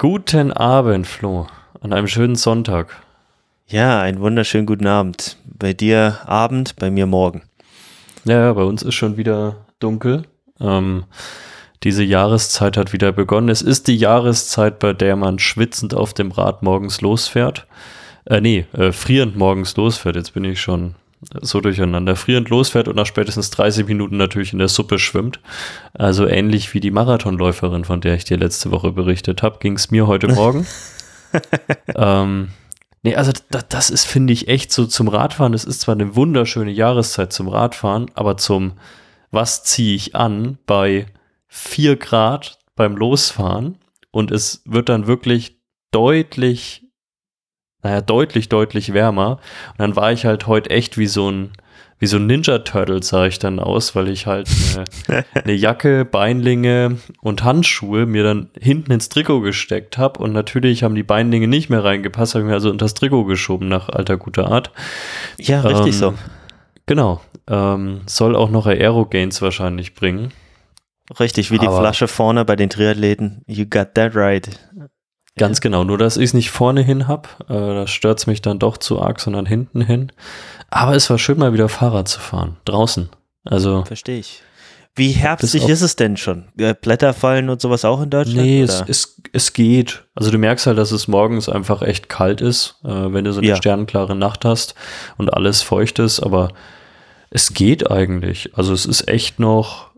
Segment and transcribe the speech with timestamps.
[0.00, 1.48] Guten Abend, Flo,
[1.80, 3.02] an einem schönen Sonntag.
[3.66, 5.38] Ja, einen wunderschönen guten Abend.
[5.44, 7.42] Bei dir Abend, bei mir morgen.
[8.24, 10.22] Ja, bei uns ist schon wieder dunkel.
[10.60, 11.02] Ähm,
[11.82, 13.48] diese Jahreszeit hat wieder begonnen.
[13.48, 17.66] Es ist die Jahreszeit, bei der man schwitzend auf dem Rad morgens losfährt.
[18.24, 20.14] Äh, nee, äh, frierend morgens losfährt.
[20.14, 20.94] Jetzt bin ich schon
[21.40, 22.16] so durcheinander.
[22.16, 25.40] Frierend losfährt und nach spätestens 30 Minuten natürlich in der Suppe schwimmt.
[25.94, 29.90] Also ähnlich wie die Marathonläuferin, von der ich dir letzte Woche berichtet habe, ging es
[29.90, 30.66] mir heute Morgen.
[31.94, 32.48] ähm,
[33.02, 35.52] nee, also da, das ist, finde ich, echt so zum Radfahren.
[35.52, 38.74] Das ist zwar eine wunderschöne Jahreszeit zum Radfahren, aber zum
[39.30, 41.06] was ziehe ich an bei
[41.48, 43.76] 4 Grad beim Losfahren
[44.10, 46.87] und es wird dann wirklich deutlich
[47.88, 49.38] naja, deutlich, deutlich wärmer.
[49.70, 51.52] Und dann war ich halt heute echt wie so ein,
[51.98, 54.48] wie so ein Ninja Turtle sah ich dann aus, weil ich halt
[55.08, 60.20] eine, eine Jacke, Beinlinge und Handschuhe mir dann hinten ins Trikot gesteckt habe.
[60.20, 63.24] Und natürlich haben die Beinlinge nicht mehr reingepasst, habe ich mir also unter das Trikot
[63.24, 64.70] geschoben nach alter guter Art.
[65.38, 66.14] Ja, richtig ähm, so.
[66.84, 67.22] Genau.
[67.48, 70.32] Ähm, soll auch noch Aero-Gains wahrscheinlich bringen.
[71.18, 73.42] Richtig, wie die Aber Flasche vorne bei den Triathleten.
[73.46, 74.50] You got that right.
[75.38, 78.58] Ganz genau, nur dass ich es nicht vorne hin habe, äh, das stört mich dann
[78.58, 80.12] doch zu arg, sondern hinten hin.
[80.70, 83.08] Aber es war schön mal wieder Fahrrad zu fahren, draußen.
[83.44, 84.42] Also Verstehe ich.
[84.98, 86.48] Wie herbstlich ist es denn schon?
[86.82, 88.40] Blätter fallen und sowas auch in Deutschland?
[88.40, 90.02] Nee, es, es, es, geht.
[90.16, 93.38] Also du merkst halt, dass es morgens einfach echt kalt ist, äh, wenn du so
[93.38, 93.56] eine ja.
[93.56, 94.74] sternenklare Nacht hast
[95.16, 96.48] und alles feucht ist, aber
[97.30, 98.56] es geht eigentlich.
[98.56, 99.90] Also es ist echt noch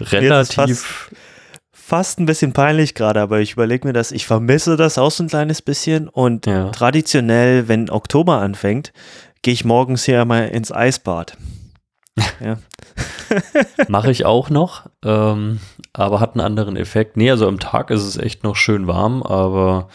[0.00, 1.10] relativ
[1.92, 5.24] fast ein bisschen peinlich gerade, aber ich überlege mir das, ich vermisse das auch so
[5.24, 6.70] ein kleines bisschen und ja.
[6.70, 8.94] traditionell, wenn Oktober anfängt,
[9.42, 11.36] gehe ich morgens hier einmal ins Eisbad.
[12.40, 12.56] Ja.
[13.88, 15.60] Mache ich auch noch, ähm,
[15.92, 17.16] aber hat einen anderen Effekt.
[17.18, 19.88] Nee, also am Tag ist es echt noch schön warm, aber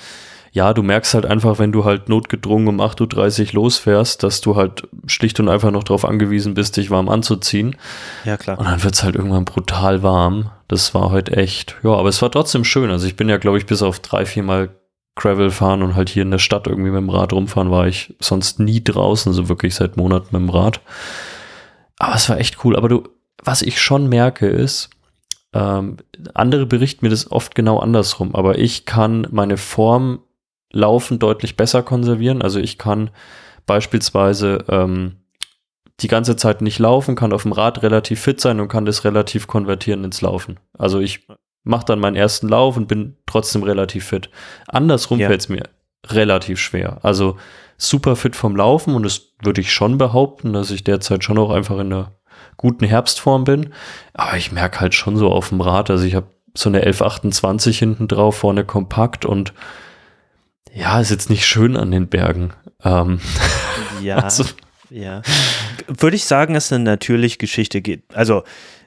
[0.57, 4.55] ja, du merkst halt einfach, wenn du halt notgedrungen um 8.30 Uhr losfährst, dass du
[4.55, 7.75] halt schlicht und einfach noch darauf angewiesen bist, dich warm anzuziehen.
[8.25, 8.57] Ja, klar.
[8.57, 10.49] Und dann wird es halt irgendwann brutal warm.
[10.67, 12.89] Das war heute echt, ja, aber es war trotzdem schön.
[12.89, 14.69] Also ich bin ja, glaube ich, bis auf drei, vier Mal
[15.13, 18.15] Gravel fahren und halt hier in der Stadt irgendwie mit dem Rad rumfahren, war ich
[18.19, 20.81] sonst nie draußen, so wirklich seit Monaten mit dem Rad.
[21.99, 22.75] Aber es war echt cool.
[22.75, 23.03] Aber du,
[23.43, 24.89] was ich schon merke ist,
[25.53, 25.97] ähm,
[26.33, 30.21] andere berichten mir das oft genau andersrum, aber ich kann meine Form
[30.71, 32.41] Laufen deutlich besser konservieren.
[32.41, 33.09] Also ich kann
[33.65, 35.17] beispielsweise ähm,
[35.99, 39.03] die ganze Zeit nicht laufen, kann auf dem Rad relativ fit sein und kann das
[39.03, 40.59] relativ konvertieren ins Laufen.
[40.77, 41.27] Also ich
[41.63, 44.29] mache dann meinen ersten Lauf und bin trotzdem relativ fit.
[44.67, 45.27] Andersrum ja.
[45.27, 45.63] fällt es mir
[46.07, 46.99] relativ schwer.
[47.03, 47.37] Also
[47.77, 51.51] super fit vom Laufen und das würde ich schon behaupten, dass ich derzeit schon auch
[51.51, 52.11] einfach in einer
[52.55, 53.73] guten Herbstform bin.
[54.13, 57.77] Aber ich merke halt schon so auf dem Rad, also ich habe so eine 1128
[57.77, 59.53] hinten drauf, vorne kompakt und
[60.77, 62.51] ja, ist jetzt nicht schön an den Bergen.
[62.83, 63.19] Ähm,
[64.01, 64.45] ja, also.
[64.89, 65.21] ja.
[65.87, 68.03] Würde ich sagen, dass eine natürliche Geschichte geht.
[68.13, 68.43] Also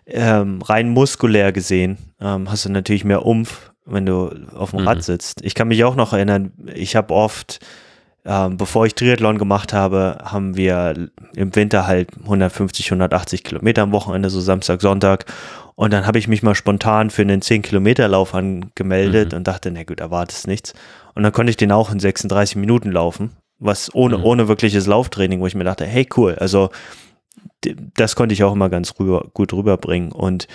[0.06, 4.88] ähm, rein muskulär gesehen ähm, hast du natürlich mehr Umf, wenn du auf dem mhm.
[4.88, 5.42] Rad sitzt.
[5.44, 7.60] Ich kann mich auch noch erinnern, ich habe oft,
[8.24, 13.92] ähm, bevor ich Triathlon gemacht habe, haben wir im Winter halt 150, 180 Kilometer am
[13.92, 15.26] Wochenende, so Samstag, Sonntag.
[15.74, 19.38] Und dann habe ich mich mal spontan für einen 10-Kilometer-Lauf angemeldet mhm.
[19.38, 20.74] und dachte, na gut, erwartest nichts.
[21.20, 24.24] Und dann konnte ich den auch in 36 Minuten laufen, was ohne, mhm.
[24.24, 26.70] ohne wirkliches Lauftraining, wo ich mir dachte, hey, cool, also
[27.92, 30.12] das konnte ich auch immer ganz rüber, gut rüberbringen.
[30.12, 30.48] Und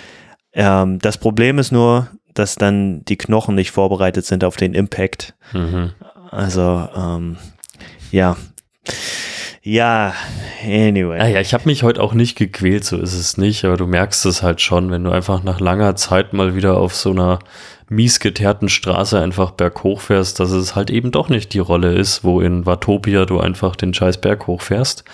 [0.54, 5.36] ähm, das Problem ist nur, dass dann die Knochen nicht vorbereitet sind auf den Impact.
[5.52, 5.92] Mhm.
[6.32, 7.36] Also, ähm,
[8.10, 8.36] ja.
[9.62, 10.14] Ja,
[10.64, 11.18] anyway.
[11.18, 14.26] Naja, ich habe mich heute auch nicht gequält, so ist es nicht, aber du merkst
[14.26, 17.38] es halt schon, wenn du einfach nach langer Zeit mal wieder auf so einer
[17.88, 22.24] mies geteerten Straße einfach berghoch fährst, dass es halt eben doch nicht die Rolle ist,
[22.24, 25.04] wo in Watopia du einfach den scheiß Berg hochfährst.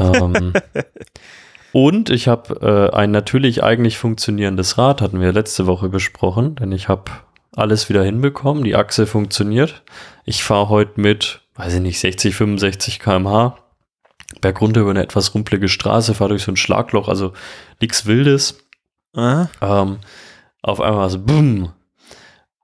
[0.00, 0.52] ähm,
[1.72, 6.72] und ich habe äh, ein natürlich eigentlich funktionierendes Rad, hatten wir letzte Woche besprochen, denn
[6.72, 7.10] ich habe
[7.54, 9.82] alles wieder hinbekommen, die Achse funktioniert.
[10.24, 13.58] Ich fahre heute mit, weiß ich nicht, 60, 65 km/h
[14.40, 17.32] bergunter über eine etwas rumpelige Straße, fahre durch so ein Schlagloch, also
[17.80, 18.58] nichts Wildes.
[19.60, 19.98] Ähm,
[20.62, 21.72] auf einmal so, bumm,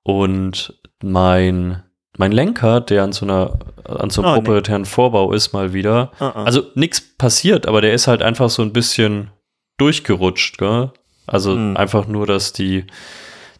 [0.03, 1.83] und mein,
[2.17, 4.89] mein Lenker, der an so einer, an so einem oh, proprietären nee.
[4.89, 6.13] Vorbau ist, mal wieder.
[6.21, 6.45] Uh -uh.
[6.45, 9.31] Also nichts passiert, aber der ist halt einfach so ein bisschen
[9.79, 10.91] durchgerutscht, gell?
[11.27, 11.77] Also hm.
[11.77, 12.87] einfach nur, dass die,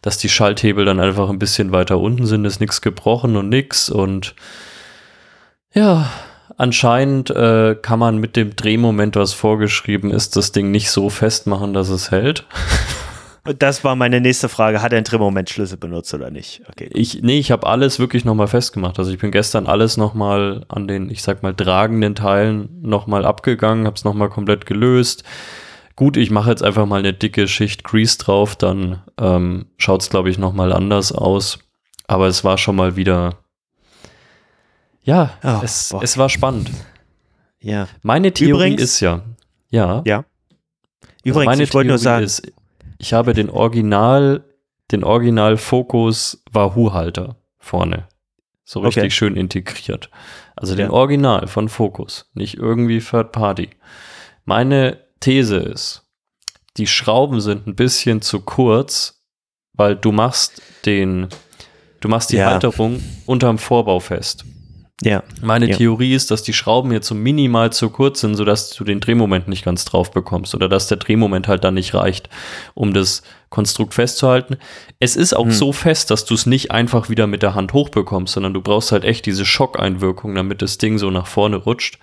[0.01, 3.89] dass die Schalthebel dann einfach ein bisschen weiter unten sind, ist nichts gebrochen und nix
[3.89, 4.35] und
[5.73, 6.07] ja,
[6.57, 11.73] anscheinend äh, kann man mit dem Drehmoment, was vorgeschrieben ist, das Ding nicht so festmachen,
[11.73, 12.45] dass es hält.
[13.43, 14.81] Das war meine nächste Frage.
[14.81, 16.61] Hat er einen Drehmomentschlüssel benutzt oder nicht?
[16.69, 16.89] Okay.
[16.93, 18.97] Ich, nee, ich habe alles wirklich nochmal festgemacht.
[18.99, 23.85] Also ich bin gestern alles nochmal an den, ich sag mal, tragenden Teilen nochmal abgegangen,
[23.85, 25.25] habe es nochmal komplett gelöst.
[25.97, 30.09] Gut, ich mache jetzt einfach mal eine dicke Schicht Grease drauf, dann ähm, schaut es,
[30.09, 31.59] glaube ich, nochmal anders aus.
[32.07, 33.37] Aber es war schon mal wieder,
[35.03, 36.71] ja, oh, es, es war spannend.
[37.59, 37.87] Ja.
[38.01, 39.21] Meine Theorie Übrigens, ist ja,
[39.69, 40.01] ja.
[40.05, 40.23] Ja.
[41.23, 42.41] Übrigens, also meine ich wollte nur sagen, ist,
[43.03, 44.45] ich habe den Original,
[44.93, 48.07] den Original-Fokus Wahoo-Halter vorne.
[48.63, 49.11] So richtig okay.
[49.11, 50.09] schön integriert.
[50.55, 50.93] Also den ja.
[50.93, 53.71] Original von Focus, nicht irgendwie Third Party.
[54.45, 56.07] Meine These ist,
[56.77, 59.21] die Schrauben sind ein bisschen zu kurz,
[59.73, 61.27] weil du machst den,
[61.99, 62.51] du machst die ja.
[62.51, 64.45] Halterung unterm Vorbau fest.
[65.01, 65.23] Ja.
[65.41, 65.75] Meine ja.
[65.75, 69.47] Theorie ist, dass die Schrauben jetzt so minimal zu kurz sind, sodass du den Drehmoment
[69.47, 72.29] nicht ganz drauf bekommst oder dass der Drehmoment halt dann nicht reicht,
[72.73, 74.57] um das Konstrukt festzuhalten.
[74.99, 75.51] Es ist auch hm.
[75.51, 78.91] so fest, dass du es nicht einfach wieder mit der Hand hochbekommst, sondern du brauchst
[78.91, 81.97] halt echt diese Schockeinwirkung, damit das Ding so nach vorne rutscht.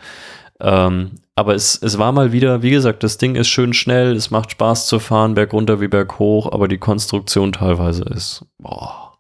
[0.60, 4.31] Ähm, aber es, es war mal wieder, wie gesagt, das Ding ist schön schnell, es
[4.31, 9.19] macht Spaß zu fahren, berg runter wie berg hoch, aber die Konstruktion teilweise ist, boah.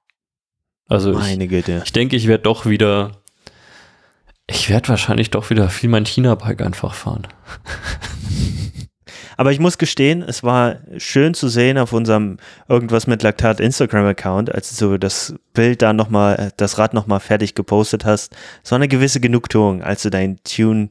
[0.86, 1.82] Also Meine ich, Güte.
[1.84, 3.19] ich denke, ich werde doch wieder
[4.50, 7.26] ich werde wahrscheinlich doch wieder viel mein China-Bike einfach fahren.
[9.36, 12.36] Aber ich muss gestehen, es war schön zu sehen auf unserem
[12.68, 17.54] irgendwas mit Laktat Instagram-Account, als du das Bild da nochmal, äh, das Rad nochmal fertig
[17.54, 18.36] gepostet hast.
[18.68, 20.90] War eine gewisse Genugtuung, als du dein Tune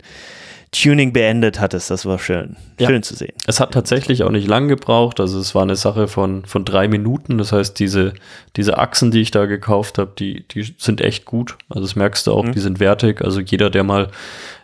[0.71, 1.89] Tuning beendet hattest.
[1.89, 2.55] Das war schön.
[2.79, 2.87] Ja.
[2.87, 3.33] Schön zu sehen.
[3.47, 5.19] Es hat tatsächlich auch nicht lang gebraucht.
[5.19, 7.39] Also es war eine Sache von, von drei Minuten.
[7.39, 8.13] Das heißt, diese,
[8.55, 11.57] diese Achsen, die ich da gekauft habe, die, die sind echt gut.
[11.69, 12.51] Also das merkst du auch, mhm.
[12.51, 13.21] die sind wertig.
[13.21, 14.09] Also jeder, der mal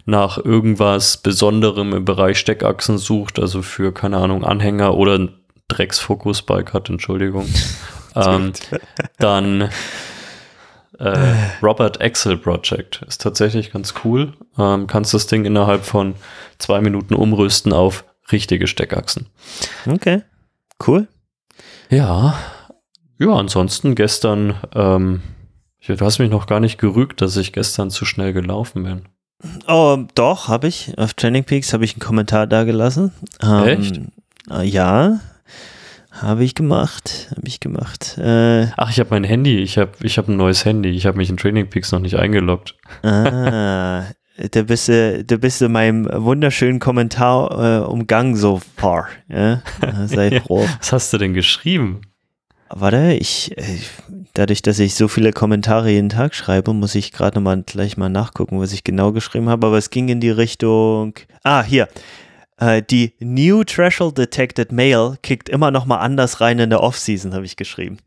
[0.06, 5.34] nach irgendwas Besonderem im Bereich Steckachsen sucht, also für, keine Ahnung, Anhänger oder ein
[5.70, 7.48] Drecksfokus-Bike hat, Entschuldigung,
[8.16, 8.54] ähm,
[9.18, 9.70] dann
[11.00, 13.04] äh, Robert Axel Project.
[13.08, 14.34] Ist tatsächlich ganz cool.
[14.58, 16.16] Ähm, kannst das Ding innerhalb von
[16.58, 19.28] zwei Minuten umrüsten auf richtige Steckachsen.
[19.86, 20.22] Okay,
[20.88, 21.08] cool.
[21.90, 22.36] Ja,
[23.18, 25.22] ja, ansonsten gestern, ähm,
[25.88, 29.02] du hast mich noch gar nicht gerügt, dass ich gestern zu schnell gelaufen bin.
[29.68, 30.98] Oh, doch, habe ich.
[30.98, 33.12] Auf Training Peaks habe ich einen Kommentar da gelassen.
[33.42, 34.02] Ähm, Echt?
[34.50, 35.20] Äh, ja,
[36.22, 38.18] habe ich gemacht, habe ich gemacht.
[38.18, 40.90] Äh, Ach, ich habe mein Handy, ich habe ich hab ein neues Handy.
[40.90, 42.76] Ich habe mich in Training Peaks noch nicht eingeloggt.
[43.04, 44.04] Ah,
[44.52, 49.08] da bist du, da bist du meinem wunderschönen Kommentar äh, umgangen so far.
[49.30, 49.62] Ja?
[50.06, 50.66] Sei froh.
[50.80, 52.02] Was hast du denn geschrieben?
[52.70, 53.64] Warte, ich, äh,
[54.34, 58.10] dadurch, dass ich so viele Kommentare jeden Tag schreibe, muss ich gerade mal gleich mal
[58.10, 59.68] nachgucken, was ich genau geschrieben habe.
[59.68, 61.14] Aber es ging in die Richtung.
[61.44, 61.88] Ah, hier.
[62.58, 67.34] Äh, die New Threshold Detected Male kickt immer noch mal anders rein in der Offseason,
[67.34, 67.98] habe ich geschrieben.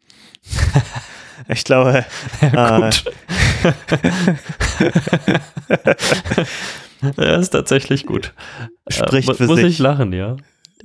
[1.49, 2.05] ich glaube.
[2.41, 3.05] Ja, gut.
[7.17, 8.33] ja, ist tatsächlich gut.
[8.89, 9.65] Spricht äh, für muss sich.
[9.65, 10.37] Muss ich lachen, ja.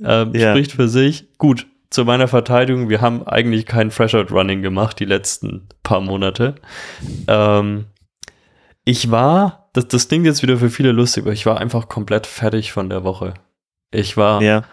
[0.02, 0.52] Ähm, ja.
[0.52, 1.26] Spricht für sich.
[1.38, 6.56] Gut, zu meiner Verteidigung, wir haben eigentlich kein Freshout Running gemacht die letzten paar Monate.
[7.28, 7.86] Ähm,
[8.84, 12.26] ich war, das, das klingt jetzt wieder für viele lustig, aber ich war einfach komplett
[12.26, 13.34] fertig von der Woche.
[13.94, 14.64] Ich war ja.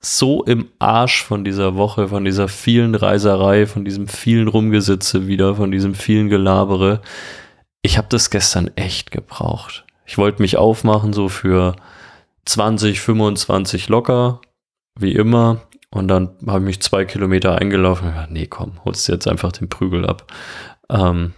[0.00, 5.54] so im Arsch von dieser Woche, von dieser vielen Reiserei, von diesem vielen Rumgesitze wieder,
[5.54, 7.02] von diesem vielen Gelabere.
[7.82, 9.84] Ich habe das gestern echt gebraucht.
[10.06, 11.76] Ich wollte mich aufmachen, so für
[12.46, 14.40] 20, 25 locker,
[14.98, 15.62] wie immer.
[15.90, 18.08] Und dann habe ich mich zwei Kilometer eingelaufen.
[18.08, 20.32] Ja, nee, komm, holst du jetzt einfach den Prügel ab.
[20.88, 21.32] Ähm,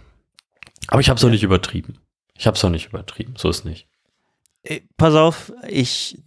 [0.87, 1.97] aber ich habe es auch nicht übertrieben.
[2.35, 3.33] Ich habe es auch nicht übertrieben.
[3.37, 3.87] So ist nicht.
[4.63, 6.19] Äh, pass auf, ich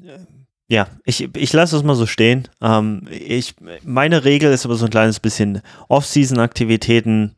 [0.73, 2.49] ja, ich, ich lasse es mal so stehen.
[2.63, 7.37] Ähm, ich, meine Regel ist aber so ein kleines bisschen Off-Season-Aktivitäten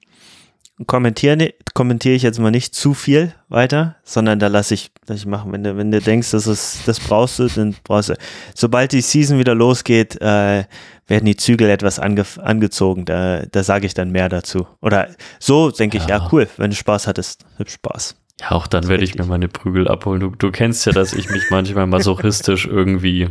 [0.86, 5.26] kommentiere, kommentiere ich jetzt mal nicht zu viel weiter, sondern da lasse ich, lass ich
[5.26, 5.50] machen.
[5.50, 8.14] Wenn du, wenn du denkst, dass es, das brauchst du, dann brauchst du.
[8.54, 10.64] Sobald die Season wieder losgeht, äh,
[11.08, 13.04] werden die Zügel etwas ange, angezogen.
[13.04, 14.64] Da, da sage ich dann mehr dazu.
[14.80, 15.08] Oder
[15.40, 16.18] so denke ich, ja.
[16.18, 18.14] ja, cool, wenn du Spaß hattest, hab Spaß.
[18.40, 20.20] Ja, auch dann werde ich mir meine Prügel abholen.
[20.20, 23.28] Du, du kennst ja, dass ich mich manchmal masochistisch irgendwie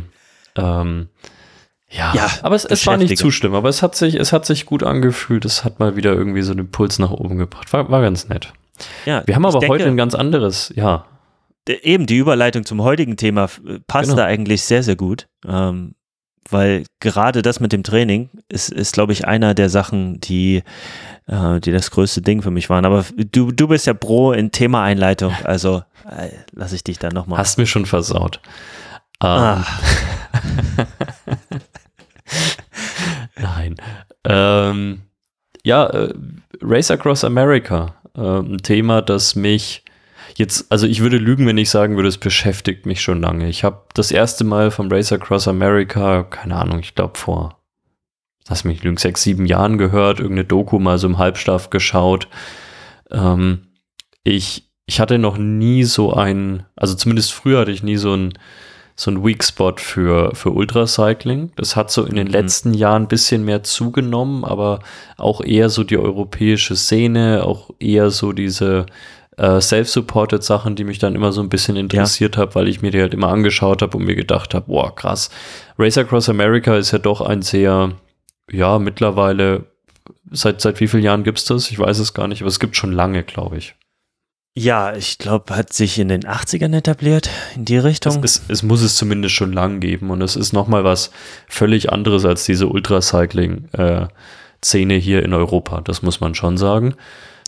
[0.56, 1.08] ähm,
[1.90, 4.46] ja, ja, aber es, es war nicht zu schlimm, aber es hat sich, es hat
[4.46, 5.44] sich gut angefühlt.
[5.44, 7.72] Es hat mal wieder irgendwie so den Puls nach oben gebracht.
[7.72, 8.52] War, war ganz nett.
[9.06, 11.06] Ja, wir haben aber denke, heute ein ganz anderes, ja.
[11.68, 13.48] Eben, die Überleitung zum heutigen Thema
[13.86, 14.22] passt genau.
[14.22, 15.28] da eigentlich sehr, sehr gut.
[15.46, 15.94] Ähm,
[16.50, 20.62] weil gerade das mit dem Training ist, ist glaube ich, einer der Sachen, die,
[21.26, 22.84] äh, die das größte Ding für mich waren.
[22.84, 27.38] Aber du, du bist ja pro in Thema-Einleitung, also äh, lasse ich dich dann nochmal.
[27.38, 28.40] Hast mir schon versaut.
[29.22, 29.28] Ähm.
[29.28, 29.64] Ah.
[30.72, 30.86] Nein.
[33.36, 33.74] Nein.
[34.24, 35.02] Ähm,
[35.64, 36.14] ja, äh,
[36.62, 37.94] Race Across America.
[38.16, 39.83] Äh, ein Thema, das mich
[40.36, 43.48] jetzt, also ich würde lügen, wenn ich sagen würde, es beschäftigt mich schon lange.
[43.48, 47.60] Ich habe das erste Mal vom Race Across America, keine Ahnung, ich glaube vor,
[48.48, 52.28] lass mich lügen, sechs, sieben Jahren gehört, irgendeine Doku mal so im Halbschlaf geschaut.
[53.10, 53.68] Ähm,
[54.22, 58.34] ich, ich hatte noch nie so ein, also zumindest früher hatte ich nie so ein,
[58.96, 61.52] so ein Weak Spot für, für Ultracycling.
[61.56, 62.32] Das hat so in den mhm.
[62.32, 64.80] letzten Jahren ein bisschen mehr zugenommen, aber
[65.16, 68.86] auch eher so die europäische Szene, auch eher so diese
[69.36, 72.42] äh, self-supported Sachen, die mich dann immer so ein bisschen interessiert ja.
[72.42, 75.30] habe, weil ich mir die halt immer angeschaut habe und mir gedacht habe, boah, krass.
[75.78, 77.92] Race Across America ist ja doch ein sehr,
[78.50, 79.64] ja, mittlerweile,
[80.30, 81.70] seit, seit wie vielen Jahren gibt es das?
[81.70, 83.74] Ich weiß es gar nicht, aber es gibt schon lange, glaube ich.
[84.56, 88.22] Ja, ich glaube, hat sich in den 80ern etabliert, in die Richtung.
[88.22, 91.10] Es, es, es muss es zumindest schon lang geben und es ist nochmal was
[91.48, 96.94] völlig anderes als diese Ultracycling-Szene hier in Europa, das muss man schon sagen.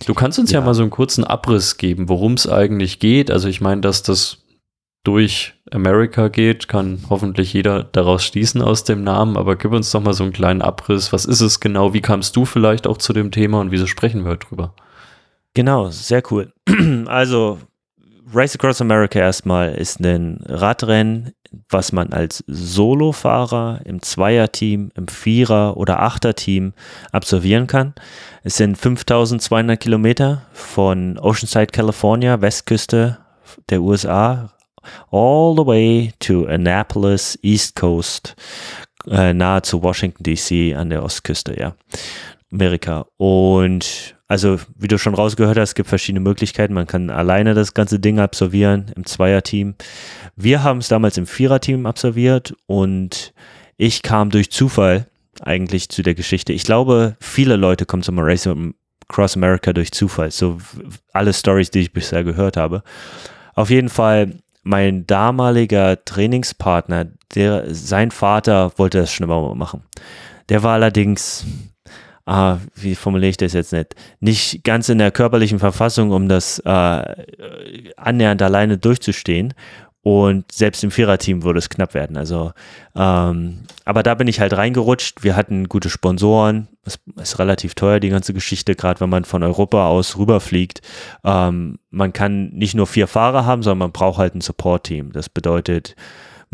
[0.04, 3.30] Du kannst uns ja, ja mal so einen kurzen Abriss geben, worum es eigentlich geht.
[3.30, 4.38] Also ich meine, dass das
[5.04, 10.00] durch America geht, kann hoffentlich jeder daraus schließen aus dem Namen, aber gib uns doch
[10.00, 11.12] mal so einen kleinen Abriss.
[11.12, 11.94] Was ist es genau?
[11.94, 14.74] Wie kamst du vielleicht auch zu dem Thema und wieso sprechen wir drüber?
[15.54, 16.52] Genau, sehr cool.
[17.06, 17.58] Also
[18.34, 21.32] Race Across America erstmal ist ein Radrennen,
[21.68, 26.72] was man als Solofahrer im Zweierteam, im Vierer- oder Achterteam
[27.12, 27.94] absolvieren kann.
[28.42, 33.18] Es sind 5200 Kilometer von Oceanside, California, Westküste
[33.70, 34.50] der USA,
[35.10, 38.36] all the way to Annapolis, East Coast,
[39.08, 41.74] äh, nahe zu Washington DC an der Ostküste, ja.
[42.52, 43.06] Amerika.
[43.16, 46.74] Und also, wie du schon rausgehört hast, es gibt verschiedene Möglichkeiten.
[46.74, 49.76] Man kann alleine das ganze Ding absolvieren, im Zweierteam.
[50.34, 53.32] Wir haben es damals im Viererteam absolviert und
[53.76, 55.06] ich kam durch Zufall
[55.42, 56.52] eigentlich zu der Geschichte.
[56.52, 58.48] Ich glaube, viele Leute kommen zum Race
[59.08, 60.32] Cross America durch Zufall.
[60.32, 60.58] So
[61.12, 62.82] alle Stories, die ich bisher gehört habe.
[63.54, 69.84] Auf jeden Fall, mein damaliger Trainingspartner, der, sein Vater wollte das schon immer machen.
[70.48, 71.44] Der war allerdings
[72.26, 76.58] ah, wie formuliere ich das jetzt nicht, nicht ganz in der körperlichen Verfassung, um das
[76.60, 77.14] äh,
[77.96, 79.54] annähernd alleine durchzustehen.
[80.02, 82.16] Und selbst im Viererteam würde es knapp werden.
[82.16, 82.52] Also,
[82.94, 85.24] ähm, aber da bin ich halt reingerutscht.
[85.24, 86.68] Wir hatten gute Sponsoren.
[86.84, 90.80] Es ist relativ teuer, die ganze Geschichte, gerade wenn man von Europa aus rüberfliegt.
[91.24, 95.10] Ähm, man kann nicht nur vier Fahrer haben, sondern man braucht halt ein Support-Team.
[95.10, 95.96] Das bedeutet,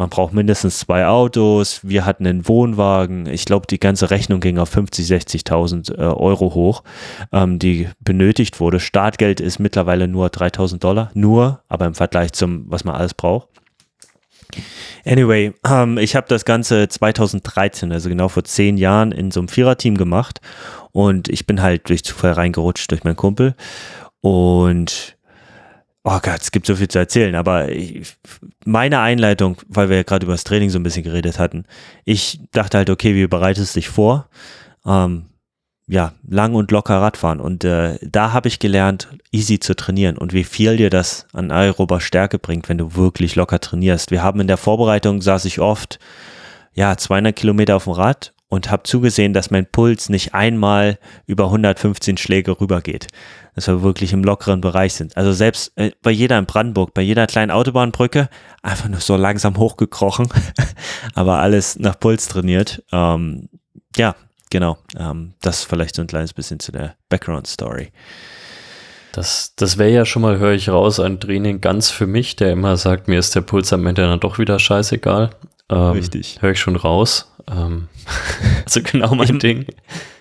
[0.02, 4.58] man braucht mindestens zwei Autos, wir hatten einen Wohnwagen, ich glaube, die ganze Rechnung ging
[4.58, 6.82] auf 50, 60.000 äh, Euro hoch,
[7.30, 8.80] ähm, die benötigt wurde.
[8.80, 13.46] Startgeld ist mittlerweile nur 3.000 Dollar, nur, aber im Vergleich zum, was man alles braucht.
[15.04, 19.48] Anyway, ähm, ich habe das Ganze 2013, also genau vor zehn Jahren, in so einem
[19.48, 20.40] Viererteam gemacht.
[20.90, 23.54] Und ich bin halt durch Zufall reingerutscht durch meinen Kumpel.
[24.20, 25.16] Und
[26.04, 28.16] Oh Gott, es gibt so viel zu erzählen, aber ich,
[28.64, 31.64] meine Einleitung, weil wir ja gerade über das Training so ein bisschen geredet hatten,
[32.04, 34.28] ich dachte halt, okay, wie bereitest du dich vor?
[34.84, 35.26] Ähm,
[35.86, 37.40] ja, lang und locker Radfahren.
[37.40, 41.52] Und äh, da habe ich gelernt, easy zu trainieren und wie viel dir das an
[41.52, 44.10] aerober Stärke bringt, wenn du wirklich locker trainierst.
[44.10, 46.00] Wir haben in der Vorbereitung, saß ich oft,
[46.74, 51.46] ja, 200 Kilometer auf dem Rad und habe zugesehen, dass mein Puls nicht einmal über
[51.46, 53.08] 115 Schläge rübergeht
[53.54, 55.16] dass wir wirklich im lockeren Bereich sind.
[55.16, 58.28] Also selbst äh, bei jeder in Brandenburg, bei jeder kleinen Autobahnbrücke,
[58.62, 60.28] einfach nur so langsam hochgekrochen,
[61.14, 62.82] aber alles nach Puls trainiert.
[62.92, 63.50] Ähm,
[63.96, 64.16] ja,
[64.48, 64.78] genau.
[64.98, 67.92] Ähm, das vielleicht so ein kleines bisschen zu der Background-Story.
[69.12, 72.52] Das, das wäre ja schon mal, höre ich raus, ein Training ganz für mich, der
[72.52, 75.30] immer sagt, mir ist der Puls am Ende dann doch wieder scheißegal.
[75.68, 76.40] Ähm, Richtig.
[76.40, 77.31] Höre ich schon raus.
[77.50, 77.88] Ähm,
[78.64, 79.66] also genau mein Ding.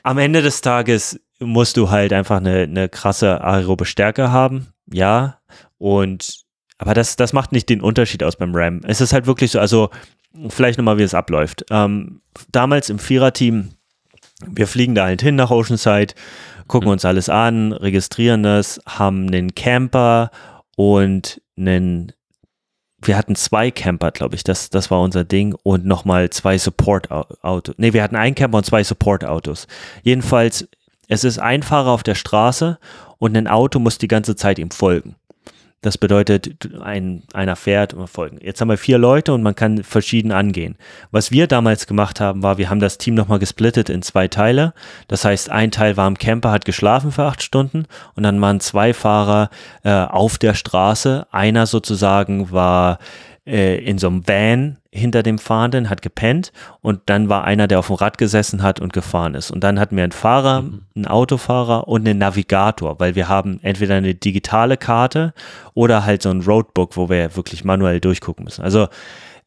[0.03, 5.39] Am Ende des Tages musst du halt einfach eine, eine krasse aerobe Stärke haben, ja.
[5.77, 6.45] Und
[6.81, 8.81] aber das, das macht nicht den Unterschied aus beim Ram.
[8.83, 9.91] Es ist halt wirklich so, also
[10.49, 11.63] vielleicht nochmal, wie es abläuft.
[11.69, 13.69] Ähm, damals im Viererteam,
[14.47, 16.15] wir fliegen da halt hin nach Oceanside,
[16.67, 16.93] gucken mhm.
[16.93, 20.31] uns alles an, registrieren das, haben einen Camper
[20.75, 22.13] und einen
[23.01, 27.75] wir hatten zwei Camper, glaube ich, das, das war unser Ding und nochmal zwei Support-Autos.
[27.77, 29.67] Ne, wir hatten einen Camper und zwei Support-Autos.
[30.03, 30.67] Jedenfalls
[31.11, 32.79] es ist ein Fahrer auf der Straße
[33.17, 35.17] und ein Auto muss die ganze Zeit ihm folgen.
[35.83, 38.37] Das bedeutet, ein, einer fährt und folgen.
[38.39, 40.75] Jetzt haben wir vier Leute und man kann verschieden angehen.
[41.09, 44.75] Was wir damals gemacht haben, war, wir haben das Team nochmal gesplittet in zwei Teile.
[45.07, 47.85] Das heißt, ein Teil war im Camper, hat geschlafen für acht Stunden
[48.15, 49.49] und dann waren zwei Fahrer
[49.83, 51.25] äh, auf der Straße.
[51.31, 52.99] Einer sozusagen war
[53.47, 57.79] äh, in so einem Van hinter dem Fahrenden, hat gepennt und dann war einer, der
[57.79, 59.49] auf dem Rad gesessen hat und gefahren ist.
[59.49, 60.81] Und dann hatten wir einen Fahrer, mhm.
[60.95, 65.33] einen Autofahrer und einen Navigator, weil wir haben entweder eine digitale Karte
[65.73, 68.63] oder halt so ein Roadbook, wo wir wirklich manuell durchgucken müssen.
[68.63, 68.89] Also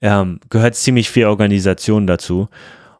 [0.01, 2.49] ähm, gehört ziemlich viel Organisation dazu.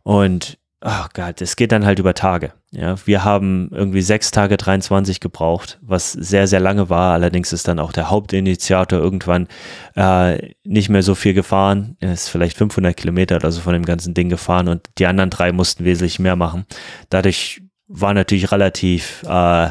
[0.03, 2.53] Und oh Gott, es geht dann halt über Tage.
[2.77, 7.13] Ja, wir haben irgendwie sechs Tage 23 gebraucht, was sehr, sehr lange war.
[7.13, 9.47] Allerdings ist dann auch der Hauptinitiator irgendwann
[9.95, 11.97] äh, nicht mehr so viel gefahren.
[12.01, 15.31] Er ist vielleicht 500 Kilometer oder so von dem ganzen Ding gefahren und die anderen
[15.31, 16.67] drei mussten wesentlich mehr machen.
[17.11, 19.71] Dadurch war natürlich relativ, äh,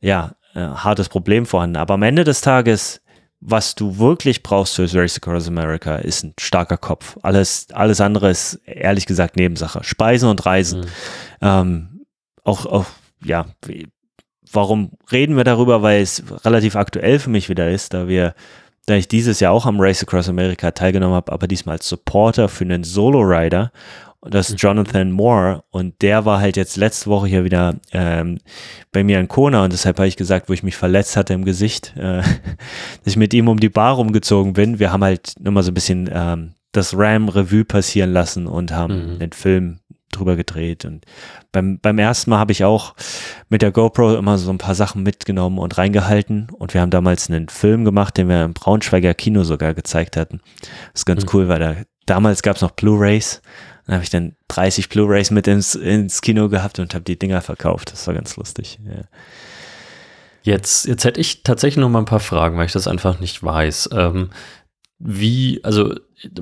[0.00, 1.76] ja, äh, hartes Problem vorhanden.
[1.76, 3.00] Aber am Ende des Tages
[3.40, 7.16] was du wirklich brauchst für Race Across America, ist ein starker Kopf.
[7.22, 9.84] Alles, alles andere ist ehrlich gesagt Nebensache.
[9.84, 10.80] Speisen und Reisen.
[10.80, 10.86] Mhm.
[11.42, 11.95] Ähm,
[12.46, 12.86] auch, auch,
[13.24, 13.46] ja,
[14.52, 15.82] warum reden wir darüber?
[15.82, 18.34] Weil es relativ aktuell für mich wieder ist, da wir,
[18.86, 22.48] da ich dieses Jahr auch am Race Across America teilgenommen habe, aber diesmal als Supporter
[22.48, 23.72] für einen Solo-Rider
[24.30, 24.58] das ist mhm.
[24.58, 28.38] Jonathan Moore und der war halt jetzt letzte Woche hier wieder ähm,
[28.92, 31.44] bei mir in Kona und deshalb habe ich gesagt, wo ich mich verletzt hatte im
[31.44, 32.26] Gesicht, äh, dass
[33.04, 34.78] ich mit ihm um die Bar rumgezogen bin.
[34.78, 39.14] Wir haben halt nochmal so ein bisschen ähm, das Ram Revue passieren lassen und haben
[39.14, 39.18] mhm.
[39.18, 39.78] den Film
[40.12, 41.04] drüber gedreht und
[41.52, 42.94] beim, beim ersten Mal habe ich auch
[43.48, 47.28] mit der GoPro immer so ein paar Sachen mitgenommen und reingehalten und wir haben damals
[47.28, 50.40] einen Film gemacht, den wir im Braunschweiger Kino sogar gezeigt hatten.
[50.92, 51.30] Das ist ganz mhm.
[51.32, 53.42] cool, weil da damals gab es noch Blu-rays
[53.86, 57.40] dann habe ich dann 30 Blu-rays mit ins, ins Kino gehabt und habe die Dinger
[57.40, 57.92] verkauft.
[57.92, 58.78] Das war ganz lustig.
[58.84, 59.04] Ja.
[60.42, 63.42] Jetzt, jetzt hätte ich tatsächlich noch mal ein paar Fragen, weil ich das einfach nicht
[63.42, 63.90] weiß.
[63.92, 64.30] Ähm,
[64.98, 65.94] wie, also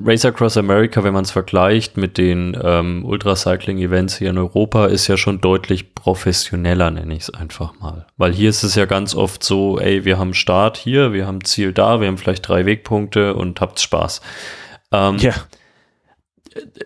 [0.03, 5.07] Race Across America, wenn man es vergleicht mit den ähm, Ultracycling-Events hier in Europa, ist
[5.07, 8.07] ja schon deutlich professioneller, nenne ich es einfach mal.
[8.17, 11.43] Weil hier ist es ja ganz oft so, ey, wir haben Start hier, wir haben
[11.43, 14.21] Ziel da, wir haben vielleicht drei Wegpunkte und habt Spaß.
[14.91, 15.33] Ähm, ja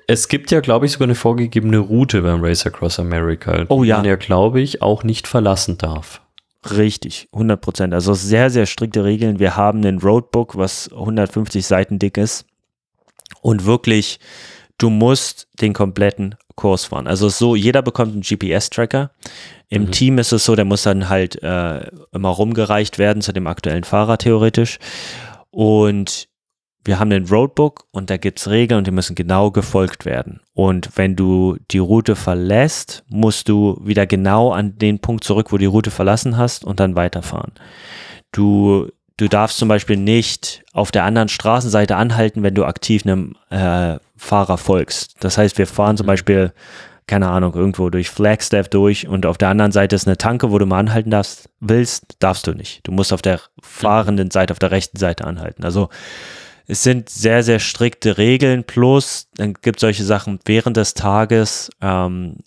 [0.07, 3.97] es gibt ja, glaube ich, sogar eine vorgegebene Route beim Race Across America, oh, ja.
[3.97, 6.21] die man ja, glaube ich, auch nicht verlassen darf.
[6.70, 7.94] Richtig, 100 Prozent.
[7.94, 9.39] Also sehr, sehr strikte Regeln.
[9.39, 12.45] Wir haben ein Roadbook, was 150 Seiten dick ist.
[13.41, 14.19] Und wirklich,
[14.78, 17.08] du musst den kompletten Kurs fahren.
[17.08, 19.12] Also so, jeder bekommt einen GPS-Tracker.
[19.69, 19.91] Im mhm.
[19.91, 23.86] Team ist es so, der muss dann halt äh, immer rumgereicht werden zu dem aktuellen
[23.86, 24.80] Fahrer theoretisch.
[25.52, 26.29] Und
[26.86, 30.39] wir haben den Roadbook und da gibt es Regeln und die müssen genau gefolgt werden.
[30.54, 35.58] Und wenn du die Route verlässt, musst du wieder genau an den Punkt zurück, wo
[35.58, 37.52] du die Route verlassen hast und dann weiterfahren.
[38.32, 38.88] Du,
[39.18, 43.98] du darfst zum Beispiel nicht auf der anderen Straßenseite anhalten, wenn du aktiv einem äh,
[44.15, 45.15] Fahrer folgst.
[45.20, 46.10] Das heißt, wir fahren zum mhm.
[46.10, 46.54] Beispiel,
[47.08, 50.60] keine Ahnung, irgendwo durch Flagstaff durch und auf der anderen Seite ist eine Tanke, wo
[50.60, 52.88] du mal anhalten darfst, willst, darfst du nicht.
[52.88, 55.65] Du musst auf der fahrenden Seite, auf der rechten Seite anhalten.
[55.65, 55.89] Also
[56.69, 61.71] es sind sehr, sehr strikte Regeln, plus dann gibt es solche Sachen während des Tages,
[61.82, 62.38] ähm,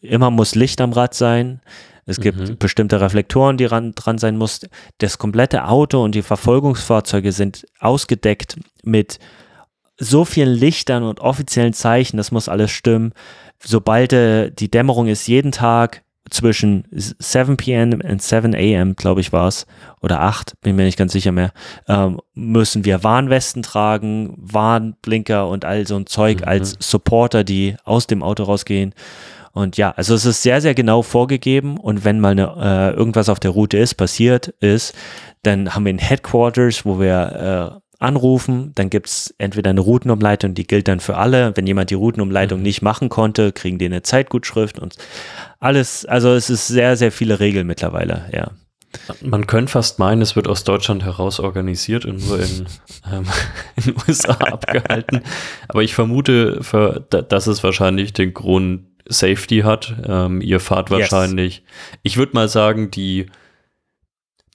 [0.00, 1.60] immer muss Licht am Rad sein.
[2.06, 2.56] Es gibt mhm.
[2.56, 4.60] bestimmte Reflektoren, die ran, dran sein muss.
[4.98, 9.18] Das komplette Auto und die Verfolgungsfahrzeuge sind ausgedeckt mit
[9.98, 13.12] so vielen Lichtern und offiziellen Zeichen, das muss alles stimmen.
[13.62, 18.00] Sobald äh, die Dämmerung ist, jeden Tag zwischen 7 p.m.
[18.00, 19.66] und 7 a.m., glaube ich, war es,
[20.00, 21.52] oder 8, bin mir nicht ganz sicher mehr,
[21.88, 26.48] ähm, müssen wir Warnwesten tragen, Warnblinker und all so ein Zeug mhm.
[26.48, 28.94] als Supporter, die aus dem Auto rausgehen.
[29.52, 33.28] Und ja, also es ist sehr, sehr genau vorgegeben und wenn mal eine, äh, irgendwas
[33.28, 34.94] auf der Route ist, passiert ist,
[35.42, 40.54] dann haben wir ein Headquarters, wo wir äh, anrufen, dann gibt es entweder eine Routenumleitung,
[40.54, 41.56] die gilt dann für alle.
[41.56, 42.64] Wenn jemand die Routenumleitung mhm.
[42.64, 44.96] nicht machen konnte, kriegen die eine Zeitgutschrift und
[45.60, 48.50] alles, also es ist sehr, sehr viele Regeln mittlerweile, ja.
[49.22, 52.66] Man könnte fast meinen, es wird aus Deutschland heraus organisiert und nur in,
[53.12, 53.24] ähm,
[53.76, 55.20] in den USA abgehalten.
[55.68, 59.94] Aber ich vermute, für, dass es wahrscheinlich den Grund Safety hat.
[60.06, 61.98] Ähm, ihr fahrt wahrscheinlich, yes.
[62.02, 63.26] ich würde mal sagen, die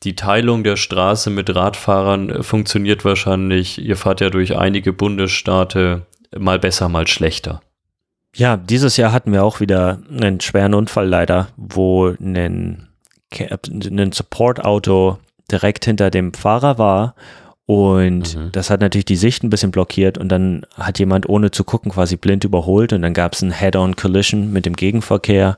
[0.06, 3.80] die Teilung der Straße mit Radfahrern äh, funktioniert wahrscheinlich.
[3.84, 6.06] Ihr fahrt ja durch einige Bundesstaate
[6.38, 7.62] mal besser, mal schlechter.
[8.36, 12.90] Ja, dieses Jahr hatten wir auch wieder einen schweren Unfall leider, wo ein,
[13.32, 15.18] ein Support-Auto
[15.50, 17.16] direkt hinter dem Fahrer war
[17.68, 18.52] und mhm.
[18.52, 21.92] das hat natürlich die Sicht ein bisschen blockiert und dann hat jemand ohne zu gucken
[21.92, 25.58] quasi blind überholt und dann gab es ein Head-on-Collision mit dem Gegenverkehr.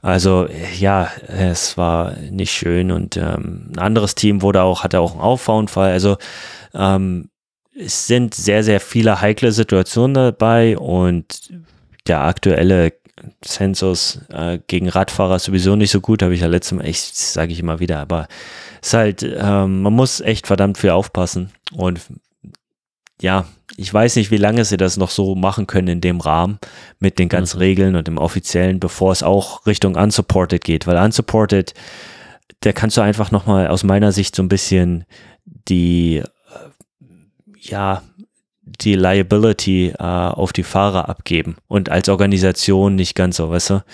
[0.00, 5.12] Also ja, es war nicht schön und ähm, ein anderes Team wurde auch, hatte auch
[5.12, 5.92] einen Auffahrunfall.
[5.92, 6.16] Also
[6.72, 7.28] ähm,
[7.78, 11.50] es sind sehr, sehr viele heikle Situationen dabei und
[12.06, 12.94] der aktuelle
[13.42, 17.00] Census äh, gegen Radfahrer ist sowieso nicht so gut, habe ich ja letztes Mal, ich
[17.00, 18.26] sage ich immer wieder, aber
[18.80, 22.00] es ist halt, ähm, man muss echt verdammt viel aufpassen und
[23.20, 23.46] ja,
[23.76, 26.58] ich weiß nicht, wie lange sie das noch so machen können in dem Rahmen
[26.98, 27.62] mit den ganzen mhm.
[27.62, 31.74] Regeln und dem offiziellen, bevor es auch Richtung unsupported geht, weil unsupported,
[32.60, 35.04] da kannst du einfach nochmal aus meiner Sicht so ein bisschen
[35.44, 36.24] die, äh,
[37.60, 38.02] ja,
[38.66, 43.84] die Liability äh, auf die Fahrer abgeben und als Organisation nicht ganz so, weißt du?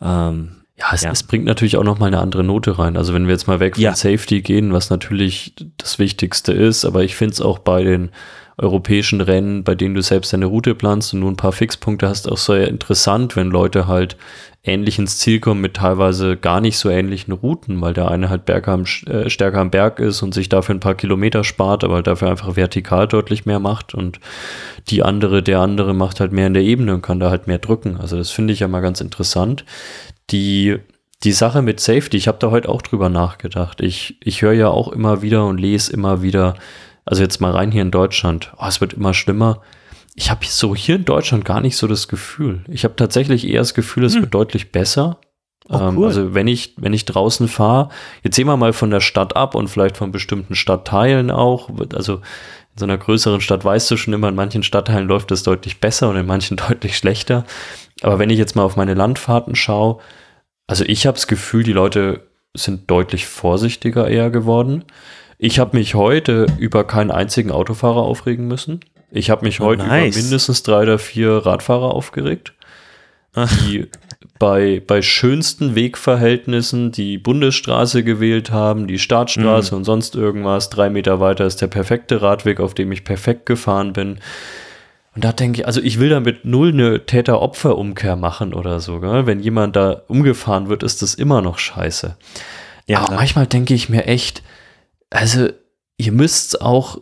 [0.00, 1.10] Ähm, ja, es, ja.
[1.10, 2.96] es, bringt natürlich auch nochmal eine andere Note rein.
[2.96, 3.94] Also wenn wir jetzt mal weg von ja.
[3.94, 8.10] Safety gehen, was natürlich das Wichtigste ist, aber ich finde es auch bei den
[8.58, 12.30] europäischen Rennen, bei denen du selbst deine Route planst und nur ein paar Fixpunkte hast,
[12.30, 14.16] auch sehr interessant, wenn Leute halt
[14.64, 18.44] ähnlich ins Ziel kommen mit teilweise gar nicht so ähnlichen Routen, weil der eine halt
[18.44, 22.02] Berg am, äh, stärker am Berg ist und sich dafür ein paar Kilometer spart, aber
[22.02, 24.18] dafür einfach vertikal deutlich mehr macht und
[24.88, 27.58] die andere, der andere macht halt mehr in der Ebene und kann da halt mehr
[27.58, 27.96] drücken.
[27.98, 29.64] Also das finde ich ja mal ganz interessant.
[30.30, 30.76] Die
[31.24, 33.80] die Sache mit Safety, ich habe da heute auch drüber nachgedacht.
[33.80, 36.54] Ich, ich höre ja auch immer wieder und lese immer wieder,
[37.08, 39.62] also jetzt mal rein hier in Deutschland, oh, es wird immer schlimmer.
[40.14, 42.64] Ich habe so hier in Deutschland gar nicht so das Gefühl.
[42.68, 44.22] Ich habe tatsächlich eher das Gefühl, es hm.
[44.22, 45.18] wird deutlich besser.
[45.70, 46.06] Oh, ähm, cool.
[46.06, 47.88] also wenn ich, wenn ich draußen fahre,
[48.22, 51.70] jetzt sehen wir mal von der Stadt ab und vielleicht von bestimmten Stadtteilen auch.
[51.94, 55.42] Also in so einer größeren Stadt weißt du schon immer, in manchen Stadtteilen läuft es
[55.42, 57.44] deutlich besser und in manchen deutlich schlechter.
[58.02, 59.98] Aber wenn ich jetzt mal auf meine Landfahrten schaue,
[60.66, 64.84] also ich habe das Gefühl, die Leute sind deutlich vorsichtiger eher geworden.
[65.38, 68.80] Ich habe mich heute über keinen einzigen Autofahrer aufregen müssen.
[69.10, 70.16] Ich habe mich oh, heute nice.
[70.16, 72.54] über mindestens drei oder vier Radfahrer aufgeregt,
[73.36, 73.86] die
[74.40, 79.78] bei, bei schönsten Wegverhältnissen die Bundesstraße gewählt haben, die Startstraße mhm.
[79.78, 80.70] und sonst irgendwas.
[80.70, 84.18] Drei Meter weiter ist der perfekte Radweg, auf dem ich perfekt gefahren bin.
[85.14, 89.00] Und da denke ich, also ich will damit null eine Täter-Opfer-Umkehr machen oder so.
[89.00, 89.26] Gell?
[89.26, 92.16] Wenn jemand da umgefahren wird, ist das immer noch scheiße.
[92.86, 94.42] Ja, Aber manchmal denke ich mir echt,
[95.10, 95.48] also
[95.96, 96.98] ihr müsst auch,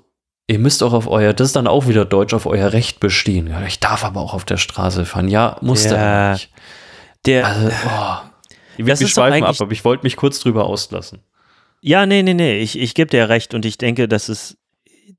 [0.46, 3.52] ihr müsst auch auf euer, das ist dann auch wieder Deutsch, auf euer Recht bestehen.
[3.66, 5.28] Ich darf aber auch auf der Straße fahren.
[5.28, 6.50] Ja, muss der nicht.
[7.26, 8.16] Der, also, oh.
[8.78, 11.20] Ich will mich schweifen ab, aber ich wollte mich kurz drüber auslassen.
[11.80, 14.58] Ja, nee, nee, nee, ich, ich gebe dir recht und ich denke, das ist,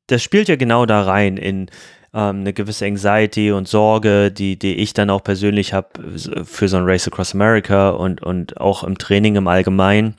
[0.08, 1.69] das spielt ja genau da rein in
[2.13, 5.89] ähm, eine gewisse Anxiety und Sorge, die, die ich dann auch persönlich habe
[6.43, 10.17] für so ein Race Across America und, und auch im Training im Allgemeinen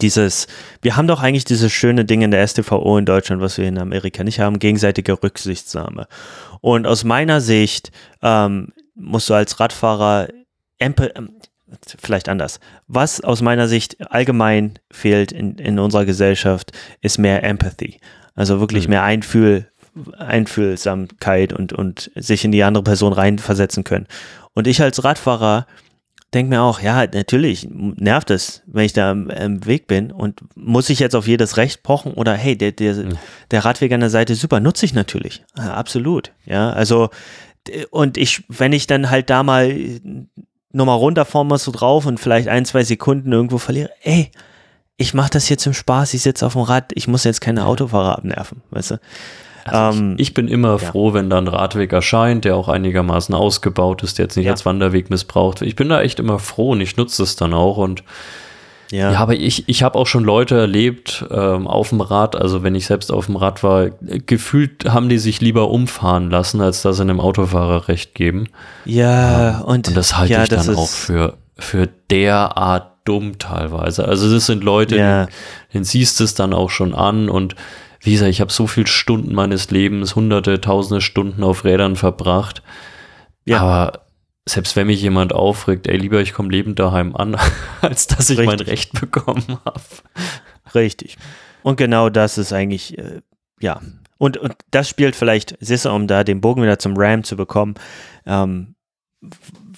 [0.00, 0.46] dieses,
[0.82, 3.78] wir haben doch eigentlich dieses schöne Ding in der STVO in Deutschland, was wir in
[3.78, 6.06] Amerika nicht haben, gegenseitige Rücksichtnahme.
[6.60, 7.90] Und aus meiner Sicht
[8.22, 10.28] ähm, musst du als Radfahrer
[10.78, 11.30] Empe ähm,
[12.00, 12.60] vielleicht anders.
[12.86, 17.98] Was aus meiner Sicht allgemein fehlt in, in unserer Gesellschaft, ist mehr Empathy.
[18.34, 18.90] Also wirklich mhm.
[18.90, 19.68] mehr Einfühl,
[20.18, 24.06] Einfühlsamkeit und, und sich in die andere Person reinversetzen können.
[24.54, 25.66] Und ich als Radfahrer
[26.34, 30.90] denke mir auch, ja, natürlich nervt es, wenn ich da im, Weg bin und muss
[30.90, 32.96] ich jetzt auf jedes Recht pochen oder hey, der, der,
[33.50, 35.44] der Radweg an der Seite super, nutze ich natürlich.
[35.56, 36.32] Ja, absolut.
[36.44, 37.10] Ja, also
[37.90, 39.74] und ich, wenn ich dann halt da mal
[40.72, 44.30] nochmal runterfahren muss so drauf und vielleicht ein, zwei Sekunden irgendwo verliere, ey,
[44.96, 47.66] ich mache das jetzt im Spaß, ich sitze auf dem Rad, ich muss jetzt keine
[47.66, 49.00] Autofahrer abnerven, weißt du?
[49.64, 50.78] Also ähm, ich, ich, bin immer ja.
[50.78, 54.52] froh, wenn da ein Radweg erscheint, der auch einigermaßen ausgebaut ist, der jetzt nicht ja.
[54.52, 55.68] als Wanderweg missbraucht wird.
[55.68, 58.04] Ich bin da echt immer froh und ich nutze es dann auch und
[58.90, 62.62] ja, ja aber ich, ich habe auch schon Leute erlebt ähm, auf dem Rad, also
[62.62, 63.90] wenn ich selbst auf dem Rad war,
[64.26, 68.48] gefühlt haben die sich lieber umfahren lassen, als dass sie einem Autofahrer recht geben.
[68.84, 74.06] Ja, ähm, und, und das halte ich dann auch für, für derart dumm teilweise.
[74.06, 75.28] Also das sind Leute, ja.
[75.72, 77.54] denen siehst du es dann auch schon an und
[78.04, 82.62] wie gesagt, ich habe so viele Stunden meines Lebens, hunderte, tausende Stunden auf Rädern verbracht.
[83.46, 83.60] Ja.
[83.60, 84.04] Aber
[84.46, 87.36] selbst wenn mich jemand aufregt, ey, lieber ich komme lebend daheim an,
[87.80, 88.58] als dass ich Richtig.
[88.58, 89.80] mein Recht bekommen habe.
[90.74, 91.16] Richtig.
[91.62, 93.22] Und genau das ist eigentlich, äh,
[93.60, 93.80] ja.
[94.18, 97.74] Und, und das spielt vielleicht, du, um da den Bogen wieder zum Ram zu bekommen,
[98.26, 98.74] ähm,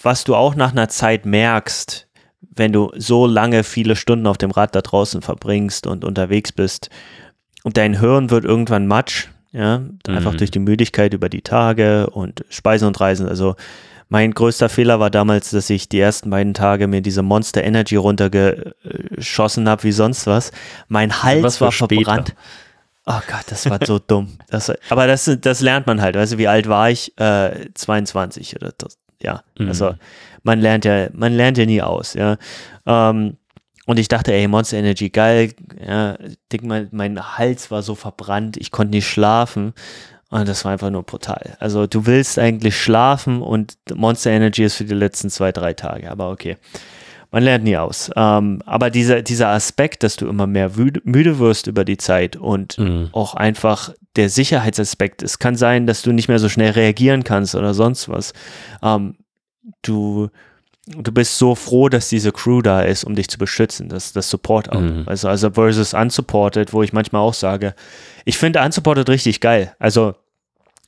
[0.02, 2.08] was du auch nach einer Zeit merkst,
[2.40, 6.90] wenn du so lange viele Stunden auf dem Rad da draußen verbringst und unterwegs bist,
[7.66, 10.36] und dein Hirn wird irgendwann matsch, ja, einfach mhm.
[10.36, 13.28] durch die Müdigkeit über die Tage und Speisen und Reisen.
[13.28, 13.56] Also
[14.08, 17.96] mein größter Fehler war damals, dass ich die ersten beiden Tage mir diese Monster Energy
[17.96, 20.52] runtergeschossen habe, wie sonst was.
[20.86, 22.36] Mein Hals was war verbrannt.
[23.04, 24.38] Oh Gott, das war so dumm.
[24.48, 26.14] Das, aber das, das lernt man halt.
[26.14, 27.18] Weißt du, wie alt war ich?
[27.18, 29.42] Äh, 22 oder das, ja.
[29.58, 29.66] Mhm.
[29.66, 29.92] Also
[30.44, 32.36] man lernt ja, man lernt ja nie aus, ja.
[32.86, 33.38] Ähm,
[33.86, 35.54] und ich dachte, ey, Monster Energy, geil.
[35.84, 36.18] Ja,
[36.52, 39.72] denk mal, mein Hals war so verbrannt, ich konnte nicht schlafen.
[40.28, 41.56] Und das war einfach nur brutal.
[41.60, 46.10] Also du willst eigentlich schlafen und Monster Energy ist für die letzten zwei, drei Tage,
[46.10, 46.56] aber okay.
[47.30, 48.10] man lernt nie aus.
[48.16, 52.76] Ähm, aber dieser, dieser Aspekt, dass du immer mehr müde, wirst über die Zeit und
[52.76, 53.10] mhm.
[53.12, 57.54] auch einfach der Sicherheitsaspekt, es kann sein, dass du nicht mehr so schnell reagieren kannst
[57.54, 58.32] oder sonst was.
[58.82, 59.14] Ähm,
[59.82, 60.28] du,
[60.86, 64.30] du bist so froh, dass diese Crew da ist, um dich zu beschützen, das, das
[64.30, 64.80] Support auch.
[64.80, 65.04] Mhm.
[65.06, 67.74] Also, also versus unsupported, wo ich manchmal auch sage,
[68.24, 69.74] ich finde unsupported richtig geil.
[69.78, 70.14] Also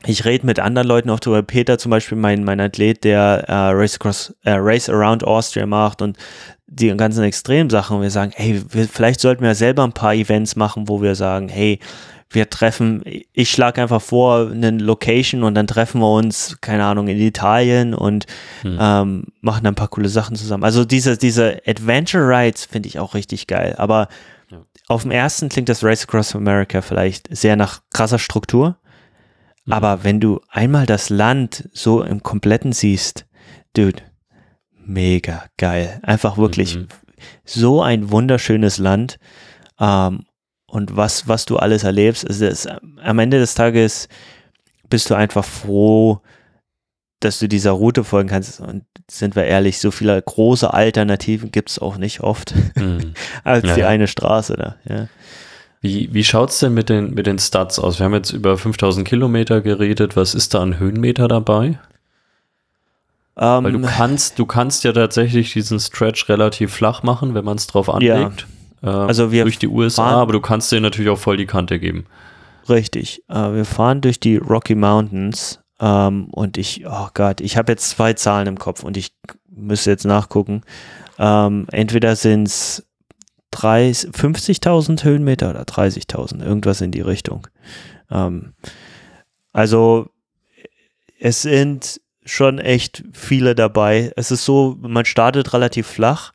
[0.06, 1.42] ich rede mit anderen Leuten auch drüber.
[1.42, 6.02] Peter zum Beispiel, mein, mein Athlet, der äh, Race, Across, äh, Race Around Austria macht
[6.02, 6.16] und
[6.68, 7.96] die ganzen Extremsachen.
[7.96, 11.16] Und wir sagen, hey, wir, vielleicht sollten wir selber ein paar Events machen, wo wir
[11.16, 11.80] sagen, hey,
[12.30, 17.08] wir treffen, ich schlage einfach vor, eine Location und dann treffen wir uns, keine Ahnung,
[17.08, 18.26] in Italien und
[18.62, 18.78] hm.
[18.78, 20.64] ähm, machen ein paar coole Sachen zusammen.
[20.64, 23.74] Also diese, diese Adventure Rides finde ich auch richtig geil.
[23.78, 24.08] Aber
[24.50, 24.58] ja.
[24.88, 28.76] auf dem ersten klingt das Race Across America vielleicht sehr nach krasser Struktur.
[29.64, 29.72] Mhm.
[29.72, 33.24] Aber wenn du einmal das Land so im Kompletten siehst,
[33.74, 34.02] dude,
[34.84, 36.00] mega geil.
[36.02, 36.88] Einfach wirklich mhm.
[37.44, 39.18] so ein wunderschönes Land.
[39.80, 40.24] Ähm,
[40.68, 42.66] und was, was du alles erlebst, ist es,
[43.02, 44.08] am Ende des Tages
[44.88, 46.20] bist du einfach froh,
[47.20, 48.60] dass du dieser Route folgen kannst.
[48.60, 53.14] Und sind wir ehrlich, so viele große Alternativen gibt es auch nicht oft mhm.
[53.44, 53.88] als ja, die ja.
[53.88, 54.76] eine Straße da.
[54.88, 55.08] Ja.
[55.80, 57.98] Wie, wie schaut es denn mit den, mit den Stats aus?
[57.98, 60.16] Wir haben jetzt über 5000 Kilometer geredet.
[60.16, 61.78] Was ist da an Höhenmeter dabei?
[63.36, 67.44] Um, ähm, Weil du kannst, du kannst ja tatsächlich diesen Stretch relativ flach machen, wenn
[67.44, 68.40] man es drauf anlegt.
[68.42, 68.57] Ja.
[68.82, 71.46] Äh, also wir durch die USA, fahren, aber du kannst dir natürlich auch voll die
[71.46, 72.06] Kante geben.
[72.68, 73.22] Richtig.
[73.30, 77.90] Uh, wir fahren durch die Rocky Mountains ähm, und ich, oh Gott, ich habe jetzt
[77.90, 79.12] zwei Zahlen im Kopf und ich
[79.50, 80.62] müsste jetzt nachgucken.
[81.18, 82.84] Ähm, entweder sind es
[83.52, 87.46] 50.000 Höhenmeter oder 30.000, irgendwas in die Richtung.
[88.10, 88.52] Ähm,
[89.52, 90.10] also
[91.18, 94.12] es sind schon echt viele dabei.
[94.16, 96.32] Es ist so, man startet relativ flach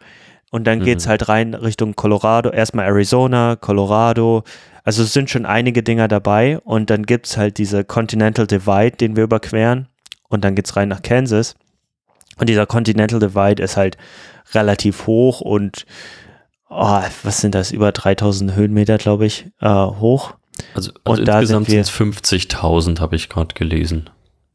[0.54, 0.84] und dann mhm.
[0.84, 4.44] geht es halt rein Richtung Colorado, erstmal Arizona, Colorado.
[4.84, 8.96] Also es sind schon einige Dinger dabei und dann gibt es halt diese Continental Divide,
[8.96, 9.88] den wir überqueren
[10.30, 11.56] und dann geht es rein nach Kansas.
[12.38, 13.98] Und dieser Continental Divide ist halt
[14.54, 15.88] relativ hoch und
[16.70, 20.36] oh, was sind das, über 3000 Höhenmeter, glaube ich, äh, hoch.
[20.76, 24.08] Also, also und insgesamt sind es 50.000, habe ich gerade gelesen.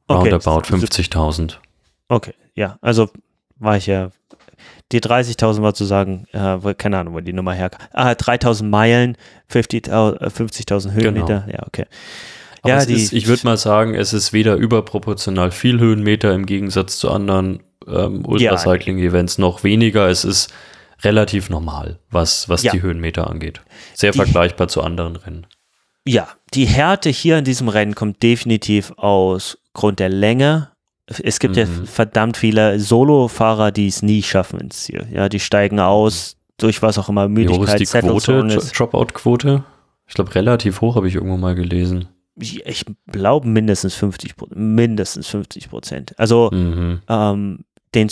[0.07, 1.57] Okay, Roundabout 50.000.
[2.07, 3.11] Okay, ja, also
[3.57, 4.11] war ich ja,
[4.93, 7.81] die 30.000 war zu sagen, äh, keine Ahnung, wo die Nummer herkam.
[7.93, 9.17] Ah, 3.000 Meilen,
[9.53, 11.59] 50.000 50 Höhenmeter, genau.
[11.59, 11.87] ja, okay.
[12.63, 16.47] Aber ja, die, ist, ich würde mal sagen, es ist weder überproportional viel Höhenmeter im
[16.47, 20.09] Gegensatz zu anderen ähm, Ultracycling-Events, noch weniger.
[20.09, 20.53] Es ist
[21.03, 22.73] relativ normal, was, was ja.
[22.73, 23.61] die Höhenmeter angeht.
[23.95, 25.47] Sehr die, vergleichbar zu anderen Rennen.
[26.07, 30.71] Ja, die Härte hier in diesem Rennen kommt definitiv aus Grund der Länge.
[31.23, 31.61] Es gibt mhm.
[31.61, 35.07] ja verdammt viele Solo-Fahrer, die es nie schaffen ins Ziel.
[35.13, 39.65] Ja, die steigen aus, durch was auch immer, Müdigkeit, Wie hoch ist die Quote, Dropout-Quote?
[40.07, 42.09] Ich glaube, relativ hoch habe ich irgendwo mal gelesen.
[42.41, 46.15] Ich glaube mindestens 50 mindestens 50 Prozent.
[46.19, 47.01] Also mhm.
[47.09, 48.09] ähm, den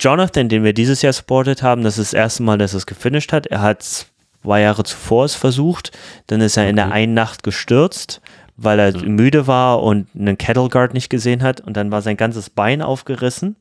[0.00, 2.86] Jonathan, den wir dieses Jahr supportet haben, das ist das erste Mal, dass er es
[2.86, 3.46] gefinisht hat.
[3.46, 4.06] Er hat
[4.42, 5.92] zwei Jahre zuvor es versucht,
[6.26, 6.70] dann ist er okay.
[6.70, 8.20] in der einen Nacht gestürzt,
[8.56, 9.14] weil er mhm.
[9.14, 12.82] müde war und einen Kettle Guard nicht gesehen hat und dann war sein ganzes Bein
[12.82, 13.56] aufgerissen.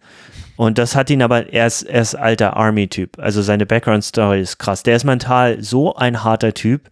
[0.57, 3.17] Und das hat ihn aber, er ist, er ist alter Army-Typ.
[3.19, 4.83] Also seine Background-Story ist krass.
[4.83, 6.89] Der ist mental so ein harter Typ,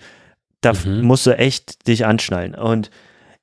[0.62, 1.02] da mhm.
[1.02, 2.56] musst du echt dich anschnallen.
[2.56, 2.90] Und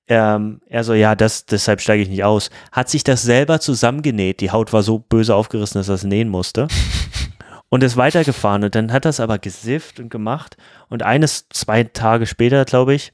[0.08, 2.50] ähm, er so, ja, das, deshalb steige ich nicht aus.
[2.72, 4.40] Hat sich das selber zusammengenäht.
[4.40, 6.68] Die Haut war so böse aufgerissen, dass er es nähen musste.
[7.68, 8.64] und ist weitergefahren.
[8.64, 10.56] Und dann hat er es aber gesifft und gemacht.
[10.88, 13.12] Und eines, zwei Tage später, glaube ich,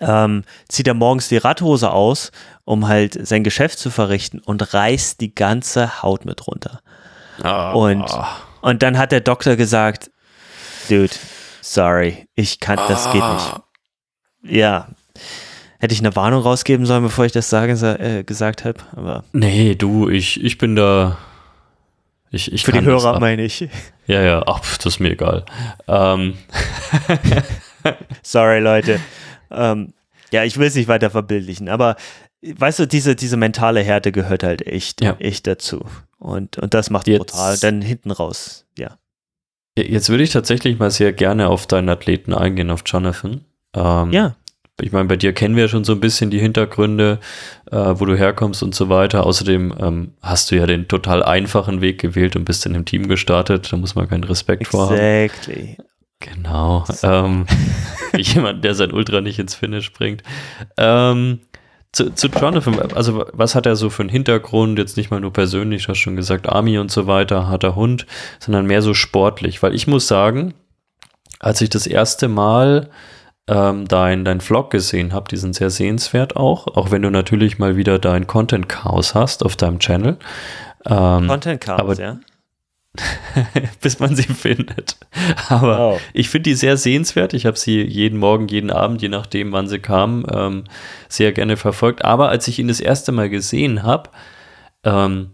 [0.00, 2.32] ähm, zieht er morgens die Radhose aus,
[2.64, 6.80] um halt sein Geschäft zu verrichten und reißt die ganze Haut mit runter.
[7.44, 7.86] Oh.
[7.86, 8.04] Und,
[8.60, 10.10] und dann hat der Doktor gesagt,
[10.88, 11.14] Dude,
[11.60, 13.24] sorry, ich kann, das geht nicht.
[13.24, 13.62] Ah.
[14.42, 14.88] Ja,
[15.78, 18.80] Hätte ich eine Warnung rausgeben sollen, bevor ich das sage, äh, gesagt habe.
[18.96, 21.18] Aber nee, du, ich, ich bin da.
[22.30, 23.68] Ich, ich Für die Hörer meine ich.
[24.08, 25.44] Ja, ja, ach, das ist mir egal.
[25.88, 26.34] Ähm.
[28.22, 29.00] Sorry, Leute.
[29.50, 29.92] Ähm,
[30.32, 31.96] ja, ich will es nicht weiter verbildlichen, aber
[32.42, 35.16] weißt du, diese, diese mentale Härte gehört halt echt, ja.
[35.18, 35.84] echt dazu.
[36.18, 37.58] Und, und das macht Jetzt, brutal.
[37.58, 38.98] Dann hinten raus, ja.
[39.78, 43.44] Jetzt würde ich tatsächlich mal sehr gerne auf deinen Athleten eingehen, auf Jonathan.
[43.74, 44.36] Ähm, ja
[44.82, 47.18] ich meine, bei dir kennen wir schon so ein bisschen die Hintergründe,
[47.70, 49.24] äh, wo du herkommst und so weiter.
[49.24, 53.08] Außerdem ähm, hast du ja den total einfachen Weg gewählt und bist in einem Team
[53.08, 53.72] gestartet.
[53.72, 54.78] Da muss man keinen Respekt exactly.
[54.78, 54.98] vor haben.
[54.98, 55.76] Exactly.
[56.20, 56.84] Genau.
[57.02, 57.46] Ähm,
[58.16, 60.22] jemand, der sein Ultra nicht ins Finish bringt.
[60.78, 61.40] Ähm,
[61.92, 64.78] zu, zu Jonathan, also was hat er so für einen Hintergrund?
[64.78, 68.06] Jetzt nicht mal nur persönlich, du hast schon gesagt, Army und so weiter, harter Hund,
[68.38, 69.62] sondern mehr so sportlich.
[69.62, 70.54] Weil ich muss sagen,
[71.38, 72.90] als ich das erste Mal
[73.48, 77.58] ähm, dein, dein Vlog gesehen habe, die sind sehr sehenswert auch, auch wenn du natürlich
[77.58, 80.16] mal wieder dein Content-Chaos hast auf deinem Channel.
[80.86, 82.18] Ähm, Content-Chaos, ja.
[83.80, 84.96] bis man sie findet.
[85.48, 86.00] Aber oh.
[86.12, 87.34] ich finde die sehr sehenswert.
[87.34, 90.64] Ich habe sie jeden Morgen, jeden Abend, je nachdem, wann sie kamen, ähm,
[91.08, 92.04] sehr gerne verfolgt.
[92.04, 94.10] Aber als ich ihn das erste Mal gesehen habe,
[94.84, 95.30] ähm,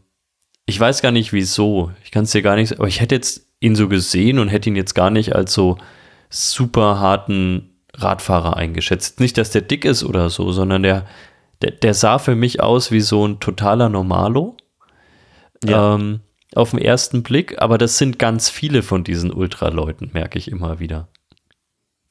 [0.66, 3.48] ich weiß gar nicht wieso, ich kann es dir gar nicht, aber ich hätte jetzt
[3.60, 5.78] ihn so gesehen und hätte ihn jetzt gar nicht als so
[6.30, 9.20] super harten Radfahrer eingeschätzt.
[9.20, 11.06] Nicht, dass der dick ist oder so, sondern der,
[11.60, 14.56] der, der sah für mich aus wie so ein totaler Normalo.
[15.64, 15.94] Ja.
[15.94, 16.20] Ähm,
[16.56, 20.80] auf den ersten Blick, aber das sind ganz viele von diesen Ultraleuten, merke ich immer
[20.80, 21.08] wieder.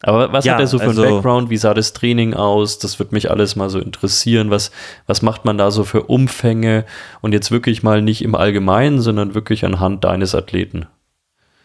[0.04, 1.50] Aber was ja, hat er so für also, einen Background?
[1.50, 2.80] Wie sah das Training aus?
[2.80, 4.50] Das wird mich alles mal so interessieren.
[4.50, 4.72] Was,
[5.06, 6.86] was macht man da so für Umfänge?
[7.22, 10.88] Und jetzt wirklich mal nicht im Allgemeinen, sondern wirklich anhand deines Athleten.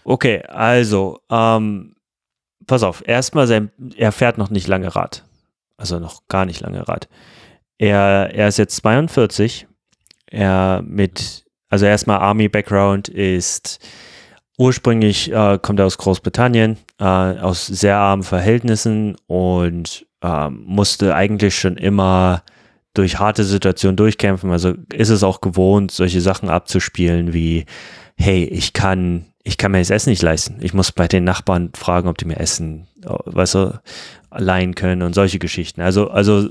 [0.05, 1.97] Okay, also, ähm,
[2.67, 3.03] pass auf.
[3.07, 5.25] Erstmal, sein, er fährt noch nicht lange Rad.
[5.79, 7.09] Also noch gar nicht lange Rad.
[7.79, 9.67] Er, er ist jetzt 42.
[10.31, 13.81] Er mit also erstmal Army-Background ist
[14.59, 21.59] ursprünglich äh, kommt er aus Großbritannien, äh, aus sehr armen Verhältnissen und äh, musste eigentlich
[21.59, 22.43] schon immer
[22.95, 24.51] durch harte Situationen durchkämpfen.
[24.51, 27.67] Also ist es auch gewohnt, solche Sachen abzuspielen wie,
[28.17, 30.59] hey, ich kann, ich kann mir das Essen nicht leisten.
[30.61, 33.81] Ich muss bei den Nachbarn fragen, ob die mir Essen, äh, weißt du,
[34.31, 35.83] leihen können und solche Geschichten.
[35.83, 36.49] Also, also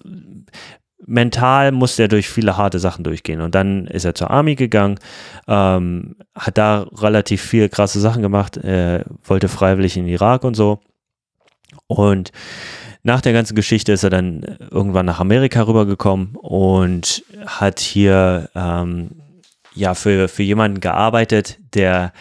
[1.06, 3.42] mental musste er durch viele harte Sachen durchgehen.
[3.42, 5.00] Und dann ist er zur Army gegangen,
[5.48, 10.56] ähm, hat da relativ viel krasse Sachen gemacht, äh, wollte freiwillig in den Irak und
[10.56, 10.80] so.
[11.88, 12.32] Und
[13.04, 19.12] nach der ganzen Geschichte ist er dann irgendwann nach Amerika rübergekommen und hat hier ähm,
[19.76, 22.14] ja für, für jemanden gearbeitet, der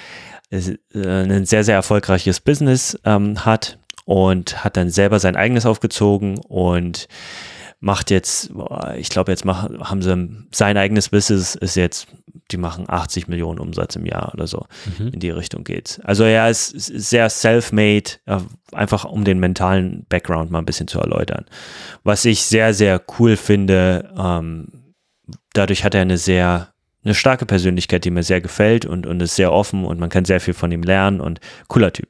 [0.51, 6.39] äh, ein sehr, sehr erfolgreiches Business ähm, hat und hat dann selber sein eigenes aufgezogen
[6.39, 7.09] und
[7.85, 8.51] macht jetzt,
[8.97, 12.09] ich glaube, jetzt machen, haben sie sein eigenes Business ist jetzt,
[12.51, 14.66] die machen 80 Millionen Umsatz im Jahr oder so.
[14.99, 15.09] Mhm.
[15.09, 16.01] In die Richtung geht.
[16.03, 18.38] Also er ist sehr self-made, äh,
[18.73, 21.44] einfach um den mentalen Background mal ein bisschen zu erläutern.
[22.05, 24.94] Was ich sehr, sehr cool finde, ähm,
[25.53, 26.70] dadurch hat er eine sehr
[27.05, 30.25] eine starke Persönlichkeit, die mir sehr gefällt und, und ist sehr offen und man kann
[30.25, 32.09] sehr viel von ihm lernen und cooler Typ.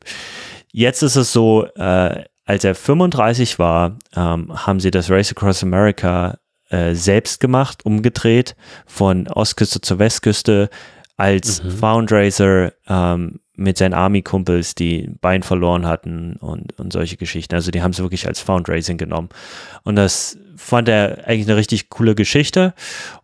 [0.71, 5.63] Jetzt ist es so, äh, als er 35 war, ähm, haben sie das Race Across
[5.63, 6.39] America
[6.71, 10.71] äh, selbst gemacht, umgedreht, von Ostküste zur Westküste,
[11.17, 11.71] als mhm.
[11.71, 17.55] Foundraiser ähm, mit seinen Army-Kumpels, die Bein verloren hatten und, und solche Geschichten.
[17.55, 19.29] Also die haben es wirklich als Foundraising genommen.
[19.85, 22.75] Und das fand er eigentlich eine richtig coole Geschichte.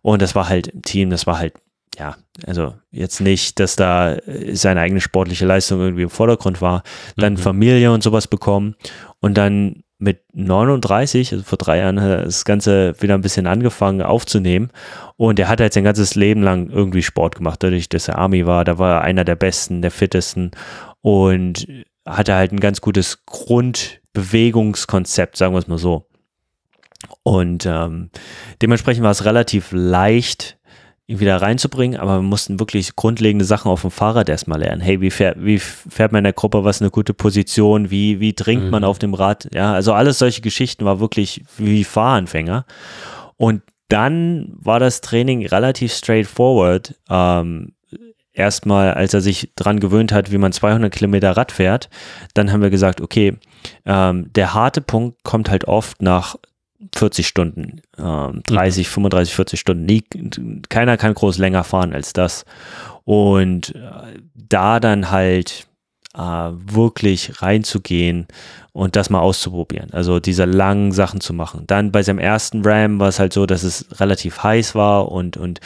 [0.01, 1.53] Und das war halt im Team, das war halt
[1.99, 2.15] ja,
[2.47, 4.15] also jetzt nicht, dass da
[4.53, 6.83] seine eigene sportliche Leistung irgendwie im Vordergrund war,
[7.17, 7.37] dann mhm.
[7.37, 8.75] Familie und sowas bekommen
[9.21, 13.45] und dann mit 39, also vor drei Jahren, hat er das Ganze wieder ein bisschen
[13.45, 14.71] angefangen aufzunehmen.
[15.15, 18.47] Und er hat halt sein ganzes Leben lang irgendwie Sport gemacht, dadurch, dass er Army
[18.47, 18.65] war.
[18.65, 20.49] Da war er einer der besten, der fittesten
[21.01, 21.67] und
[22.03, 26.07] hatte halt ein ganz gutes Grundbewegungskonzept, sagen wir es mal so.
[27.21, 28.09] Und ähm,
[28.61, 30.57] dementsprechend war es relativ leicht,
[31.07, 34.81] ihn wieder reinzubringen, aber wir mussten wirklich grundlegende Sachen auf dem Fahrrad erstmal lernen.
[34.81, 38.19] Hey, wie fährt, wie fährt man in der Gruppe, was ist eine gute Position, wie,
[38.19, 38.71] wie trinkt mhm.
[38.71, 39.49] man auf dem Rad?
[39.53, 42.65] Ja, also alles solche Geschichten war wirklich wie Fahranfänger.
[43.37, 46.95] Und dann war das Training relativ straightforward.
[47.09, 47.73] Ähm,
[48.33, 51.89] erstmal, als er sich dran gewöhnt hat, wie man 200 Kilometer Rad fährt,
[52.33, 53.37] dann haben wir gesagt, okay,
[53.85, 56.35] ähm, der harte Punkt kommt halt oft nach
[56.95, 59.85] 40 Stunden, ähm, 30, 35, 40 Stunden.
[59.85, 60.03] Nie,
[60.69, 62.45] keiner kann groß länger fahren als das.
[63.03, 65.67] Und äh, da dann halt
[66.15, 68.27] äh, wirklich reinzugehen
[68.73, 69.91] und das mal auszuprobieren.
[69.91, 71.65] Also diese langen Sachen zu machen.
[71.67, 75.37] Dann bei seinem ersten Ram war es halt so, dass es relativ heiß war und,
[75.37, 75.59] und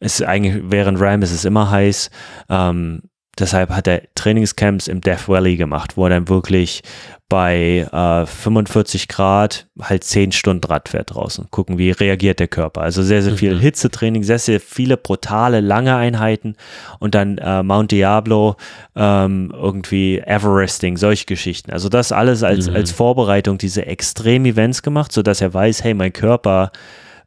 [0.00, 2.10] es eigentlich während Ram ist es immer heiß.
[2.48, 3.02] Ähm,
[3.38, 6.82] deshalb hat er Trainingscamps im Death Valley gemacht, wo er dann wirklich
[7.28, 11.48] bei äh, 45 Grad halt 10 Stunden Rad fährt draußen.
[11.50, 12.82] Gucken, wie reagiert der Körper.
[12.82, 13.60] Also sehr, sehr viel mhm.
[13.60, 16.56] Hitzetraining, sehr, sehr viele brutale, lange Einheiten
[17.00, 18.56] und dann äh, Mount Diablo,
[18.94, 21.72] ähm, irgendwie Everesting, solche Geschichten.
[21.72, 22.76] Also das alles als, mhm.
[22.76, 26.70] als Vorbereitung, diese Extrem-Events gemacht, sodass er weiß, hey, mein Körper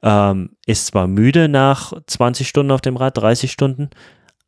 [0.03, 3.89] ähm, ist zwar müde nach 20 Stunden auf dem Rad, 30 Stunden,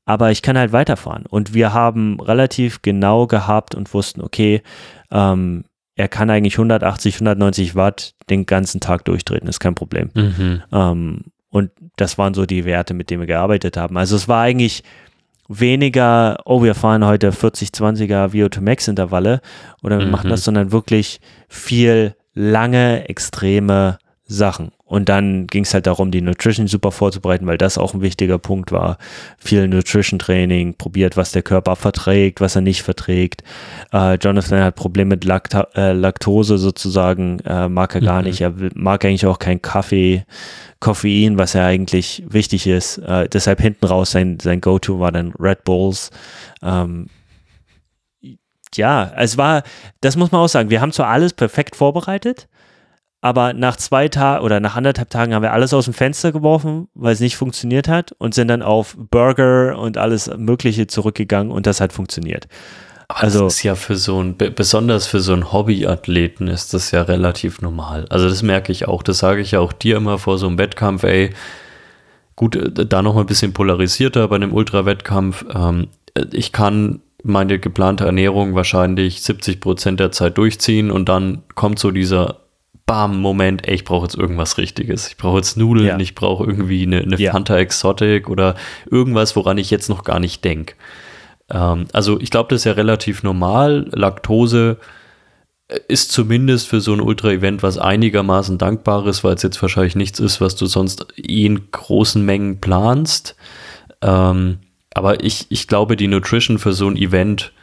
[0.09, 1.27] aber ich kann halt weiterfahren.
[1.27, 4.63] Und wir haben relativ genau gehabt und wussten, okay,
[5.11, 10.09] ähm, er kann eigentlich 180, 190 Watt den ganzen Tag durchtreten, ist kein Problem.
[10.15, 10.63] Mhm.
[10.71, 13.97] Ähm, und das waren so die Werte, mit denen wir gearbeitet haben.
[13.99, 14.81] Also es war eigentlich
[15.47, 19.41] weniger, oh, wir fahren heute 40, 20er VO2 Max Intervalle
[19.83, 20.11] oder wir mhm.
[20.11, 23.99] machen das, sondern wirklich viel lange, extreme
[24.31, 24.71] Sachen.
[24.85, 28.37] Und dann ging es halt darum, die Nutrition super vorzubereiten, weil das auch ein wichtiger
[28.37, 28.97] Punkt war.
[29.39, 33.43] Viel Nutrition-Training, probiert, was der Körper verträgt, was er nicht verträgt.
[33.91, 38.27] Äh, Jonathan hat Probleme mit Lacta äh, Laktose sozusagen, äh, mag er gar mhm.
[38.27, 38.41] nicht.
[38.41, 40.25] Er mag eigentlich auch keinen Kaffee,
[40.79, 42.99] Koffein, was ja eigentlich wichtig ist.
[42.99, 46.11] Äh, deshalb hinten raus sein, sein Go-To war dann Red Bulls.
[46.61, 47.07] Ähm,
[48.75, 49.63] ja, es war,
[50.01, 52.47] das muss man auch sagen, wir haben zwar alles perfekt vorbereitet,
[53.21, 56.87] aber nach zwei Tagen oder nach anderthalb Tagen haben wir alles aus dem Fenster geworfen,
[56.93, 61.65] weil es nicht funktioniert hat und sind dann auf Burger und alles Mögliche zurückgegangen und
[61.65, 62.47] das hat funktioniert.
[63.09, 66.91] Aber also das ist ja für so ein, besonders für so einen Hobbyathleten ist das
[66.91, 68.05] ja relativ normal.
[68.09, 70.59] Also das merke ich auch, das sage ich ja auch dir immer vor so einem
[70.59, 71.31] Wettkampf, ey,
[72.35, 75.43] gut, äh, da noch mal ein bisschen polarisierter bei einem Ultrawettkampf.
[75.53, 75.87] Ähm,
[76.31, 81.91] ich kann meine geplante Ernährung wahrscheinlich 70 Prozent der Zeit durchziehen und dann kommt so
[81.91, 82.37] dieser
[82.89, 85.07] bam, Moment, ey, ich brauche jetzt irgendwas Richtiges.
[85.09, 85.99] Ich brauche jetzt Nudeln, ja.
[85.99, 87.31] ich brauche irgendwie eine, eine ja.
[87.31, 88.55] Fanta Exotic oder
[88.89, 90.73] irgendwas, woran ich jetzt noch gar nicht denke.
[91.51, 93.87] Ähm, also ich glaube, das ist ja relativ normal.
[93.91, 94.77] Laktose
[95.67, 100.19] äh, ist zumindest für so ein Ultra-Event was einigermaßen Dankbares, weil es jetzt wahrscheinlich nichts
[100.19, 103.35] ist, was du sonst in großen Mengen planst.
[104.01, 104.57] Ähm,
[104.95, 107.53] aber ich, ich glaube, die Nutrition für so ein Event,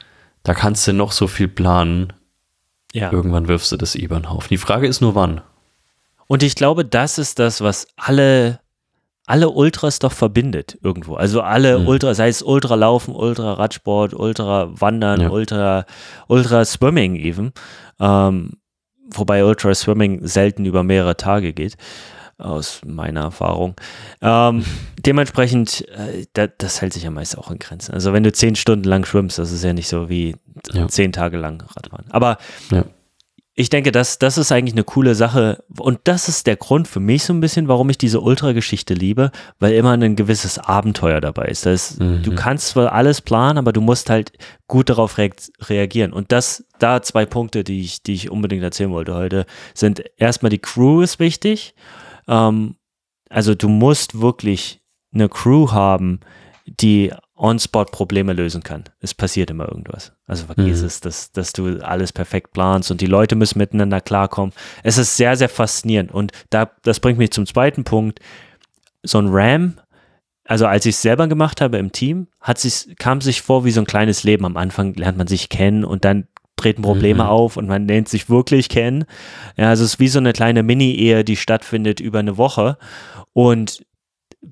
[0.45, 2.12] da kannst du noch so viel planen.
[2.97, 3.13] Ja.
[3.13, 4.49] Irgendwann wirfst du das eh über den Haufen.
[4.49, 5.43] Die Frage ist nur wann.
[6.29, 8.61] Und ich glaube, das ist das, was alle,
[9.27, 11.15] alle Ultras doch verbindet irgendwo.
[11.15, 11.89] Also alle mhm.
[11.89, 15.29] Ultra, sei es Ultralaufen, Ultra-Radsport, Ultra-Wandern, ja.
[15.29, 15.85] Ultra,
[16.29, 17.53] Ultra-Swimming even.
[18.01, 18.53] Ähm,
[19.11, 21.77] wobei Ultra-Swimming selten über mehrere Tage geht
[22.39, 23.74] aus meiner Erfahrung.
[24.20, 24.64] Ähm,
[24.99, 27.95] dementsprechend, äh, da, das hält sich ja meist auch in Grenzen.
[27.95, 30.37] Also wenn du zehn Stunden lang schwimmst, das ist ja nicht so wie
[30.72, 30.89] ja.
[30.89, 32.07] zehn Tage lang Radfahren.
[32.11, 32.37] Aber
[32.70, 32.84] ja.
[33.55, 37.01] ich denke, das, das ist eigentlich eine coole Sache und das ist der Grund für
[37.01, 41.47] mich so ein bisschen, warum ich diese Ultra-Geschichte liebe, weil immer ein gewisses Abenteuer dabei
[41.47, 41.64] ist.
[41.64, 42.22] ist mhm.
[42.22, 44.32] Du kannst zwar alles planen, aber du musst halt
[44.66, 45.30] gut darauf re
[45.62, 46.12] reagieren.
[46.12, 50.51] Und das, da zwei Punkte, die ich, die ich unbedingt erzählen wollte heute, sind erstmal
[50.51, 51.74] die Crew ist wichtig
[52.29, 52.77] ähm,
[53.29, 54.81] also du musst wirklich
[55.12, 56.20] eine Crew haben,
[56.66, 58.85] die on-spot Probleme lösen kann.
[59.01, 60.12] Es passiert immer irgendwas.
[60.27, 60.87] Also vergiss mhm.
[60.87, 64.55] es, dass, dass du alles perfekt planst und die Leute müssen miteinander klarkommen.
[64.83, 66.12] Es ist sehr, sehr faszinierend.
[66.12, 68.20] Und da, das bringt mich zum zweiten Punkt.
[69.03, 69.74] So ein Ram,
[70.45, 73.70] also als ich es selber gemacht habe im Team, hat sich, kam sich vor wie
[73.70, 74.47] so ein kleines Leben.
[74.47, 77.29] Am Anfang lernt man sich kennen und dann treten Probleme mhm.
[77.29, 79.05] auf und man lernt sich wirklich kennen.
[79.57, 82.79] Ja, also es ist wie so eine kleine Mini-Ehe, die stattfindet über eine Woche.
[83.33, 83.85] Und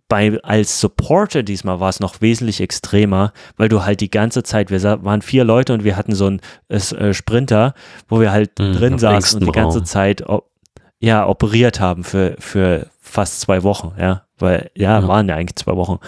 [0.08, 4.70] bei, als Supporter diesmal war es noch wesentlich extremer, weil du halt die ganze Zeit,
[4.70, 7.74] wir waren vier Leute und wir hatten so einen äh, Sprinter,
[8.08, 9.86] wo wir halt mhm, drin saßen und die ganze Raum.
[9.86, 10.24] Zeit
[10.98, 14.22] ja, operiert haben für, für fast zwei Wochen, ja.
[14.38, 15.98] Weil, ja, ja, waren ja eigentlich zwei Wochen.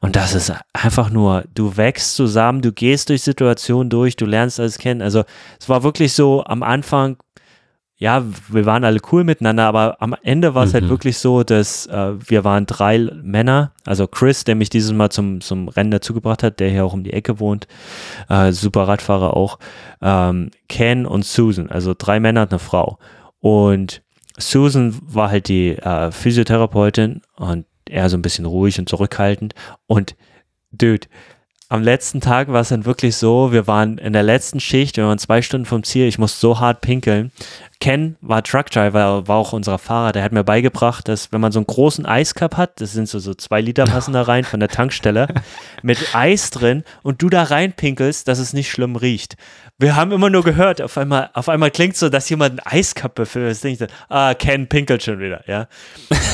[0.00, 4.60] Und das ist einfach nur, du wächst zusammen, du gehst durch Situationen durch, du lernst
[4.60, 5.02] alles kennen.
[5.02, 5.24] Also
[5.58, 7.16] es war wirklich so am Anfang,
[7.96, 10.88] ja, wir waren alle cool miteinander, aber am Ende war es halt mhm.
[10.88, 15.10] halt wirklich so, dass äh, wir waren drei Männer, also Chris, der mich dieses Mal
[15.10, 17.66] zum, zum Rennen dazugebracht hat, der hier auch um die Ecke wohnt,
[18.28, 19.58] äh, super Radfahrer auch,
[20.00, 22.98] ähm, Ken und Susan, also drei Männer und eine Frau.
[23.40, 24.02] Und
[24.38, 29.54] Susan war halt die äh, Physiotherapeutin und eher so ein bisschen ruhig und zurückhaltend.
[29.86, 30.16] Und
[30.72, 31.06] dude,
[31.70, 35.04] am letzten Tag war es dann wirklich so, wir waren in der letzten Schicht, wir
[35.04, 37.30] waren zwei Stunden vom Ziel, ich musste so hart pinkeln.
[37.78, 41.58] Ken war Truckdriver, war auch unser Fahrer, der hat mir beigebracht, dass wenn man so
[41.58, 44.70] einen großen Eiscup hat, das sind so, so zwei Liter passen da rein von der
[44.70, 45.28] Tankstelle,
[45.82, 49.36] mit Eis drin und du da reinpinkelst, dass es nicht schlimm riecht.
[49.80, 53.14] Wir haben immer nur gehört, auf einmal, auf einmal klingt so, dass jemand einen Eiskapp
[53.14, 53.52] befüllt.
[53.52, 55.68] Das denke ich, ah, Ken pinkelt schon wieder, ja.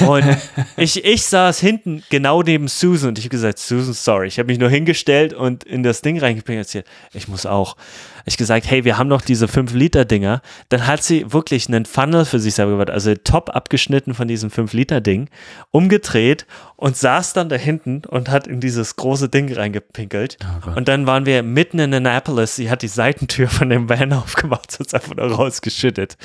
[0.09, 0.25] Und
[0.79, 4.29] ich, ich saß hinten genau neben Susan und ich habe gesagt, Susan, sorry.
[4.29, 6.87] Ich habe mich nur hingestellt und in das Ding reingepinkelt.
[7.13, 7.77] Ich muss auch
[8.25, 10.41] ich gesagt, hey, wir haben noch diese 5-Liter-Dinger.
[10.68, 14.51] Dann hat sie wirklich einen Funnel für sich selber gebaut, also top abgeschnitten von diesem
[14.51, 15.29] 5-Liter-Ding,
[15.70, 16.47] umgedreht
[16.77, 20.39] und saß dann da hinten und hat in dieses große Ding reingepinkelt.
[20.66, 22.57] Oh und dann waren wir mitten in Annapolis.
[22.57, 26.16] Sie hat die Seitentür von dem Van aufgemacht und es einfach nur rausgeschüttet.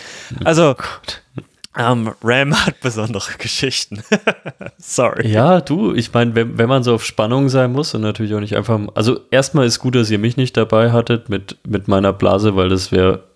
[0.44, 1.42] Also, oh
[1.78, 4.02] um, Ram hat besondere Geschichten.
[4.78, 5.28] Sorry.
[5.28, 8.40] Ja, du, ich meine, wenn, wenn man so auf Spannung sein muss und natürlich auch
[8.40, 8.80] nicht einfach.
[8.96, 12.70] Also, erstmal ist gut, dass ihr mich nicht dabei hattet mit, mit meiner Blase, weil
[12.70, 13.30] das wäre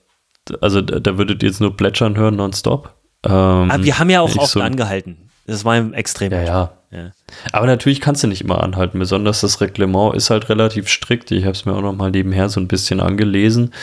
[0.62, 2.94] also da, da würdet ihr jetzt nur plätschern hören nonstop.
[3.26, 3.32] Ähm,
[3.72, 5.30] Aber wir haben ja auch oft so angehalten.
[5.46, 6.32] Das war extrem.
[6.32, 7.12] Ja, ja, ja.
[7.52, 9.00] Aber natürlich kannst du nicht immer anhalten.
[9.00, 11.32] Besonders das Reglement ist halt relativ strikt.
[11.32, 13.74] Ich habe es mir auch noch mal nebenher so ein bisschen angelesen.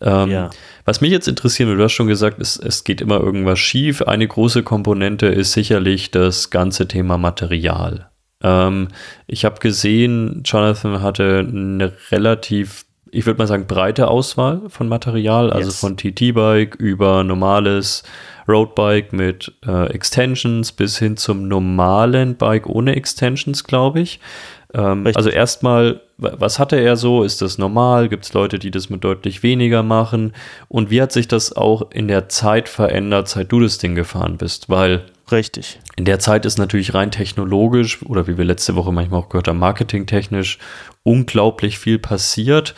[0.00, 0.50] Ähm, ja.
[0.84, 4.02] Was mich jetzt interessieren würde, du hast schon gesagt, es, es geht immer irgendwas schief.
[4.02, 8.08] Eine große Komponente ist sicherlich das ganze Thema Material.
[8.42, 8.88] Ähm,
[9.26, 15.50] ich habe gesehen, Jonathan hatte eine relativ, ich würde mal sagen, breite Auswahl von Material,
[15.50, 15.80] also yes.
[15.80, 18.04] von TT-Bike über normales
[18.46, 24.20] Roadbike mit äh, Extensions bis hin zum normalen Bike ohne Extensions, glaube ich.
[24.74, 27.22] Ähm, also erstmal, was hatte er so?
[27.22, 28.08] Ist das normal?
[28.08, 30.32] Gibt es Leute, die das mit deutlich weniger machen?
[30.68, 34.36] Und wie hat sich das auch in der Zeit verändert, seit du das Ding gefahren
[34.36, 34.68] bist?
[34.68, 35.78] Weil Richtig.
[35.96, 39.48] In der Zeit ist natürlich rein technologisch oder wie wir letzte Woche manchmal auch gehört
[39.48, 40.58] haben, marketingtechnisch
[41.02, 42.74] unglaublich viel passiert.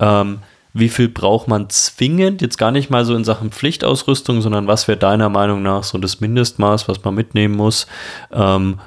[0.00, 0.40] Ähm,
[0.74, 2.42] wie viel braucht man zwingend?
[2.42, 5.98] Jetzt gar nicht mal so in Sachen Pflichtausrüstung, sondern was wäre deiner Meinung nach so
[5.98, 7.86] das Mindestmaß, was man mitnehmen muss?
[8.32, 8.80] Ähm,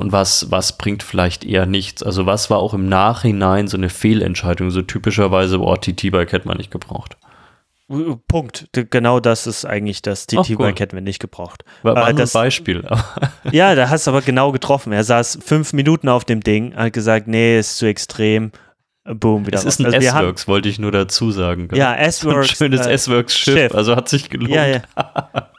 [0.00, 2.02] und was, was bringt vielleicht eher nichts?
[2.02, 4.70] Also was war auch im Nachhinein so eine Fehlentscheidung?
[4.70, 7.16] So typischerweise, boah, TT-Bike hätte man nicht gebraucht.
[8.28, 8.68] Punkt.
[8.72, 10.26] Genau das ist eigentlich das.
[10.28, 11.64] Die T-Bike hätten wir nicht gebraucht.
[11.82, 12.84] War, war äh, das, ein Beispiel.
[13.50, 14.92] ja, da hast du aber genau getroffen.
[14.92, 18.52] Er saß fünf Minuten auf dem Ding, hat gesagt, nee, ist zu extrem.
[19.04, 19.58] Boom, wieder.
[19.58, 21.68] Es ist ein also S-Works, wollte ich nur dazu sagen.
[21.74, 22.50] Ja, S-Works.
[22.50, 24.50] Ein schönes äh, S-Works-Schiff, also hat sich gelohnt.
[24.50, 24.82] Ja, ja.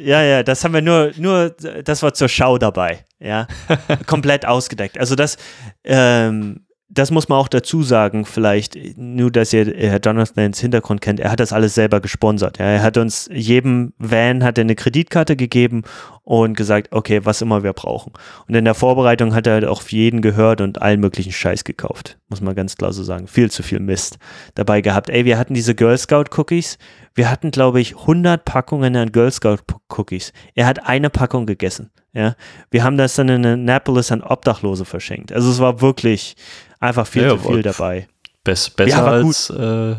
[0.00, 3.46] ja, ja, das haben wir nur, nur, das war zur Schau dabei, ja.
[4.06, 4.98] Komplett ausgedeckt.
[4.98, 5.36] Also das,
[5.84, 11.20] ähm, das muss man auch dazu sagen, vielleicht, nur dass ihr Herr Jonathans Hintergrund kennt,
[11.20, 12.58] er hat das alles selber gesponsert.
[12.58, 12.64] Ja.
[12.64, 15.82] Er hat uns jedem Van hat er eine Kreditkarte gegeben
[16.24, 18.12] und gesagt, okay, was immer wir brauchen.
[18.46, 22.18] Und in der Vorbereitung hat er halt auch jeden gehört und allen möglichen Scheiß gekauft.
[22.30, 23.28] Muss man ganz klar so sagen.
[23.28, 24.18] Viel zu viel Mist
[24.54, 25.10] dabei gehabt.
[25.10, 26.78] Ey, wir hatten diese Girl Scout Cookies.
[27.14, 29.58] Wir hatten, glaube ich, 100 Packungen an Girl Scout
[29.90, 30.32] Cookies.
[30.54, 31.90] Er hat eine Packung gegessen.
[32.14, 32.34] Ja.
[32.70, 35.32] Wir haben das dann in Annapolis an Obdachlose verschenkt.
[35.32, 36.34] Also es war wirklich,
[36.80, 38.08] einfach viel ja, zu viel dabei.
[38.44, 39.96] Bess, besser ja, als äh,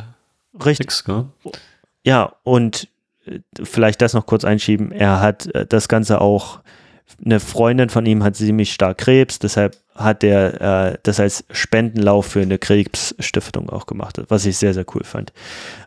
[0.63, 0.87] richtig.
[0.87, 1.29] Nix, ne?
[2.03, 2.87] Ja, und
[3.25, 4.91] äh, vielleicht das noch kurz einschieben.
[4.91, 6.59] Er hat äh, das Ganze auch,
[7.23, 12.27] eine Freundin von ihm hat ziemlich stark Krebs, deshalb hat er äh, das als Spendenlauf
[12.27, 15.33] für eine Krebsstiftung auch gemacht, was ich sehr, sehr cool fand.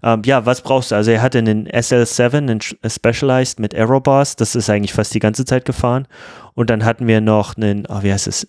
[0.03, 0.97] Ähm, ja, was brauchst du?
[0.97, 5.45] Also er hatte einen SL7, einen Specialized mit Aerobars, das ist eigentlich fast die ganze
[5.45, 6.07] Zeit gefahren.
[6.55, 8.47] Und dann hatten wir noch einen, oh, wie heißt es?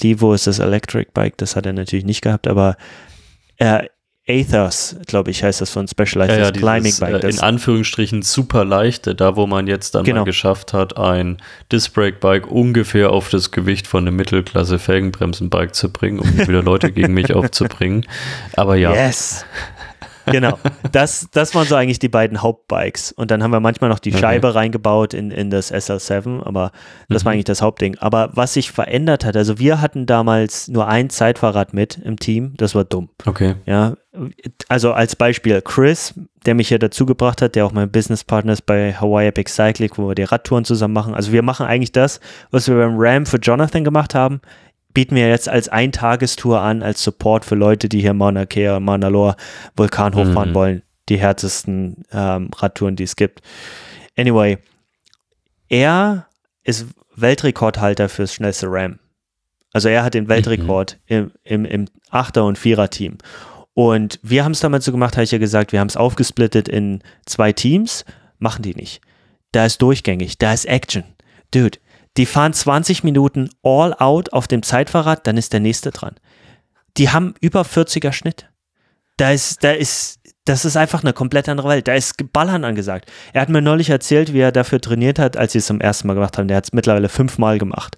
[0.00, 2.76] Levo ist das Electric Bike, das hat er natürlich nicht gehabt, aber
[3.58, 3.84] äh,
[4.28, 7.24] Aethers, glaube ich, heißt das von Specialized ja, ja, Climbing Bike.
[7.24, 10.20] Äh, in Anführungsstrichen super leichte, da wo man jetzt dann genau.
[10.20, 11.38] mal geschafft hat, ein
[11.72, 16.92] Disc-Brake Bike ungefähr auf das Gewicht von einem Mittelklasse Felgenbremsen-Bike zu bringen, um wieder Leute
[16.92, 18.04] gegen mich aufzubringen.
[18.54, 18.92] Aber ja.
[18.92, 19.44] Yes.
[20.30, 20.58] Genau.
[20.92, 23.12] Das, das waren so eigentlich die beiden Hauptbikes.
[23.12, 24.20] Und dann haben wir manchmal noch die okay.
[24.20, 26.72] Scheibe reingebaut in, in das SL7, aber
[27.08, 27.26] das mhm.
[27.26, 27.98] war eigentlich das Hauptding.
[27.98, 32.54] Aber was sich verändert hat, also wir hatten damals nur ein Zeitfahrrad mit im Team,
[32.56, 33.10] das war dumm.
[33.26, 33.56] Okay.
[33.66, 33.94] Ja,
[34.68, 36.14] also als Beispiel Chris,
[36.46, 39.90] der mich hier dazu gebracht hat, der auch mein Businesspartner ist bei Hawaii Epic Cycling,
[39.96, 41.14] wo wir die Radtouren zusammen machen.
[41.14, 42.20] Also wir machen eigentlich das,
[42.50, 44.40] was wir beim Ram für Jonathan gemacht haben,
[44.94, 49.08] bieten wir jetzt als Eintagestour an, als Support für Leute, die hier Mauna Kea, Mauna
[49.08, 49.36] Loa
[49.76, 50.54] Vulkan hochfahren mhm.
[50.54, 50.82] wollen.
[51.08, 53.40] Die härtesten ähm, Radtouren, die es gibt.
[54.16, 54.58] Anyway,
[55.68, 56.26] er
[56.64, 58.98] ist Weltrekordhalter fürs schnellste Ram.
[59.72, 61.16] Also er hat den Weltrekord mhm.
[61.16, 63.18] im, im, im Achter- und Vierer-Team.
[63.74, 66.68] Und wir haben es damals so gemacht, habe ich ja gesagt, wir haben es aufgesplittet
[66.68, 68.04] in zwei Teams.
[68.38, 69.00] Machen die nicht.
[69.52, 71.04] Da ist durchgängig, da ist Action.
[71.52, 71.78] Dude,
[72.18, 76.16] die fahren 20 Minuten all out auf dem Zeitfahrrad, dann ist der nächste dran.
[76.96, 78.50] Die haben über 40er Schnitt.
[79.16, 81.86] Da ist, da ist, das ist einfach eine komplett andere Welt.
[81.86, 83.10] Da ist Ballern angesagt.
[83.32, 86.08] Er hat mir neulich erzählt, wie er dafür trainiert hat, als sie es zum ersten
[86.08, 86.48] Mal gemacht haben.
[86.48, 87.96] Der hat es mittlerweile fünfmal gemacht.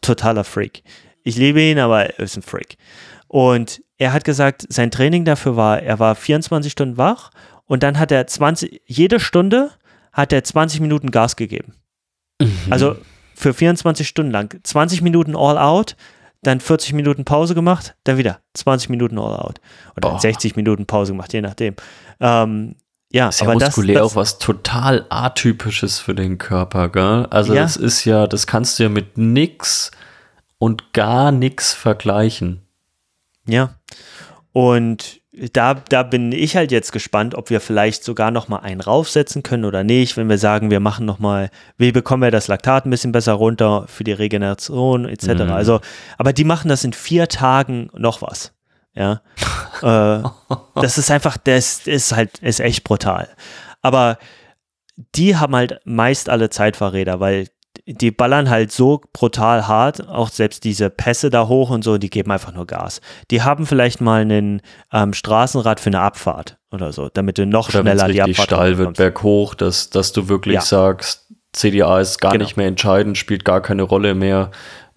[0.00, 0.82] Totaler Freak.
[1.22, 2.78] Ich liebe ihn, aber er ist ein Freak.
[3.26, 7.30] Und er hat gesagt, sein Training dafür war, er war 24 Stunden wach
[7.66, 9.72] und dann hat er 20, jede Stunde
[10.12, 11.74] hat er 20 Minuten Gas gegeben.
[12.40, 12.56] Mhm.
[12.70, 12.96] Also
[13.38, 14.58] für 24 Stunden lang.
[14.62, 15.96] 20 Minuten all out,
[16.42, 19.60] dann 40 Minuten Pause gemacht, dann wieder 20 Minuten all out.
[19.96, 20.20] Oder Boah.
[20.20, 21.76] 60 Minuten Pause gemacht, je nachdem.
[22.20, 22.74] Ähm,
[23.12, 27.26] ja, ist aber ja muskulär das, das, auch was total atypisches für den Körper, gell?
[27.30, 27.62] Also ja.
[27.62, 29.92] das ist ja, das kannst du ja mit nix
[30.58, 32.62] und gar nix vergleichen.
[33.46, 33.76] Ja.
[34.52, 35.20] Und
[35.52, 39.42] da, da bin ich halt jetzt gespannt, ob wir vielleicht sogar noch mal einen raufsetzen
[39.42, 42.86] können oder nicht, wenn wir sagen, wir machen noch mal, wie bekommen wir das Laktat
[42.86, 45.28] ein bisschen besser runter für die Regeneration etc.
[45.28, 45.52] Mhm.
[45.52, 45.80] Also,
[46.16, 48.52] aber die machen das in vier Tagen noch was.
[48.94, 49.22] Ja.
[49.82, 50.28] äh,
[50.74, 53.28] das ist einfach, das ist halt, ist echt brutal.
[53.80, 54.18] Aber
[55.14, 57.48] die haben halt meist alle Zeitfahrräder, weil
[57.86, 62.10] die ballern halt so brutal hart, auch selbst diese Pässe da hoch und so, die
[62.10, 63.00] geben einfach nur Gas.
[63.30, 64.62] Die haben vielleicht mal einen
[64.92, 68.78] ähm, Straßenrad für eine Abfahrt oder so, damit du noch oder schneller die Abfahrt steil
[68.78, 70.60] wird, berghoch, dass, dass du wirklich ja.
[70.60, 72.44] sagst, CDA ist gar genau.
[72.44, 74.50] nicht mehr entscheidend, spielt gar keine Rolle mehr.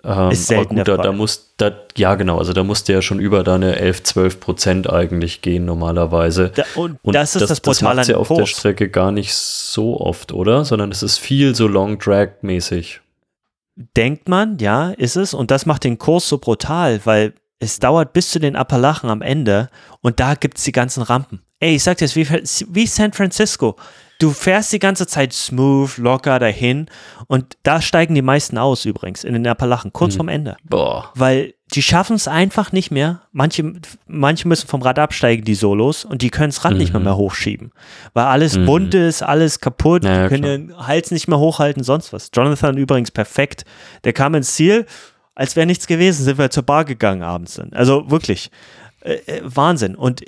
[0.04, 3.20] Ähm, ist selten gut, da, da muss, da, ja genau, also da musste ja schon
[3.20, 6.52] über deine 11, 12 Prozent eigentlich gehen normalerweise.
[6.56, 9.34] Da, und, und, das ist das, das Portal das ja auf der Strecke gar nicht
[9.34, 10.66] so oft, oder?
[10.66, 13.02] Sondern es ist viel so Long Drag mäßig.
[13.96, 15.34] Denkt man, ja, ist es.
[15.34, 19.22] Und das macht den Kurs so brutal, weil es dauert bis zu den Appalachen am
[19.22, 19.70] Ende
[20.02, 21.44] und da gibt es die ganzen Rampen.
[21.62, 23.76] Ey, ich sag dir, wie, wie San Francisco.
[24.20, 26.88] Du fährst die ganze Zeit smooth, locker dahin
[27.28, 30.18] und da steigen die meisten aus übrigens in den Appalachen, kurz hm.
[30.18, 30.58] vorm Ende.
[30.64, 31.12] Boah.
[31.16, 33.22] Weil die schaffen es einfach nicht mehr.
[33.32, 33.74] Manche,
[34.08, 36.80] manche müssen vom Rad absteigen, die Solos, und die können das Rad mhm.
[36.80, 37.72] nicht mehr, mehr hochschieben.
[38.14, 38.66] Weil alles mhm.
[38.66, 40.78] bunt ist, alles kaputt, ja, die können klar.
[40.80, 42.30] den Hals nicht mehr hochhalten, sonst was.
[42.34, 43.64] Jonathan übrigens perfekt.
[44.04, 44.86] Der kam ins Ziel,
[45.34, 47.72] als wäre nichts gewesen, sind wir zur Bar gegangen abends dann.
[47.72, 48.52] Also wirklich.
[49.00, 49.96] Äh, äh Wahnsinn.
[49.96, 50.22] Und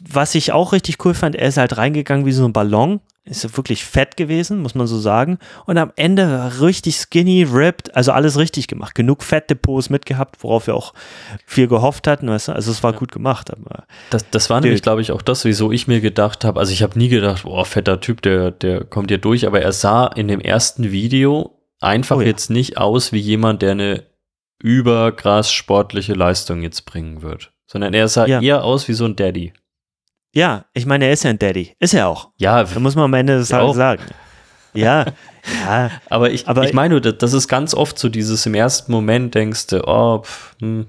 [0.00, 3.56] was ich auch richtig cool fand, er ist halt reingegangen wie so ein Ballon, ist
[3.56, 5.38] wirklich fett gewesen, muss man so sagen.
[5.66, 8.94] Und am Ende richtig skinny, ripped, also alles richtig gemacht.
[8.94, 10.94] Genug Fettdepots mitgehabt, worauf wir auch
[11.46, 12.28] viel gehofft hatten.
[12.28, 12.52] Weißt du?
[12.52, 12.98] Also es war ja.
[12.98, 13.50] gut gemacht.
[13.50, 16.58] Aber das, das war nämlich, glaube ich, auch das, wieso ich mir gedacht habe.
[16.58, 19.46] Also ich habe nie gedacht, boah, fetter Typ, der, der kommt hier durch.
[19.46, 22.28] Aber er sah in dem ersten Video einfach oh ja.
[22.28, 24.04] jetzt nicht aus wie jemand, der eine
[24.60, 27.52] überkrass sportliche Leistung jetzt bringen wird.
[27.66, 28.40] Sondern er sah ja.
[28.40, 29.52] eher aus wie so ein Daddy.
[30.38, 31.74] Ja, ich meine, er ist ja ein Daddy.
[31.80, 32.30] Ist er auch.
[32.36, 32.62] Ja.
[32.62, 34.02] Da muss man am Ende des Tages sagen.
[34.72, 35.06] Ja,
[35.64, 35.90] ja.
[36.08, 39.66] Aber ich, aber ich meine, das ist ganz oft so dieses im ersten Moment denkst
[39.68, 40.86] du, oh, pff, hm.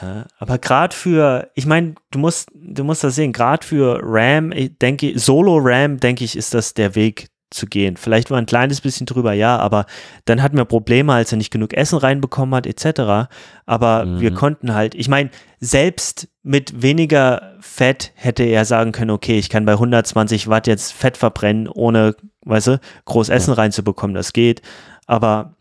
[0.00, 4.52] Ja, aber gerade für, ich meine, du musst, du musst das sehen, gerade für Ram,
[4.52, 7.96] ich denke, Solo Ram, denke ich, ist das der Weg, zu gehen.
[7.96, 9.86] Vielleicht war ein kleines bisschen drüber, ja, aber
[10.24, 13.30] dann hatten wir Probleme, als er nicht genug Essen reinbekommen hat, etc.
[13.64, 14.20] Aber mhm.
[14.20, 15.30] wir konnten halt, ich meine,
[15.60, 20.92] selbst mit weniger Fett hätte er sagen können, okay, ich kann bei 120 Watt jetzt
[20.92, 22.14] Fett verbrennen, ohne,
[22.44, 24.62] weißt du, groß Essen reinzubekommen, das geht.
[25.06, 25.56] Aber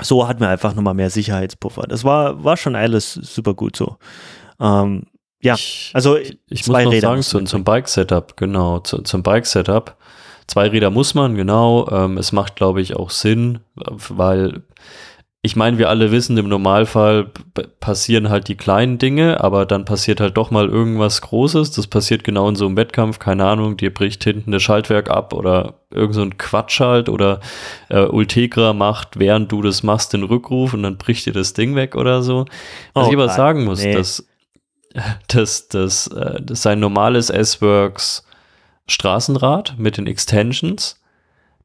[0.00, 1.82] so hatten wir einfach nochmal mehr Sicherheitspuffer.
[1.88, 3.96] Das war, war schon alles super gut so.
[4.60, 5.06] Ähm,
[5.40, 5.56] ja,
[5.92, 9.96] also ich, ich zwei muss noch Räder sagen, zum, zum Bike-Setup, genau, zu, zum Bike-Setup
[10.46, 11.88] Zwei Räder muss man, genau.
[11.90, 14.62] Ähm, es macht, glaube ich, auch Sinn, weil
[15.44, 17.32] ich meine, wir alle wissen, im Normalfall
[17.80, 21.72] passieren halt die kleinen Dinge, aber dann passiert halt doch mal irgendwas Großes.
[21.72, 25.32] Das passiert genau in so einem Wettkampf, keine Ahnung, dir bricht hinten das Schaltwerk ab
[25.32, 27.40] oder irgend so ein Quatsch halt oder
[27.88, 31.74] äh, Ultegra macht, während du das machst, den Rückruf und dann bricht dir das Ding
[31.74, 32.44] weg oder so.
[32.94, 33.94] Was oh, ich aber sagen muss, nee.
[33.94, 34.24] dass,
[35.26, 38.24] dass, dass, äh, dass sein normales S-Works
[38.86, 41.00] Straßenrad mit den Extensions.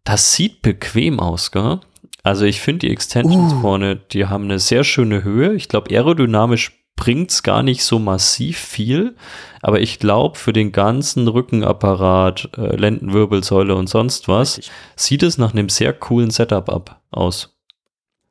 [0.04, 1.80] Das sieht bequem aus, gell?
[2.28, 3.62] Also ich finde die Extensions uh.
[3.62, 5.54] vorne, die haben eine sehr schöne Höhe.
[5.54, 9.16] Ich glaube, aerodynamisch bringt es gar nicht so massiv viel,
[9.62, 14.74] aber ich glaube, für den ganzen Rückenapparat, äh, Lendenwirbelsäule und sonst was, Richtig.
[14.98, 17.56] sieht es nach einem sehr coolen Setup ab aus.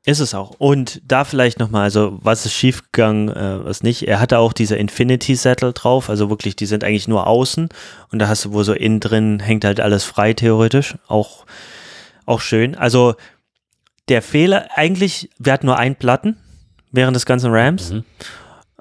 [0.05, 0.51] Ist es auch.
[0.59, 4.07] Und da vielleicht nochmal, also was ist schiefgegangen, äh, was nicht.
[4.07, 7.71] Er hatte auch diese Infinity Sattel drauf, also wirklich, die sind eigentlich nur außen
[8.13, 10.97] und da hast du wohl so innen drin, hängt halt alles frei theoretisch.
[11.09, 11.47] Auch,
[12.27, 12.75] auch schön.
[12.75, 13.15] Also
[14.09, 16.37] der Fehler, eigentlich, wir hatten nur ein Platten
[16.93, 18.05] während des ganzen Rams, mhm.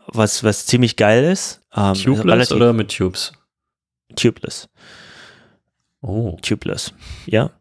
[0.07, 1.61] was, was ziemlich geil ist.
[1.75, 3.33] Ähm, Tubeless oder mit Tubes?
[4.15, 4.69] Tubeless.
[6.01, 6.37] Oh.
[6.41, 6.93] Tubeless,
[7.25, 7.51] ja.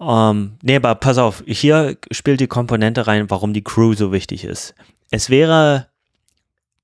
[0.00, 4.44] Ähm, nee, aber pass auf, hier spielt die Komponente rein, warum die Crew so wichtig
[4.44, 4.74] ist.
[5.10, 5.88] Es wäre,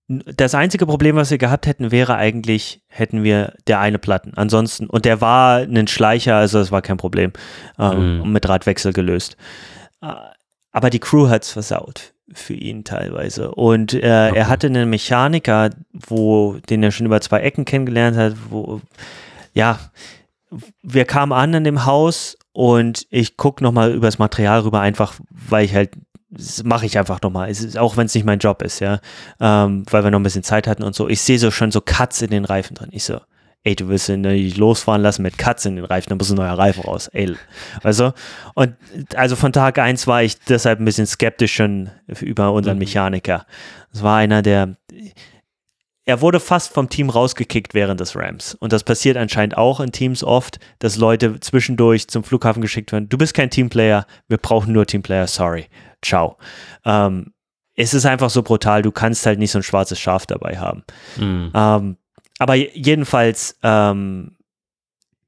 [0.09, 4.33] das einzige Problem, was wir gehabt hätten, wäre eigentlich, hätten wir der eine Platten.
[4.37, 7.33] Ansonsten, und der war ein Schleicher, also das war kein Problem,
[7.79, 8.33] ähm, mhm.
[8.33, 9.37] mit Radwechsel gelöst.
[10.01, 13.53] Aber die Crew hat es versaut für ihn teilweise.
[13.53, 14.33] Und äh, okay.
[14.35, 18.81] er hatte einen Mechaniker, wo, den er schon über zwei Ecken kennengelernt hat, wo,
[19.55, 19.79] ja,
[20.83, 25.15] wir kamen an in dem Haus und ich gucke nochmal über das Material rüber, einfach
[25.31, 25.93] weil ich halt,
[26.65, 29.01] mache ich einfach nochmal, auch wenn es nicht mein Job ist, ja,
[29.41, 31.09] ähm, weil wir noch ein bisschen Zeit hatten und so.
[31.09, 32.91] Ich sehe so schon so Cuts in den Reifen drin.
[32.93, 33.21] Ich so,
[33.65, 36.37] ey, du willst ihn nicht losfahren lassen mit Cuts in den Reifen, dann muss ein
[36.37, 37.37] neuer Reifen raus, ey.
[37.83, 38.13] Also,
[38.55, 38.77] und
[39.15, 41.91] also von Tag eins war ich deshalb ein bisschen skeptisch schon
[42.21, 42.85] über unseren mhm.
[42.85, 43.47] Mechaniker.
[43.93, 44.77] Es war einer, der,
[46.05, 48.55] er wurde fast vom Team rausgekickt während des Rams.
[48.55, 53.09] Und das passiert anscheinend auch in Teams oft, dass Leute zwischendurch zum Flughafen geschickt werden.
[53.09, 55.67] Du bist kein Teamplayer, wir brauchen nur Teamplayer, sorry.
[56.01, 56.39] Ciao.
[56.85, 57.33] Ähm,
[57.75, 60.85] es ist einfach so brutal, du kannst halt nicht so ein schwarzes Schaf dabei haben.
[61.17, 61.53] Mhm.
[61.55, 61.97] Ähm,
[62.39, 64.37] aber jedenfalls, ähm,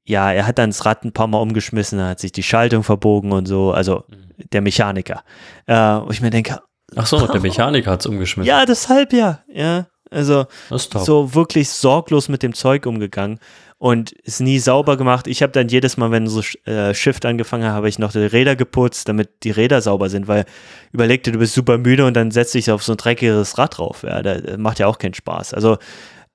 [0.03, 3.31] ja, er hat dann das Rad ein paar Mal umgeschmissen, hat sich die Schaltung verbogen
[3.31, 4.49] und so, also mhm.
[4.51, 5.23] der Mechaniker.
[5.67, 6.59] Äh, wo ich mir denke,
[6.95, 8.47] Ach so, der Mechaniker hat es umgeschmissen.
[8.47, 9.87] Ja, deshalb ja, ja.
[10.09, 13.39] Also so wirklich sorglos mit dem Zeug umgegangen
[13.77, 15.25] und ist nie sauber gemacht.
[15.25, 18.19] Ich habe dann jedes Mal, wenn so äh, Shift angefangen hat, habe ich noch die
[18.19, 20.43] Räder geputzt, damit die Räder sauber sind, weil
[20.91, 24.03] überlegte, du bist super müde und dann setzt dich auf so ein dreckiges Rad drauf.
[24.03, 25.53] Ja, das macht ja auch keinen Spaß.
[25.53, 25.77] Also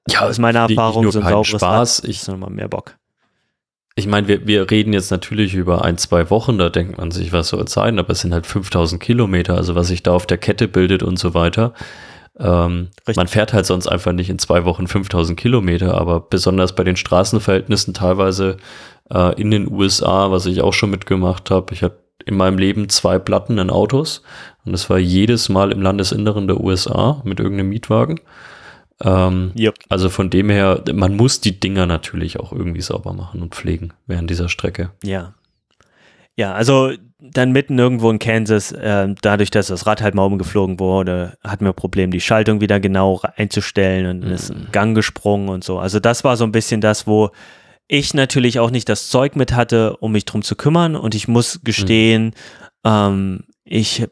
[0.08, 2.02] ja, aus meiner Erfahrung so ein sauberes Spaß.
[2.02, 2.96] Rad ich, nochmal mehr Bock.
[3.98, 7.32] Ich meine, wir, wir reden jetzt natürlich über ein, zwei Wochen, da denkt man sich,
[7.32, 10.26] was soll es sein, aber es sind halt 5000 Kilometer, also was sich da auf
[10.26, 11.72] der Kette bildet und so weiter.
[12.38, 16.84] Ähm, man fährt halt sonst einfach nicht in zwei Wochen 5000 Kilometer, aber besonders bei
[16.84, 18.58] den Straßenverhältnissen teilweise
[19.10, 21.72] äh, in den USA, was ich auch schon mitgemacht habe.
[21.72, 24.22] Ich hatte in meinem Leben zwei Platten in Autos
[24.64, 28.20] und das war jedes Mal im Landesinneren der USA mit irgendeinem Mietwagen.
[29.02, 29.74] Ähm, yep.
[29.88, 33.92] Also von dem her, man muss die Dinger natürlich auch irgendwie sauber machen und pflegen
[34.06, 34.90] während dieser Strecke.
[35.02, 35.34] Ja.
[36.38, 40.78] Ja, also dann mitten irgendwo in Kansas, äh, dadurch, dass das Rad halt mal umgeflogen
[40.78, 44.34] wurde, hatten wir Problem, die Schaltung wieder genau einzustellen und mhm.
[44.34, 45.78] ist ein Gang gesprungen und so.
[45.78, 47.30] Also das war so ein bisschen das, wo
[47.88, 50.94] ich natürlich auch nicht das Zeug mit hatte, um mich drum zu kümmern.
[50.96, 52.32] Und ich muss gestehen, mhm.
[52.84, 54.06] ähm, ich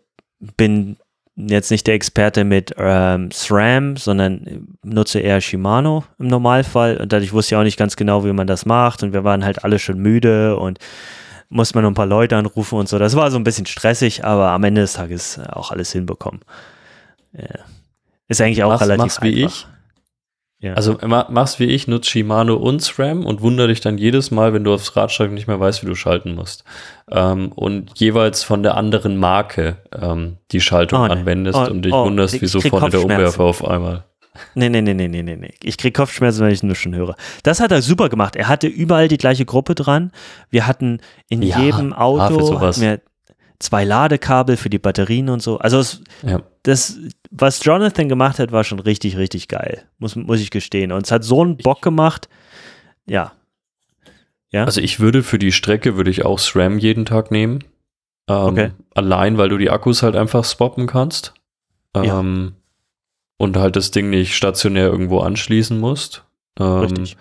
[0.56, 0.96] bin
[1.36, 6.96] jetzt nicht der Experte mit ähm, SRAM, sondern nutze eher Shimano im Normalfall.
[6.98, 9.02] Und dadurch wusste ich auch nicht ganz genau, wie man das macht.
[9.02, 10.78] Und wir waren halt alle schon müde und
[11.48, 12.98] musste man noch ein paar Leute anrufen und so.
[12.98, 16.40] Das war so ein bisschen stressig, aber am Ende des Tages auch alles hinbekommen.
[17.32, 17.64] Ja.
[18.28, 19.56] Ist eigentlich auch mach's, relativ mach's wie einfach.
[19.56, 19.73] ich.
[20.64, 20.72] Ja.
[20.72, 24.64] Also machst wie ich, nutzt Shimano und SRAM und wundere dich dann jedes Mal, wenn
[24.64, 26.64] du aufs Radstreck nicht mehr weißt, wie du schalten musst.
[27.10, 31.12] Ähm, und jeweils von der anderen Marke ähm, die Schaltung oh, nee.
[31.12, 34.04] anwendest oh, und dich oh, wunderst, wieso vorne der Umwerfer auf einmal.
[34.54, 35.52] Nee, nee, nee, nee, nee, nee.
[35.62, 37.14] Ich krieg Kopfschmerzen, wenn ich es nur schon höre.
[37.42, 38.34] Das hat er super gemacht.
[38.34, 40.12] Er hatte überall die gleiche Gruppe dran.
[40.48, 43.00] Wir hatten in ja, jedem Auto hatten
[43.58, 45.58] zwei Ladekabel für die Batterien und so.
[45.58, 46.40] Also es, ja.
[46.62, 46.98] das,
[47.36, 49.82] was Jonathan gemacht hat, war schon richtig, richtig geil.
[49.98, 50.92] Muss, muss ich gestehen.
[50.92, 52.28] Und es hat so einen Bock gemacht.
[53.06, 53.32] Ja.
[54.52, 54.64] Ja.
[54.64, 57.64] Also ich würde für die Strecke, würde ich auch SRAM jeden Tag nehmen.
[58.28, 58.70] Ähm, okay.
[58.94, 61.34] Allein, weil du die Akkus halt einfach swappen kannst.
[61.92, 62.52] Ähm, ja.
[63.36, 66.24] Und halt das Ding nicht stationär irgendwo anschließen musst.
[66.60, 67.16] Ähm, Richtig.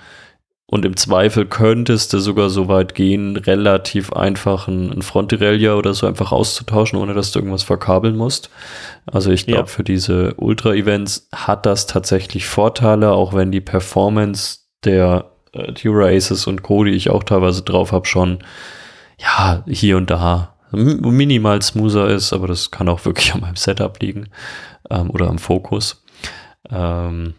[0.73, 5.93] Und im Zweifel könntest du sogar so weit gehen, relativ einfach ein, ein Frontirellia oder
[5.93, 8.49] so einfach auszutauschen, ohne dass du irgendwas verkabeln musst.
[9.05, 9.65] Also ich glaube, ja.
[9.67, 16.47] für diese Ultra-Events hat das tatsächlich Vorteile, auch wenn die Performance der äh, Tura Aces
[16.47, 18.39] und Co., die ich auch teilweise drauf habe, schon
[19.19, 23.99] ja, hier und da minimal smoother ist, aber das kann auch wirklich an meinem Setup
[24.01, 24.29] liegen
[24.89, 26.03] ähm, oder am Fokus.
[26.71, 27.35] Ähm,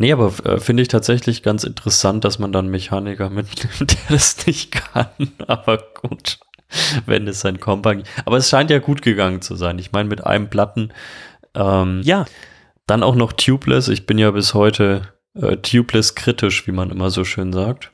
[0.00, 4.46] Nee, aber äh, finde ich tatsächlich ganz interessant, dass man dann Mechaniker mitnimmt, der das
[4.46, 5.10] nicht kann.
[5.46, 6.38] Aber gut,
[7.04, 8.06] wenn es sein Kompagnon.
[8.24, 9.78] Aber es scheint ja gut gegangen zu sein.
[9.78, 10.94] Ich meine, mit einem Platten.
[11.54, 12.24] Ähm, ja.
[12.86, 13.88] Dann auch noch tubeless.
[13.88, 15.02] Ich bin ja bis heute
[15.34, 17.92] äh, tubeless kritisch, wie man immer so schön sagt.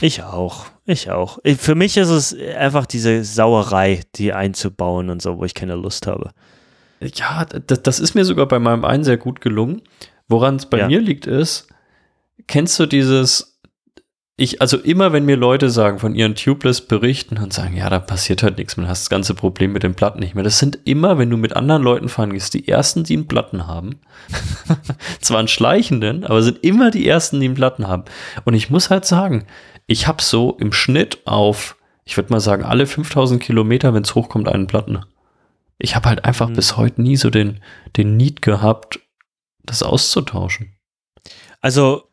[0.00, 0.66] Ich auch.
[0.84, 1.38] Ich auch.
[1.58, 6.08] Für mich ist es einfach diese Sauerei, die einzubauen und so, wo ich keine Lust
[6.08, 6.32] habe.
[7.00, 9.82] Ja, das, das ist mir sogar bei meinem einen sehr gut gelungen.
[10.28, 10.86] Woran es bei ja.
[10.88, 11.68] mir liegt, ist,
[12.46, 13.56] kennst du dieses,
[14.36, 17.98] ich, also immer wenn mir Leute sagen, von ihren Tubeless berichten und sagen, ja, da
[17.98, 20.44] passiert halt nichts, man hat das ganze Problem mit den Platten nicht mehr.
[20.44, 23.66] Das sind immer, wenn du mit anderen Leuten fahren gehst, die ersten, die einen Platten
[23.66, 24.00] haben.
[25.20, 28.04] Zwar einen schleichenden, aber sind immer die ersten, die einen Platten haben.
[28.44, 29.46] Und ich muss halt sagen,
[29.86, 34.14] ich habe so im Schnitt auf, ich würde mal sagen, alle 5000 Kilometer, wenn es
[34.14, 35.00] hochkommt, einen Platten.
[35.78, 36.54] Ich habe halt einfach mhm.
[36.54, 37.60] bis heute nie so den,
[37.96, 39.00] den Need gehabt,
[39.66, 40.72] das auszutauschen?
[41.60, 42.04] Also,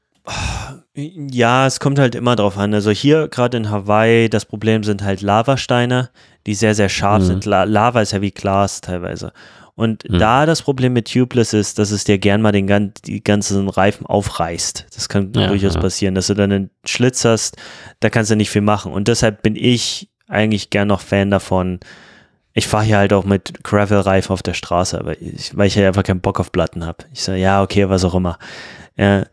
[0.95, 2.73] ja, es kommt halt immer drauf an.
[2.73, 6.09] Also hier gerade in Hawaii, das Problem sind halt Lavasteine,
[6.45, 7.27] die sehr, sehr scharf mhm.
[7.27, 7.45] sind.
[7.45, 9.33] La Lava ist ja wie Glas teilweise.
[9.75, 10.19] Und mhm.
[10.19, 14.05] da das Problem mit Tubeless ist, dass es dir gern mal den die ganzen Reifen
[14.05, 14.85] aufreißt.
[14.93, 15.81] Das kann ja, durchaus ja.
[15.81, 17.57] passieren, dass du dann einen Schlitz hast,
[17.99, 18.93] da kannst du nicht viel machen.
[18.93, 21.79] Und deshalb bin ich eigentlich gern noch Fan davon,
[22.53, 25.87] ich fahre hier halt auch mit Gravel-Reifen auf der Straße, aber ich, weil ich ja
[25.87, 27.05] einfach keinen Bock auf Platten habe.
[27.13, 28.37] Ich sage, ja, okay, was auch immer.
[28.95, 29.25] Ja,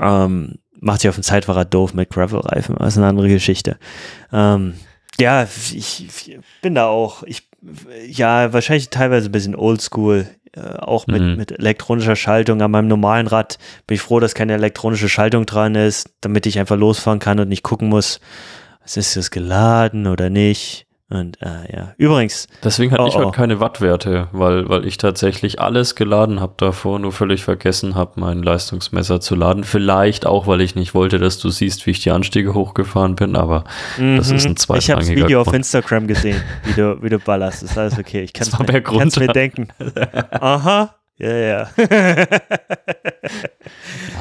[0.00, 3.76] ähm, macht sich auf dem Zeitfahrer doof mit Gravel-Reifen, das ist eine andere Geschichte.
[4.32, 4.74] Ähm,
[5.18, 7.48] ja, ich, ich, bin da auch, ich,
[8.06, 11.36] ja, wahrscheinlich teilweise ein bisschen oldschool, äh, auch mit, mhm.
[11.36, 12.62] mit elektronischer Schaltung.
[12.62, 16.58] An meinem normalen Rad bin ich froh, dass keine elektronische Schaltung dran ist, damit ich
[16.58, 18.20] einfach losfahren kann und nicht gucken muss,
[18.84, 22.48] ist das geladen oder nicht Und äh, ja, übrigens.
[22.62, 23.30] Deswegen hatte oh, ich halt oh.
[23.30, 28.42] keine Wattwerte, weil, weil ich tatsächlich alles geladen habe davor, nur völlig vergessen habe, mein
[28.42, 29.64] Leistungsmesser zu laden.
[29.64, 33.36] Vielleicht auch, weil ich nicht wollte, dass du siehst, wie ich die Anstiege hochgefahren bin,
[33.36, 33.64] aber
[33.98, 34.16] mhm.
[34.16, 35.48] das ist ein zweitrangiger Ich habe das Video Grund.
[35.48, 37.62] auf Instagram gesehen, wie du, wie du ballerst.
[37.62, 38.22] Das ist alles okay.
[38.22, 39.68] Ich kann es mir, mir denken.
[40.30, 40.94] Aha.
[41.18, 41.68] Ja, ja.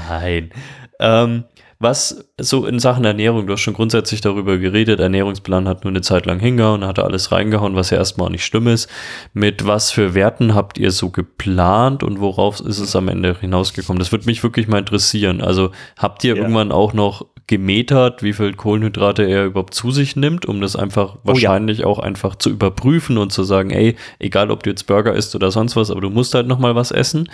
[0.10, 0.52] Nein.
[1.00, 1.46] Ähm,
[1.84, 6.02] was so in Sachen Ernährung, du hast schon grundsätzlich darüber geredet, Ernährungsplan hat nur eine
[6.02, 8.90] Zeit lang hingehauen, hat alles reingehauen, was ja erstmal auch nicht schlimm ist.
[9.34, 14.00] Mit was für Werten habt ihr so geplant und worauf ist es am Ende hinausgekommen?
[14.00, 15.42] Das würde mich wirklich mal interessieren.
[15.42, 16.42] Also habt ihr ja.
[16.42, 21.18] irgendwann auch noch gemetert, wie viel Kohlenhydrate er überhaupt zu sich nimmt, um das einfach
[21.24, 21.88] wahrscheinlich oh ja.
[21.88, 25.52] auch einfach zu überprüfen und zu sagen, ey, egal ob du jetzt Burger isst oder
[25.52, 27.30] sonst was, aber du musst halt nochmal was essen.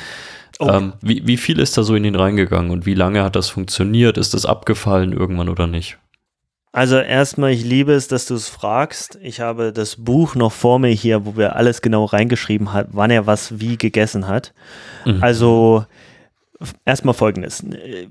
[0.58, 0.78] Okay.
[0.78, 3.50] Ähm, wie, wie viel ist da so in ihn reingegangen und wie lange hat das
[3.50, 4.18] funktioniert?
[4.18, 5.98] Ist das abgefallen irgendwann oder nicht?
[6.72, 9.18] Also erstmal, ich liebe es, dass du es fragst.
[9.24, 13.10] Ich habe das Buch noch vor mir hier, wo wir alles genau reingeschrieben haben, wann
[13.10, 14.54] er was wie gegessen hat.
[15.06, 15.24] Mhm.
[15.24, 15.86] Also
[16.86, 17.64] erstmal folgendes.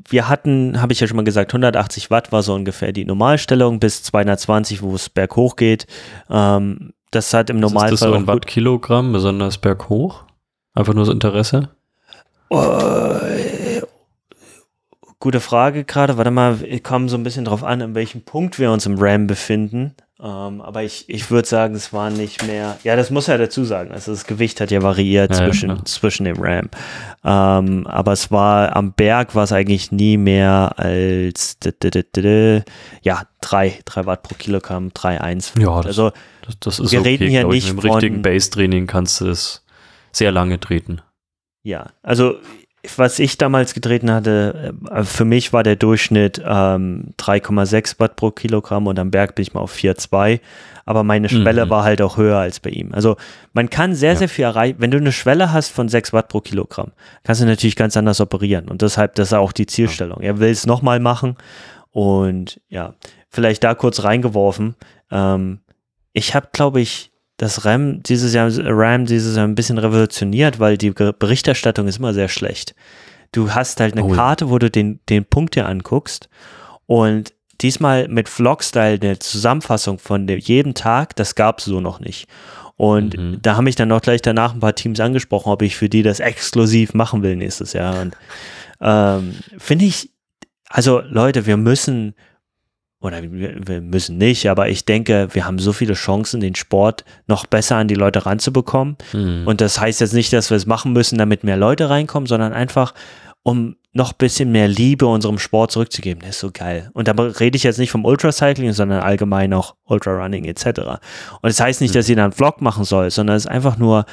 [0.09, 3.79] Wir hatten, habe ich ja schon mal gesagt, 180 Watt war so ungefähr die Normalstellung
[3.79, 5.87] bis 220, wo es berghoch geht.
[6.29, 7.95] Ähm, das hat im Normalfall.
[7.95, 10.25] Ist das so ein Watt Kilogramm, besonders berghoch?
[10.75, 11.71] Einfach nur so Interesse?
[12.51, 13.21] Oh,
[15.21, 16.17] gute Frage gerade.
[16.17, 18.97] Warte mal, wir kommen so ein bisschen drauf an, an welchem Punkt wir uns im
[18.99, 19.95] RAM befinden.
[20.21, 22.77] Ähm, aber ich, ich würde sagen, es war nicht mehr.
[22.83, 23.93] Ja, das muss er dazu sagen.
[23.93, 25.85] Also das Gewicht hat ja variiert ja, zwischen, ja.
[25.85, 26.71] zwischen dem RAM.
[27.25, 31.57] Ähm, aber es war am Berg war es eigentlich nie mehr als
[33.03, 35.61] ja, drei, drei Watt pro Kilogramm, 3,1.
[35.61, 36.11] Ja, das, also
[36.45, 37.69] das, das ist wir okay, reden hier nicht.
[37.71, 39.65] Im richtigen Base-Training kannst du es
[40.11, 41.01] sehr lange treten.
[41.69, 42.37] Ja, also
[42.97, 48.31] was ich damals getreten hatte, äh, für mich war der Durchschnitt ähm, 3,6 Watt pro
[48.31, 50.41] Kilogramm und am Berg bin ich mal auf 4,2.
[50.87, 51.71] Aber meine Schwelle mhm.
[51.71, 52.95] war halt auch höher als bei ihm.
[52.95, 53.17] Also
[53.53, 54.19] man kann sehr, ja.
[54.19, 54.77] sehr viel erreichen.
[54.79, 56.93] Wenn du eine Schwelle hast von 6 Watt pro Kilogramm,
[57.23, 58.71] kannst du natürlich ganz anders operieren.
[58.71, 60.23] Und deshalb, das ist auch die Zielstellung.
[60.23, 61.37] Er will es nochmal machen.
[61.91, 62.95] Und ja,
[63.29, 64.75] vielleicht da kurz reingeworfen.
[65.11, 65.59] Ähm,
[66.15, 70.77] ich habe, glaube ich, das RAM dieses Jahr, RAM dieses Jahr ein bisschen revolutioniert, weil
[70.77, 72.75] die Berichterstattung ist immer sehr schlecht.
[73.33, 74.09] Du hast halt eine oh.
[74.09, 76.29] Karte, wo du den, den Punkt dir anguckst
[76.87, 82.01] und diesmal mit Vlog-Style eine Zusammenfassung von dem, jedem Tag, das gab es so noch
[82.01, 82.29] nicht.
[82.77, 83.39] Und mhm.
[83.43, 86.03] da haben mich dann auch gleich danach ein paar Teams angesprochen, ob ich für die
[86.03, 88.01] das exklusiv machen will nächstes Jahr.
[88.01, 88.17] Und
[88.81, 90.11] ähm, finde ich,
[90.69, 92.15] also Leute, wir müssen
[93.01, 97.47] oder wir müssen nicht, aber ich denke, wir haben so viele Chancen, den Sport noch
[97.47, 98.97] besser an die Leute ranzubekommen.
[99.13, 99.45] Mhm.
[99.47, 102.53] Und das heißt jetzt nicht, dass wir es machen müssen, damit mehr Leute reinkommen, sondern
[102.53, 102.95] einfach,
[103.45, 106.21] um noch ein bisschen mehr Liebe unserem Sport zurückzugeben.
[106.21, 106.91] Das ist so geil.
[106.93, 110.67] Und da rede ich jetzt nicht vom Ultracycling, sondern allgemein auch Ultrarunning etc.
[110.67, 110.99] Und
[111.43, 114.07] das heißt nicht, dass jeder einen Vlog machen soll, sondern es ist einfach nur,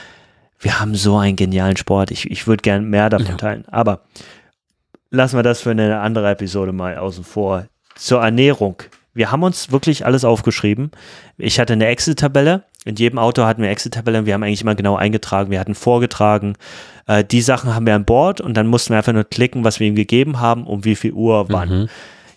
[0.60, 2.12] wir haben so einen genialen Sport.
[2.12, 3.38] Ich, ich würde gern mehr davon ja.
[3.38, 3.66] teilen.
[3.68, 4.02] Aber
[5.10, 7.66] lassen wir das für eine andere Episode mal außen vor
[7.96, 8.84] zur Ernährung.
[9.14, 10.92] Wir haben uns wirklich alles aufgeschrieben.
[11.38, 12.64] Ich hatte eine Excel-Tabelle.
[12.84, 14.26] In jedem Auto hatten wir Excel-Tabelle.
[14.26, 15.52] Wir haben eigentlich immer genau eingetragen.
[15.52, 16.56] Wir hatten vorgetragen.
[17.08, 19.80] Äh, die Sachen haben wir an Bord und dann mussten wir einfach nur klicken, was
[19.80, 21.70] wir ihm gegeben haben, um wie viel Uhr wann.
[21.70, 21.90] Mhm.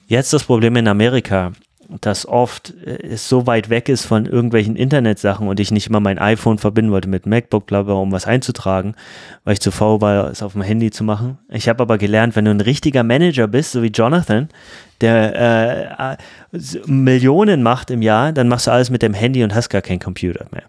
[0.07, 1.53] Jetzt das Problem in Amerika
[2.01, 6.01] dass oft äh, es so weit weg ist von irgendwelchen Internetsachen und ich nicht immer
[6.01, 8.95] mein iPhone verbinden wollte mit MacBook, bla, um was einzutragen,
[9.45, 11.39] weil ich zu faul war, es auf dem Handy zu machen.
[11.49, 14.49] Ich habe aber gelernt, wenn du ein richtiger Manager bist, so wie Jonathan,
[15.01, 16.19] der
[16.53, 19.83] äh, Millionen macht im Jahr, dann machst du alles mit dem Handy und hast gar
[19.83, 20.65] keinen Computer mehr.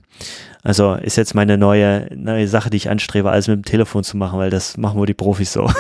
[0.62, 4.18] Also ist jetzt meine neue, neue Sache, die ich anstrebe, alles mit dem Telefon zu
[4.18, 5.72] machen, weil das machen wohl die Profis so.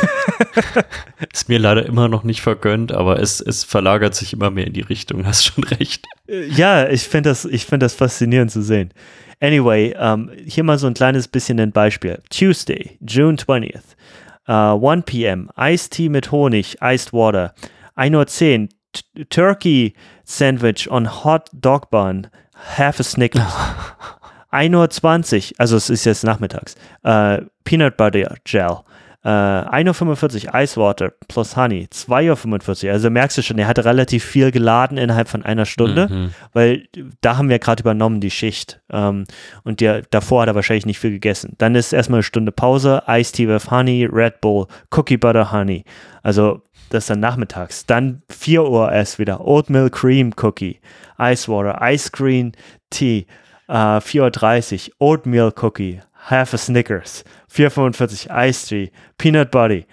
[1.34, 4.74] ist mir leider immer noch nicht vergönnt, aber es, es verlagert sich immer mehr in
[4.74, 6.06] die Richtung, hast schon recht.
[6.28, 8.94] Ja, ich finde das, find das faszinierend zu sehen.
[9.42, 12.20] Anyway, um, ähm, hier mal so ein kleines bisschen ein Beispiel.
[12.30, 13.96] Tuesday, June 20th,
[14.48, 17.54] uh, 1 p.m., Iced Tea mit Honig, Iced Water.
[17.98, 22.28] 1.10 Uhr, Turkey Sandwich on Hot Dog Bun,
[22.78, 23.44] half a Snickers.
[24.52, 28.78] 1.20 Uhr, also es ist jetzt nachmittags, äh, Peanut Butter Gel.
[29.22, 32.94] Äh, 1.45 Uhr Ice Water plus Honey, 2.45 Uhr.
[32.94, 36.34] Also merkst du schon, er hatte relativ viel geladen innerhalb von einer Stunde, mhm.
[36.54, 36.88] weil
[37.20, 38.80] da haben wir gerade übernommen die Schicht.
[38.90, 39.26] Ähm,
[39.66, 41.56] und der, davor hat er wahrscheinlich nicht viel gegessen.
[41.58, 45.84] Dann ist erstmal eine Stunde Pause, Ice Tea with Honey, Red Bull, Cookie Butter Honey.
[46.24, 47.86] Also das ist dann nachmittags.
[47.86, 50.80] Dann 4 Uhr erst wieder Oatmeal Cream Cookie,
[51.20, 52.54] Ice Water, Ice Cream
[52.90, 53.26] Tea,
[53.70, 59.84] Uh, 4.30 Uhr, Oatmeal Cookie, Half a Snickers, 4.45 Ice Tea, Peanut Butter,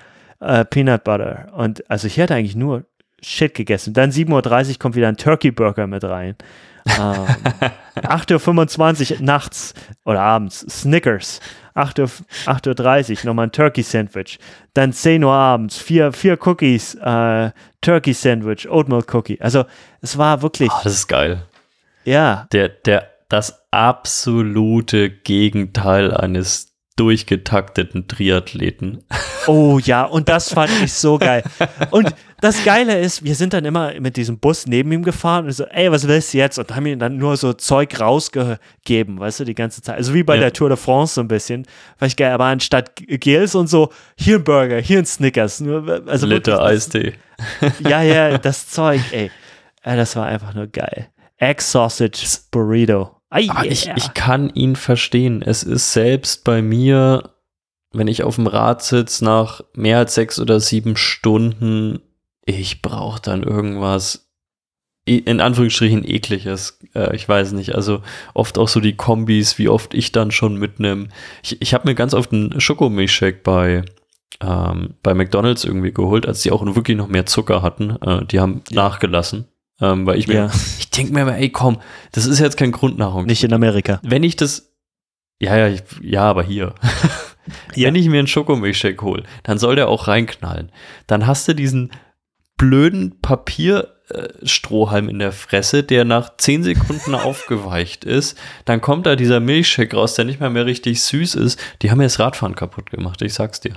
[0.41, 1.49] uh, Peanut Butter.
[1.55, 2.85] Und also ich hätte eigentlich nur
[3.23, 3.93] Shit gegessen.
[3.93, 6.37] Dann 7.30 Uhr kommt wieder ein Turkey Burger mit rein.
[6.87, 7.27] ähm,
[7.97, 9.75] 8.25 Uhr nachts
[10.05, 11.41] oder abends Snickers.
[11.75, 12.07] 8 Uhr,
[12.47, 14.39] 8.30 Uhr nochmal ein Turkey Sandwich.
[14.75, 17.51] Dann 10 Uhr abends, vier, vier Cookies, äh,
[17.81, 19.41] Turkey Sandwich, Oatmeal Cookie.
[19.41, 19.65] Also
[20.01, 20.71] es war wirklich.
[20.71, 21.43] Oh, das ist geil.
[22.05, 22.47] Ja.
[22.53, 29.05] Der, der, das absolute Gegenteil eines durchgetakteten Triathleten.
[29.49, 31.45] Oh ja, und das fand ich so geil.
[31.93, 35.53] Und das Geile ist, wir sind dann immer mit diesem Bus neben ihm gefahren und
[35.53, 36.59] so, ey, was willst du jetzt?
[36.59, 39.99] Und haben ihm dann nur so Zeug rausgegeben, weißt du, die ganze Zeit.
[39.99, 40.41] Also wie bei ja.
[40.41, 41.65] der Tour de France so ein bisschen.
[42.01, 45.63] War ich geil, aber anstatt Gels und so, hier ein Burger, hier ein Snickers.
[46.07, 47.13] Also Liter Eistee.
[47.89, 49.31] Ja, ja, das Zeug, ey.
[49.85, 51.07] Das war einfach nur geil.
[51.39, 53.16] Egg Sausage Burrito.
[53.31, 53.65] Ah, yeah.
[53.65, 55.43] ich, ich kann ihn verstehen.
[55.43, 57.31] Es ist selbst bei mir,
[57.93, 62.01] wenn ich auf dem Rad sitze, nach mehr als sechs oder sieben Stunden,
[62.45, 64.27] ich brauche dann irgendwas
[65.07, 66.79] in Anführungsstrichen ekliges.
[66.95, 67.75] Äh, ich weiß nicht.
[67.75, 68.03] Also
[68.35, 71.09] oft auch so die Kombis, wie oft ich dann schon mitnehme.
[71.45, 73.85] Ich, ich habe mir ganz oft einen Schokomilchshake bei,
[74.41, 77.91] ähm, bei McDonalds irgendwie geholt, als die auch wirklich noch mehr Zucker hatten.
[78.03, 78.83] Äh, die haben ja.
[78.83, 79.47] nachgelassen.
[79.81, 80.51] Ähm, weil ich mir, ja.
[80.79, 81.79] ich denke mir immer, ey, komm,
[82.13, 83.27] das ist jetzt kein Grundnahrung.
[83.27, 84.01] Nicht in Amerika.
[84.03, 84.73] Wenn ich das,
[85.39, 86.75] ja, ja, ich, ja, aber hier.
[87.75, 87.89] ja.
[87.89, 90.73] Wenn ich mir einen Schokomilchshake hole, dann soll der auch reinknallen.
[91.07, 91.93] Dann hast du diesen
[92.57, 93.97] blöden Papier,
[94.45, 98.39] Strohhalm in der Fresse, der nach 10 Sekunden aufgeweicht ist.
[98.65, 101.61] Dann kommt da dieser Milchshake raus, der nicht mehr, mehr richtig süß ist.
[101.83, 103.75] Die haben mir das Radfahren kaputt gemacht, ich sag's dir.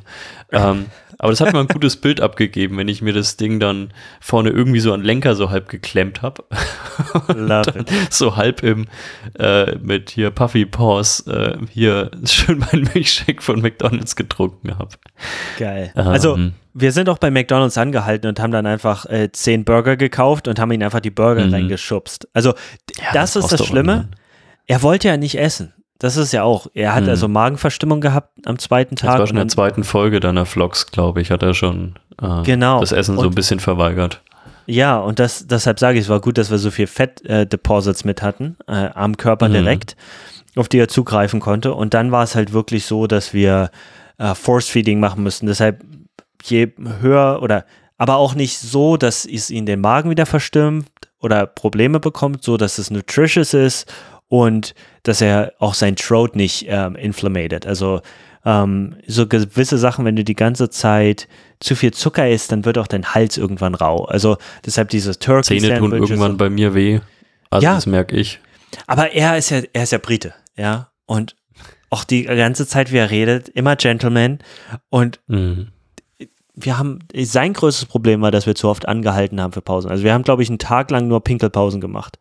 [0.52, 0.86] Ähm,
[1.20, 4.50] aber das hat mir ein gutes Bild abgegeben, wenn ich mir das Ding dann vorne
[4.50, 6.46] irgendwie so an Lenker so halb geklemmt habe.
[8.10, 8.88] so halb im
[9.38, 14.96] äh, mit hier Puffy Paws äh, hier schön meinen Milchshake von McDonalds getrunken habe.
[15.58, 15.92] Geil.
[15.96, 16.40] Ähm, also
[16.74, 20.58] wir sind auch bei McDonalds angehalten und haben dann einfach äh, zehn Burger gekauft und
[20.58, 21.54] haben ihn einfach die Burger mhm.
[21.54, 22.30] reingeschubst.
[22.34, 22.52] Also
[22.98, 24.10] ja, das, das ist das Schlimme.
[24.68, 25.74] Er wollte ja nicht essen.
[26.00, 26.68] Das ist ja auch.
[26.74, 27.10] Er hat mhm.
[27.10, 29.12] also Magenverstimmung gehabt am zweiten Tag.
[29.12, 32.44] Das war schon in der zweiten Folge deiner Vlogs, glaube ich, hat er schon äh,
[32.44, 32.80] genau.
[32.80, 34.22] das Essen und, so ein bisschen verweigert.
[34.66, 38.08] Ja, und das, deshalb sage ich, es war gut, dass wir so viel Fettdeposits äh,
[38.08, 39.54] mit hatten, äh, am Körper mhm.
[39.54, 39.98] direkt,
[40.56, 41.74] auf die er zugreifen konnte.
[41.74, 43.70] Und dann war es halt wirklich so, dass wir
[44.20, 45.48] äh, Force Feeding machen müssten.
[45.48, 45.84] Deshalb
[46.44, 46.72] je
[47.02, 47.66] höher oder
[47.98, 50.88] aber auch nicht so, dass es ihn den Magen wieder verstimmt
[51.20, 53.94] oder Probleme bekommt, so dass es nutritious ist
[54.30, 54.74] und
[55.04, 57.66] dass er auch sein Throat nicht ähm, inflammated.
[57.66, 58.02] Also
[58.46, 61.28] ähm, so gewisse Sachen, wenn du die ganze Zeit
[61.60, 64.06] zu viel Zucker isst, dann wird auch dein Hals irgendwann rau.
[64.06, 67.00] Also deshalb dieses Turkey Zähne tun irgendwann bei mir weh.
[67.50, 68.40] Also ja, das merke ich.
[68.88, 70.90] Aber er ist ja, er ist ja Brite, ja.
[71.06, 71.36] Und
[71.90, 74.40] auch die ganze Zeit, wie er redet, immer Gentleman.
[74.90, 75.70] Und mhm
[76.62, 79.90] wir haben, sein größtes Problem war, dass wir zu oft angehalten haben für Pausen.
[79.90, 82.20] Also wir haben, glaube ich, einen Tag lang nur Pinkelpausen gemacht.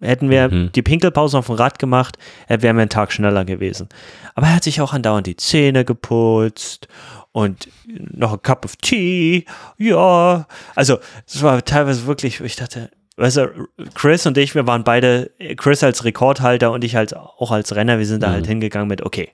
[0.00, 0.72] Hätten wir mhm.
[0.72, 2.16] die Pinkelpausen auf dem Rad gemacht,
[2.48, 3.88] wären wir einen Tag schneller gewesen.
[4.34, 6.88] Aber er hat sich auch andauernd die Zähne geputzt
[7.32, 9.44] und noch ein Cup of Tea.
[9.76, 14.84] Ja, also es war teilweise wirklich, ich dachte, weißt du, Chris und ich, wir waren
[14.84, 18.50] beide, Chris als Rekordhalter und ich als, auch als Renner, wir sind da halt mhm.
[18.50, 19.30] hingegangen mit, okay,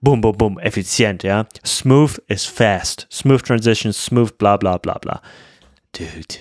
[0.00, 1.46] boom, boom, boom, effizient, ja.
[1.64, 3.06] Smooth is fast.
[3.10, 5.20] Smooth transition, smooth, bla, bla, bla, bla.
[5.92, 6.38] Dude.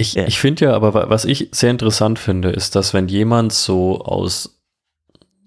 [0.00, 0.26] Ich, yeah.
[0.26, 4.60] ich finde ja, aber was ich sehr interessant finde, ist, dass wenn jemand so aus,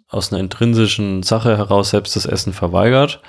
[0.07, 3.21] aus einer intrinsischen Sache heraus selbst das Essen verweigert,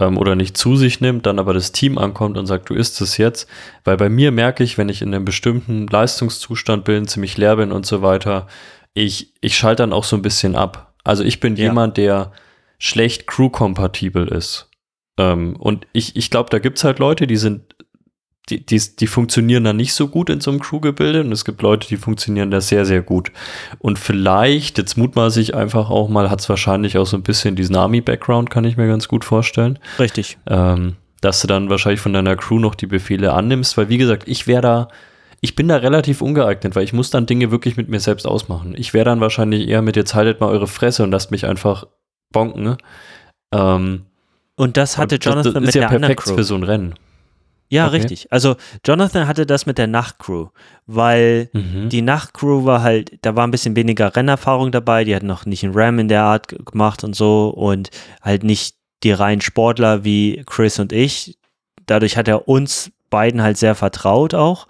[0.00, 3.00] ähm, oder nicht zu sich nimmt, dann aber das Team ankommt und sagt, du isst
[3.00, 3.48] es jetzt.
[3.84, 7.70] Weil bei mir merke ich, wenn ich in einem bestimmten Leistungszustand bin, ziemlich leer bin
[7.70, 8.46] und so weiter,
[8.94, 10.94] ich, ich schalte dann auch so ein bisschen ab.
[11.04, 11.64] Also ich bin ja.
[11.64, 12.32] jemand, der
[12.78, 14.70] schlecht crew-kompatibel ist.
[15.18, 17.74] Ähm, und ich, ich glaube, da gibt es halt Leute, die sind,
[18.50, 21.62] die, die, die funktionieren da nicht so gut in so einem Crew-Gebilde und es gibt
[21.62, 23.30] Leute, die funktionieren da sehr, sehr gut.
[23.78, 27.56] Und vielleicht, jetzt mutmaße ich einfach auch mal, hat es wahrscheinlich auch so ein bisschen
[27.56, 29.78] diesen Army-Background, kann ich mir ganz gut vorstellen.
[29.98, 30.38] Richtig.
[30.48, 34.24] Ähm, dass du dann wahrscheinlich von deiner Crew noch die Befehle annimmst, weil wie gesagt,
[34.26, 34.88] ich wäre da,
[35.40, 38.74] ich bin da relativ ungeeignet, weil ich muss dann Dinge wirklich mit mir selbst ausmachen.
[38.76, 41.84] Ich wäre dann wahrscheinlich eher mit, jetzt haltet mal eure Fresse und lasst mich einfach
[42.32, 42.62] bonken.
[42.62, 42.78] Ne?
[43.54, 44.06] Ähm,
[44.56, 46.34] und das hatte Jonathan das, das mit ja der perfekt Crew.
[46.34, 46.94] für so ein Rennen.
[47.70, 47.96] Ja, okay.
[47.96, 48.32] richtig.
[48.32, 50.48] Also Jonathan hatte das mit der Nachtcrew,
[50.86, 51.88] weil mhm.
[51.88, 55.64] die Nachtcrew war halt, da war ein bisschen weniger Rennerfahrung dabei, die hat noch nicht
[55.64, 57.90] einen Ram in der Art gemacht und so und
[58.22, 61.38] halt nicht die reinen Sportler wie Chris und ich.
[61.86, 64.66] Dadurch hat er uns beiden halt sehr vertraut auch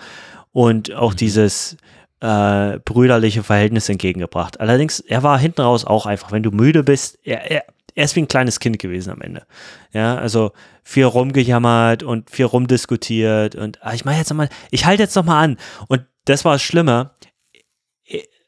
[0.52, 1.16] und auch mhm.
[1.16, 1.78] dieses
[2.20, 4.60] äh, brüderliche Verhältnis entgegengebracht.
[4.60, 7.64] Allerdings, er war hinten raus auch einfach, wenn du müde bist, er, er,
[7.94, 9.46] er ist wie ein kleines Kind gewesen am Ende.
[9.92, 15.02] Ja, also viel rumgejammert und viel rumdiskutiert und ah, ich mache jetzt nochmal, ich halte
[15.02, 15.56] jetzt nochmal an.
[15.88, 17.14] Und das war schlimmer.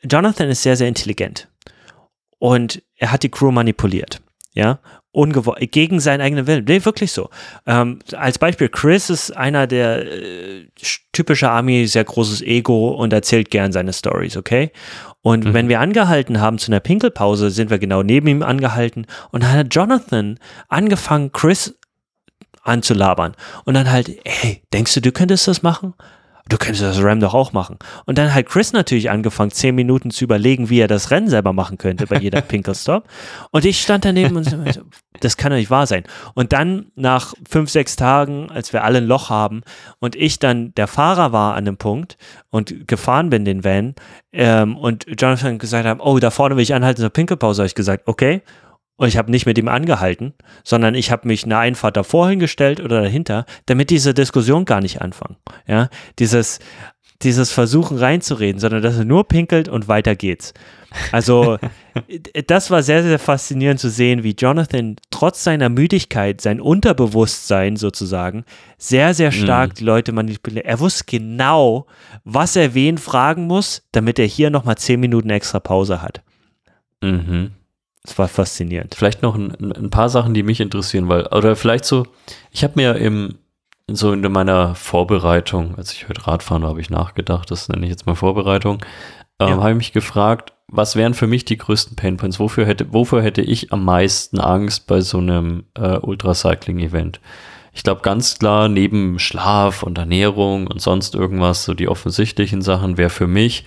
[0.02, 1.48] Jonathan ist sehr, sehr intelligent.
[2.38, 4.20] Und er hat die Crew manipuliert.
[4.54, 4.80] Ja,
[5.70, 6.64] gegen seinen eigenen Willen.
[6.64, 7.30] Nee, wirklich so.
[7.66, 10.66] Ähm, als Beispiel, Chris ist einer der äh,
[11.12, 14.72] typische Army, sehr großes Ego und erzählt gern seine Stories, okay?
[15.22, 15.54] Und mhm.
[15.54, 19.52] wenn wir angehalten haben zu einer Pinkelpause, sind wir genau neben ihm angehalten und dann
[19.52, 21.78] hat Jonathan angefangen, Chris
[22.62, 23.34] anzulabern.
[23.64, 25.94] Und dann halt, hey, denkst du, du könntest das machen?
[26.48, 27.78] Du könntest das Ram doch auch machen.
[28.04, 31.52] Und dann hat Chris natürlich angefangen, zehn Minuten zu überlegen, wie er das Rennen selber
[31.52, 33.04] machen könnte bei jeder Pinkelstop.
[33.50, 34.56] Und ich stand daneben und so,
[35.20, 36.04] das kann doch nicht wahr sein.
[36.34, 39.62] Und dann nach fünf, sechs Tagen, als wir alle ein Loch haben
[40.00, 42.16] und ich dann der Fahrer war an dem Punkt
[42.50, 43.94] und gefahren bin den Van
[44.32, 47.74] ähm, und Jonathan gesagt hat, oh, da vorne will ich anhalten zur Pinkelpause, habe ich
[47.74, 48.42] gesagt, okay.
[49.02, 50.32] Und ich habe nicht mit ihm angehalten,
[50.62, 55.02] sondern ich habe mich eine Einfahrt davor hingestellt oder dahinter, damit diese Diskussion gar nicht
[55.02, 55.38] anfangen.
[55.66, 55.88] Ja,
[56.20, 56.60] dieses,
[57.20, 60.54] dieses Versuchen reinzureden, sondern dass er nur pinkelt und weiter geht's.
[61.10, 61.58] Also,
[62.46, 68.44] das war sehr, sehr faszinierend zu sehen, wie Jonathan trotz seiner Müdigkeit, sein Unterbewusstsein sozusagen,
[68.78, 69.74] sehr, sehr stark mhm.
[69.74, 70.64] die Leute manipuliert.
[70.64, 71.86] Er wusste genau,
[72.22, 76.22] was er wen fragen muss, damit er hier nochmal zehn Minuten extra Pause hat.
[77.00, 77.50] Mhm.
[78.04, 78.94] Das war faszinierend.
[78.96, 82.06] Vielleicht noch ein, ein, paar Sachen, die mich interessieren, weil, oder vielleicht so,
[82.50, 83.38] ich habe mir im,
[83.86, 87.90] so in meiner Vorbereitung, als ich heute Radfahren war, habe ich nachgedacht, das nenne ich
[87.90, 88.84] jetzt mal Vorbereitung,
[89.38, 89.56] ähm, ja.
[89.58, 92.40] habe ich mich gefragt, was wären für mich die größten Painpoints?
[92.40, 97.20] Wofür hätte, wofür hätte ich am meisten Angst bei so einem äh, Ultracycling-Event?
[97.74, 102.96] Ich glaube ganz klar, neben Schlaf und Ernährung und sonst irgendwas, so die offensichtlichen Sachen,
[102.96, 103.64] wäre für mich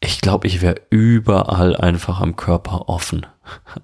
[0.00, 3.26] ich glaube, ich wäre überall einfach am Körper offen.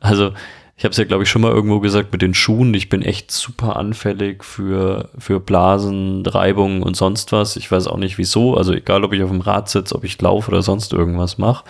[0.01, 0.33] Also
[0.79, 2.75] ich habe es ja, glaube ich, schon mal irgendwo gesagt mit den Schuhen.
[2.75, 7.57] Ich bin echt super anfällig für, für Blasen, Reibungen und sonst was.
[7.57, 8.57] Ich weiß auch nicht wieso.
[8.57, 11.65] Also egal, ob ich auf dem Rad sitze, ob ich laufe oder sonst irgendwas mache.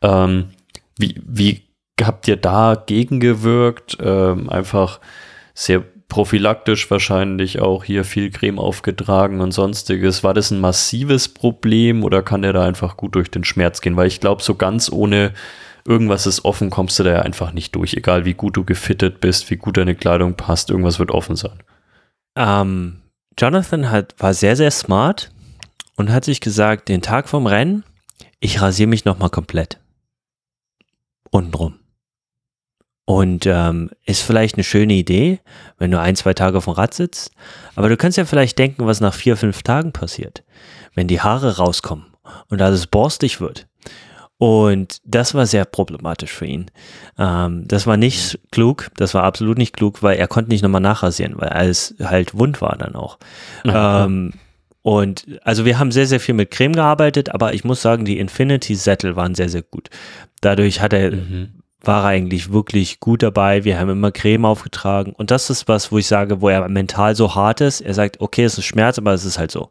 [0.00, 0.48] Ähm,
[0.98, 1.62] wie, wie
[2.00, 3.98] habt ihr da gegengewirkt?
[4.00, 5.00] Ähm, einfach
[5.52, 10.24] sehr prophylaktisch wahrscheinlich auch hier viel Creme aufgetragen und sonstiges.
[10.24, 13.96] War das ein massives Problem oder kann der da einfach gut durch den Schmerz gehen?
[13.96, 15.32] Weil ich glaube, so ganz ohne
[15.86, 17.94] irgendwas ist offen, kommst du da ja einfach nicht durch.
[17.94, 21.62] Egal wie gut du gefittet bist, wie gut deine Kleidung passt, irgendwas wird offen sein.
[22.36, 23.02] Ähm,
[23.38, 25.30] Jonathan hat, war sehr, sehr smart
[25.96, 27.84] und hat sich gesagt, den Tag vom Rennen,
[28.40, 29.78] ich rasiere mich nochmal komplett.
[31.30, 31.78] Untenrum.
[33.08, 35.40] Und ähm, ist vielleicht eine schöne Idee,
[35.78, 37.30] wenn du ein, zwei Tage auf dem Rad sitzt.
[37.74, 40.44] Aber du kannst ja vielleicht denken, was nach vier, fünf Tagen passiert,
[40.94, 42.04] wenn die Haare rauskommen
[42.50, 43.66] und alles borstig wird.
[44.36, 46.70] Und das war sehr problematisch für ihn.
[47.18, 50.82] Ähm, das war nicht klug, das war absolut nicht klug, weil er konnte nicht nochmal
[50.82, 53.18] nachrasieren, weil alles halt wund war dann auch.
[53.64, 54.34] Ähm,
[54.82, 58.18] und also wir haben sehr, sehr viel mit Creme gearbeitet, aber ich muss sagen, die
[58.18, 59.88] Infinity-Sättel waren sehr, sehr gut.
[60.42, 63.64] Dadurch hat er mhm war er eigentlich wirklich gut dabei.
[63.64, 65.12] Wir haben immer Creme aufgetragen.
[65.12, 67.80] Und das ist was, wo ich sage, wo er mental so hart ist.
[67.80, 69.70] Er sagt, okay, es ist Schmerz, aber es ist halt so.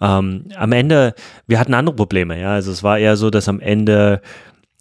[0.00, 1.14] Ähm, am Ende,
[1.46, 2.52] wir hatten andere Probleme, ja.
[2.54, 4.22] Also es war eher so, dass am Ende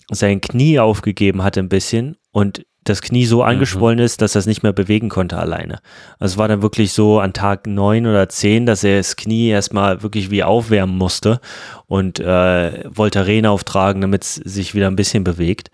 [0.10, 3.50] sein Knie aufgegeben hatte ein bisschen und das Knie so mhm.
[3.50, 4.06] angeschwollen mhm.
[4.06, 5.80] ist, dass er es nicht mehr bewegen konnte alleine.
[6.20, 9.50] Also es war dann wirklich so an Tag neun oder zehn, dass er das Knie
[9.50, 11.40] erstmal wirklich wie aufwärmen musste
[11.88, 15.70] und äh, Voltaren auftragen, damit es sich wieder ein bisschen bewegt.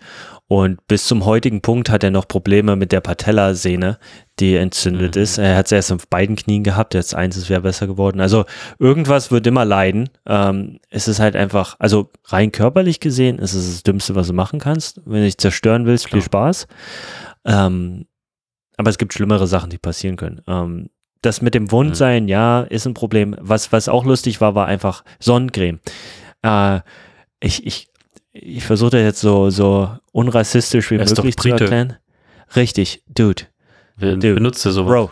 [0.50, 3.98] Und bis zum heutigen Punkt hat er noch Probleme mit der Patellasehne,
[4.40, 5.22] die entzündet mhm.
[5.22, 5.36] ist.
[5.36, 8.18] Er hat es erst auf beiden Knien gehabt, jetzt eins wäre besser geworden.
[8.18, 8.46] Also
[8.78, 10.08] irgendwas wird immer leiden.
[10.26, 14.32] Ähm, es ist halt einfach, also rein körperlich gesehen, ist es das Dümmste, was du
[14.32, 15.02] machen kannst.
[15.04, 16.22] Wenn du dich zerstören willst, Klar.
[16.22, 16.66] viel Spaß.
[17.44, 18.06] Ähm,
[18.78, 20.40] aber es gibt schlimmere Sachen, die passieren können.
[20.46, 20.88] Ähm,
[21.20, 22.28] das mit dem Wundsein, mhm.
[22.30, 23.36] ja, ist ein Problem.
[23.38, 25.80] Was, was auch lustig war, war einfach Sonnencreme.
[26.42, 26.80] Äh,
[27.40, 27.88] ich, ich
[28.40, 31.96] ich versuche das jetzt so, so unrassistisch wie er möglich zu erklären.
[32.56, 33.44] Richtig, Dude.
[33.96, 34.34] Wer Dude.
[34.34, 34.90] benutzt ihr sowas?
[34.90, 35.10] Bro.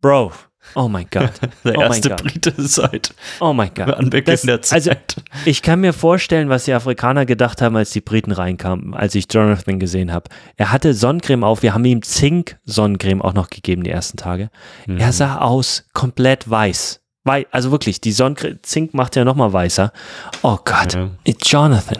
[0.00, 0.32] Bro.
[0.74, 1.32] Oh mein Gott.
[1.64, 4.14] Der oh erste Brite seit oh mein Gott.
[4.14, 4.72] Zeit.
[4.72, 4.90] Also,
[5.44, 9.26] ich kann mir vorstellen, was die Afrikaner gedacht haben, als die Briten reinkamen, als ich
[9.30, 10.28] Jonathan gesehen habe.
[10.56, 14.50] Er hatte Sonnencreme auf, wir haben ihm Zink-Sonnencreme auch noch gegeben die ersten Tage.
[14.86, 14.98] Mhm.
[14.98, 16.99] Er sah aus komplett weiß.
[17.24, 19.92] Wei also wirklich, die Sonnencreme, Zink macht ja nochmal weißer.
[20.42, 21.10] Oh Gott, ja.
[21.24, 21.98] it's Jonathan.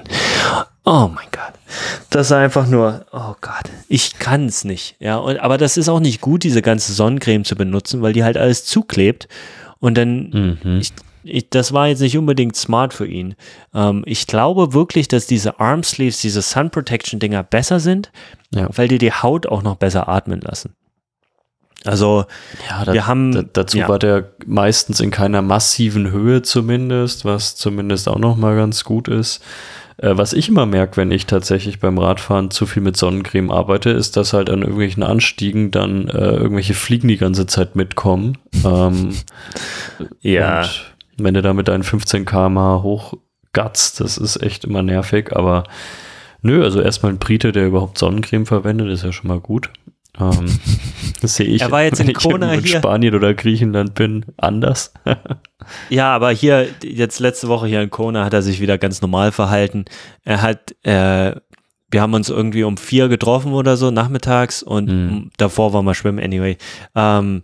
[0.84, 1.52] Oh mein Gott.
[2.08, 4.96] Das ist einfach nur, oh Gott, ich kann es nicht.
[4.98, 8.24] Ja, und, aber das ist auch nicht gut, diese ganze Sonnencreme zu benutzen, weil die
[8.24, 9.28] halt alles zuklebt.
[9.78, 10.80] Und dann, mhm.
[10.80, 10.92] ich,
[11.22, 13.34] ich, das war jetzt nicht unbedingt smart für ihn.
[13.74, 18.10] Ähm, ich glaube wirklich, dass diese Armsleeves, diese Sun Protection Dinger besser sind,
[18.54, 18.68] ja.
[18.74, 20.74] weil die die Haut auch noch besser atmen lassen.
[21.84, 22.26] Also
[22.68, 23.88] ja, da, wir haben da, dazu ja.
[23.88, 29.08] war der meistens in keiner massiven Höhe zumindest, was zumindest auch noch mal ganz gut
[29.08, 29.42] ist.
[29.96, 33.90] Äh, was ich immer merke, wenn ich tatsächlich beim Radfahren zu viel mit Sonnencreme arbeite,
[33.90, 38.38] ist, dass halt an irgendwelchen Anstiegen dann äh, irgendwelche Fliegen die ganze Zeit mitkommen.
[38.64, 39.14] ähm,
[40.20, 40.66] ja.
[41.16, 45.64] wenn du da mit deinen 15 km hochgatzt, das ist echt immer nervig, aber
[46.42, 49.70] nö, also erstmal ein Brite, der überhaupt Sonnencreme verwendet, ist ja schon mal gut.
[50.20, 50.46] Ähm,
[51.20, 54.92] das sehe ich, er war jetzt in Kona in Spanien oder Griechenland bin, anders.
[55.88, 59.32] ja, aber hier, jetzt letzte Woche hier in Kona hat er sich wieder ganz normal
[59.32, 59.84] verhalten.
[60.24, 61.34] Er hat, äh,
[61.90, 65.30] wir haben uns irgendwie um vier getroffen oder so nachmittags und mhm.
[65.36, 66.56] davor waren wir schwimmen anyway.
[66.94, 67.42] Ähm,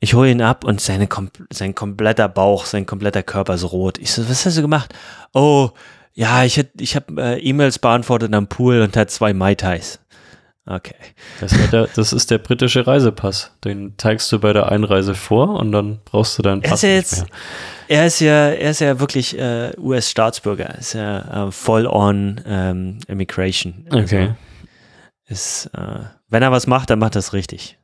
[0.00, 1.08] ich hole ihn ab und seine,
[1.50, 3.98] sein kompletter Bauch, sein kompletter Körper ist rot.
[3.98, 4.94] Ich so, was hast du gemacht?
[5.32, 5.70] Oh,
[6.12, 10.00] ja, ich, ich habe äh, E-Mails beantwortet am Pool und hat zwei Mai Tais.
[10.68, 10.96] Okay.
[11.40, 13.52] Das, der, das, ist der britische Reisepass.
[13.64, 17.12] Den zeigst du bei der Einreise vor und dann brauchst du deinen Pass er ist
[17.12, 17.32] ja jetzt,
[17.86, 20.76] Er ist ja, er ist ja wirklich äh, US-Staatsbürger.
[20.76, 23.86] Ist ja äh, voll on ähm, Immigration.
[23.90, 24.34] Also okay.
[25.28, 27.78] Ist, äh, wenn er was macht, dann macht er es richtig.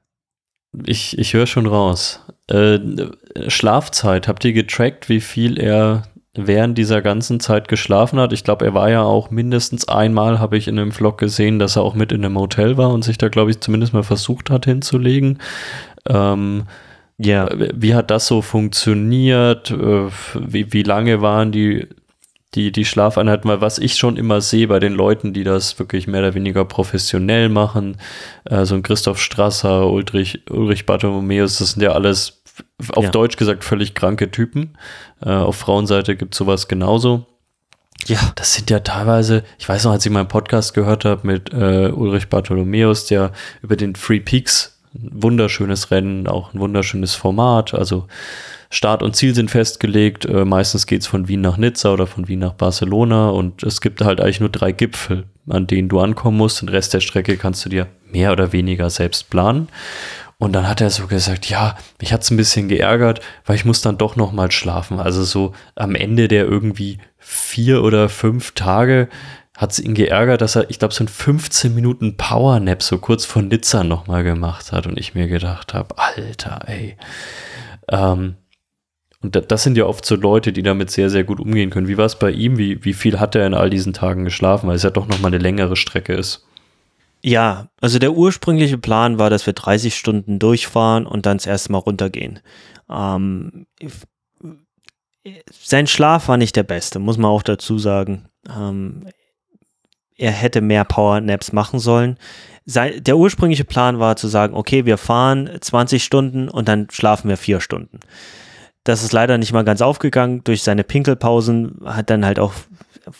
[0.84, 2.20] Ich, ich höre schon raus.
[2.48, 2.80] Äh,
[3.46, 6.02] Schlafzeit, habt ihr getrackt, wie viel er
[6.34, 8.32] während dieser ganzen Zeit geschlafen hat.
[8.32, 11.76] Ich glaube, er war ja auch mindestens einmal, habe ich in einem Vlog gesehen, dass
[11.76, 14.48] er auch mit in einem Hotel war und sich da, glaube ich, zumindest mal versucht
[14.48, 15.38] hat hinzulegen.
[16.09, 16.64] Ähm,
[17.18, 17.48] ja.
[17.74, 19.70] Wie hat das so funktioniert?
[19.70, 21.86] Äh, wie, wie lange waren die,
[22.54, 23.48] die, die Schlafeinheiten?
[23.50, 26.64] Weil was ich schon immer sehe bei den Leuten, die das wirklich mehr oder weniger
[26.64, 27.98] professionell machen,
[28.44, 32.41] äh, so ein Christoph Strasser, Ulrich, Ulrich Bartholomäus, das sind ja alles
[32.92, 33.10] auf ja.
[33.10, 34.76] Deutsch gesagt völlig kranke Typen.
[35.24, 37.26] Äh, auf Frauenseite gibt es sowas genauso.
[38.06, 38.18] Ja.
[38.34, 41.90] Das sind ja teilweise, ich weiß noch, als ich meinen Podcast gehört habe mit äh,
[41.90, 48.08] Ulrich Bartholomäus, der über den Free Peaks, ein wunderschönes Rennen, auch ein wunderschönes Format, also
[48.72, 50.24] Start und Ziel sind festgelegt.
[50.24, 53.82] Äh, meistens geht es von Wien nach Nizza oder von Wien nach Barcelona und es
[53.82, 56.62] gibt halt eigentlich nur drei Gipfel, an denen du ankommen musst.
[56.62, 59.68] Den Rest der Strecke kannst du dir mehr oder weniger selbst planen.
[60.43, 63.64] Und dann hat er so gesagt, ja, mich hat es ein bisschen geärgert, weil ich
[63.64, 64.98] muss dann doch noch mal schlafen.
[64.98, 69.09] Also so am Ende der irgendwie vier oder fünf Tage
[69.56, 73.24] hat es ihn geärgert, dass er, ich glaube, so ein 15 Minuten Powernap so kurz
[73.24, 76.97] vor Nizza noch mal gemacht hat und ich mir gedacht habe, Alter, ey.
[77.89, 78.35] Ähm,
[79.20, 81.86] und das sind ja oft so Leute, die damit sehr, sehr gut umgehen können.
[81.86, 82.59] Wie war es bei ihm?
[82.59, 84.66] Wie, wie viel hat er in all diesen Tagen geschlafen?
[84.66, 86.48] Weil es ja doch noch mal eine längere Strecke ist.
[87.24, 91.70] Ja, also der ursprüngliche Plan war, dass wir 30 Stunden durchfahren und dann das erste
[91.70, 92.40] Mal runtergehen.
[92.90, 93.66] Ähm,
[95.53, 98.28] sein Schlaf war nicht der beste, muss man auch dazu sagen.
[98.49, 99.07] Ähm,
[100.16, 102.19] er hätte mehr Power-Naps machen sollen.
[102.65, 107.28] Sein, der ursprüngliche Plan war zu sagen, okay, wir fahren 20 Stunden und dann schlafen
[107.28, 108.01] wir vier Stunden.
[108.85, 110.43] Das ist leider nicht mal ganz aufgegangen.
[110.43, 112.53] Durch seine Pinkelpausen hat dann halt auch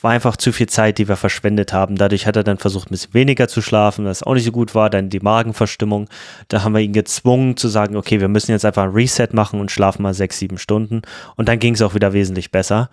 [0.01, 1.97] war einfach zu viel Zeit, die wir verschwendet haben.
[1.97, 4.75] Dadurch hat er dann versucht, ein bisschen weniger zu schlafen, was auch nicht so gut
[4.75, 4.91] war.
[4.91, 6.09] Dann die Magenverstimmung.
[6.49, 9.61] Da haben wir ihn gezwungen zu sagen, okay, wir müssen jetzt einfach ein Reset machen
[9.61, 11.03] und schlafen mal sechs, sieben Stunden.
[11.37, 12.91] Und dann ging es auch wieder wesentlich besser.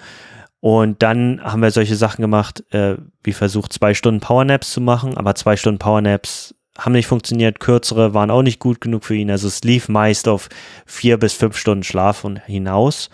[0.61, 5.15] Und dann haben wir solche Sachen gemacht, äh, wie versucht, zwei Stunden Powernaps zu machen,
[5.15, 9.31] aber zwei Stunden Powernaps haben nicht funktioniert, kürzere waren auch nicht gut genug für ihn.
[9.31, 10.49] Also es lief meist auf
[10.85, 13.09] vier bis fünf Stunden Schlaf hinaus.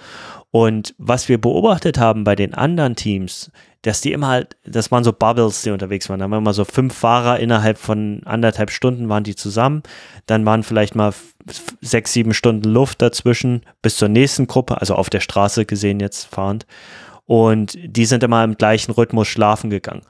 [0.51, 3.51] Und was wir beobachtet haben bei den anderen Teams,
[3.81, 6.19] dass die immer halt, das waren so Bubbles, die unterwegs waren.
[6.19, 9.83] Da waren immer so fünf Fahrer innerhalb von anderthalb Stunden waren die zusammen.
[10.25, 11.13] Dann waren vielleicht mal
[11.81, 16.25] sechs, sieben Stunden Luft dazwischen bis zur nächsten Gruppe, also auf der Straße gesehen jetzt
[16.25, 16.65] fahrend.
[17.25, 20.01] Und die sind immer im gleichen Rhythmus schlafen gegangen.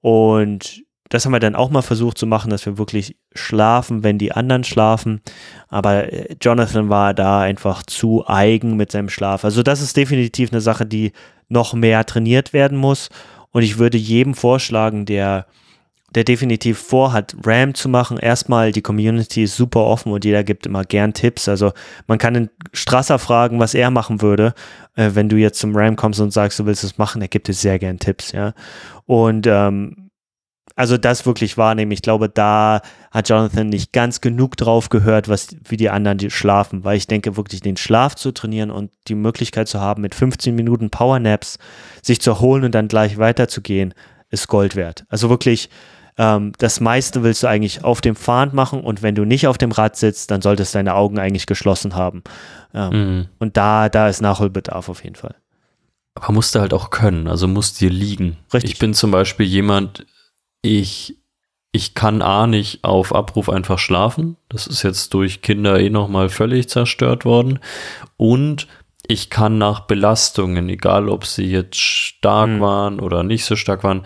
[0.00, 4.18] Und das haben wir dann auch mal versucht zu machen, dass wir wirklich schlafen, wenn
[4.18, 5.20] die anderen schlafen.
[5.68, 9.44] Aber äh, Jonathan war da einfach zu eigen mit seinem Schlaf.
[9.44, 11.12] Also das ist definitiv eine Sache, die
[11.48, 13.08] noch mehr trainiert werden muss.
[13.50, 15.46] Und ich würde jedem vorschlagen, der,
[16.14, 20.66] der definitiv vorhat, RAM zu machen, erstmal, die Community ist super offen und jeder gibt
[20.66, 21.48] immer gern Tipps.
[21.48, 21.72] Also
[22.06, 24.52] man kann den Strasser fragen, was er machen würde,
[24.94, 27.48] äh, wenn du jetzt zum RAM kommst und sagst, du willst es machen, er gibt
[27.48, 28.52] dir sehr gern Tipps, ja.
[29.06, 30.07] Und ähm,
[30.78, 31.90] also das wirklich wahrnehmen.
[31.90, 36.30] Ich glaube, da hat Jonathan nicht ganz genug drauf gehört, was wie die anderen die
[36.30, 40.14] schlafen, weil ich denke wirklich den Schlaf zu trainieren und die Möglichkeit zu haben, mit
[40.14, 41.58] 15 Minuten Powernaps
[42.00, 43.92] sich zu erholen und dann gleich weiterzugehen,
[44.30, 45.04] ist Gold wert.
[45.08, 45.68] Also wirklich
[46.16, 49.58] ähm, das meiste willst du eigentlich auf dem Fahren machen und wenn du nicht auf
[49.58, 52.22] dem Rad sitzt, dann solltest deine Augen eigentlich geschlossen haben.
[52.72, 53.28] Ähm, mhm.
[53.40, 55.34] Und da, da ist Nachholbedarf auf jeden Fall.
[56.14, 58.36] Aber musst du halt auch können, also musst dir liegen.
[58.54, 58.72] Richtig.
[58.72, 60.06] Ich bin zum Beispiel jemand,
[60.68, 61.16] ich,
[61.72, 64.36] ich kann A nicht auf Abruf einfach schlafen.
[64.48, 67.60] Das ist jetzt durch Kinder eh nochmal völlig zerstört worden.
[68.16, 68.68] Und
[69.06, 72.60] ich kann nach Belastungen, egal ob sie jetzt stark mhm.
[72.60, 74.02] waren oder nicht so stark waren,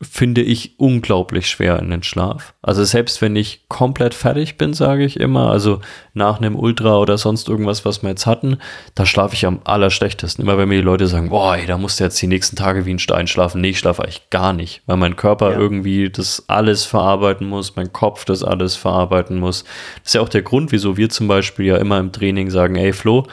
[0.00, 2.54] finde ich unglaublich schwer in den Schlaf.
[2.62, 5.80] Also selbst wenn ich komplett fertig bin, sage ich immer, also
[6.14, 8.58] nach einem Ultra oder sonst irgendwas, was wir jetzt hatten,
[8.94, 10.44] da schlafe ich am allerschlechtesten.
[10.44, 12.86] Immer wenn mir die Leute sagen, boah, ey, da musst du jetzt die nächsten Tage
[12.86, 13.60] wie ein Stein schlafen.
[13.60, 15.58] Nee, ich schlafe eigentlich gar nicht, weil mein Körper ja.
[15.58, 19.64] irgendwie das alles verarbeiten muss, mein Kopf das alles verarbeiten muss.
[20.02, 22.76] Das ist ja auch der Grund, wieso wir zum Beispiel ja immer im Training sagen,
[22.76, 23.26] ey Flo,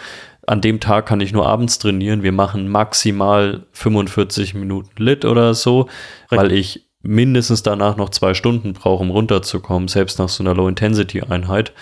[0.47, 2.23] an dem Tag kann ich nur abends trainieren.
[2.23, 6.37] Wir machen maximal 45 Minuten Lit oder so, Richtig.
[6.37, 11.73] weil ich mindestens danach noch zwei Stunden brauche, um runterzukommen, selbst nach so einer Low-Intensity-Einheit.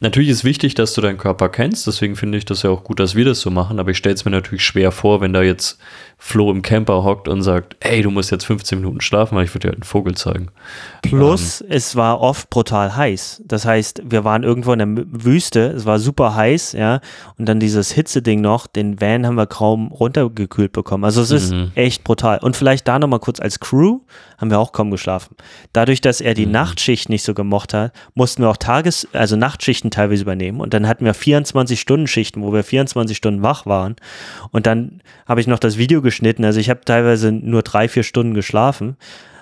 [0.00, 3.00] Natürlich ist wichtig, dass du deinen Körper kennst, deswegen finde ich das ja auch gut,
[3.00, 5.42] dass wir das so machen, aber ich stelle es mir natürlich schwer vor, wenn da
[5.42, 5.78] jetzt
[6.18, 9.54] Flo im Camper hockt und sagt, ey, du musst jetzt 15 Minuten schlafen, weil ich
[9.54, 10.48] würde dir halt einen Vogel zeigen.
[11.02, 13.42] Plus, ähm, es war oft brutal heiß.
[13.44, 17.00] Das heißt, wir waren irgendwo in der Wüste, es war super heiß, ja,
[17.38, 21.04] und dann dieses Hitzeding noch, den Van haben wir kaum runtergekühlt bekommen.
[21.04, 21.70] Also es ist mhm.
[21.74, 22.38] echt brutal.
[22.38, 24.00] Und vielleicht da nochmal kurz als Crew,
[24.38, 25.34] haben wir auch kaum geschlafen.
[25.72, 26.52] Dadurch, dass er die mhm.
[26.52, 30.60] Nachtschicht nicht so gemocht hat, mussten wir auch Tages-, also Nachtschichten teilweise übernehmen.
[30.60, 33.96] Und dann hatten wir 24-Stunden-Schichten, wo wir 24 Stunden wach waren.
[34.50, 36.44] Und dann habe ich noch das Video geschnitten.
[36.44, 38.96] Also ich habe teilweise nur drei, vier Stunden geschlafen,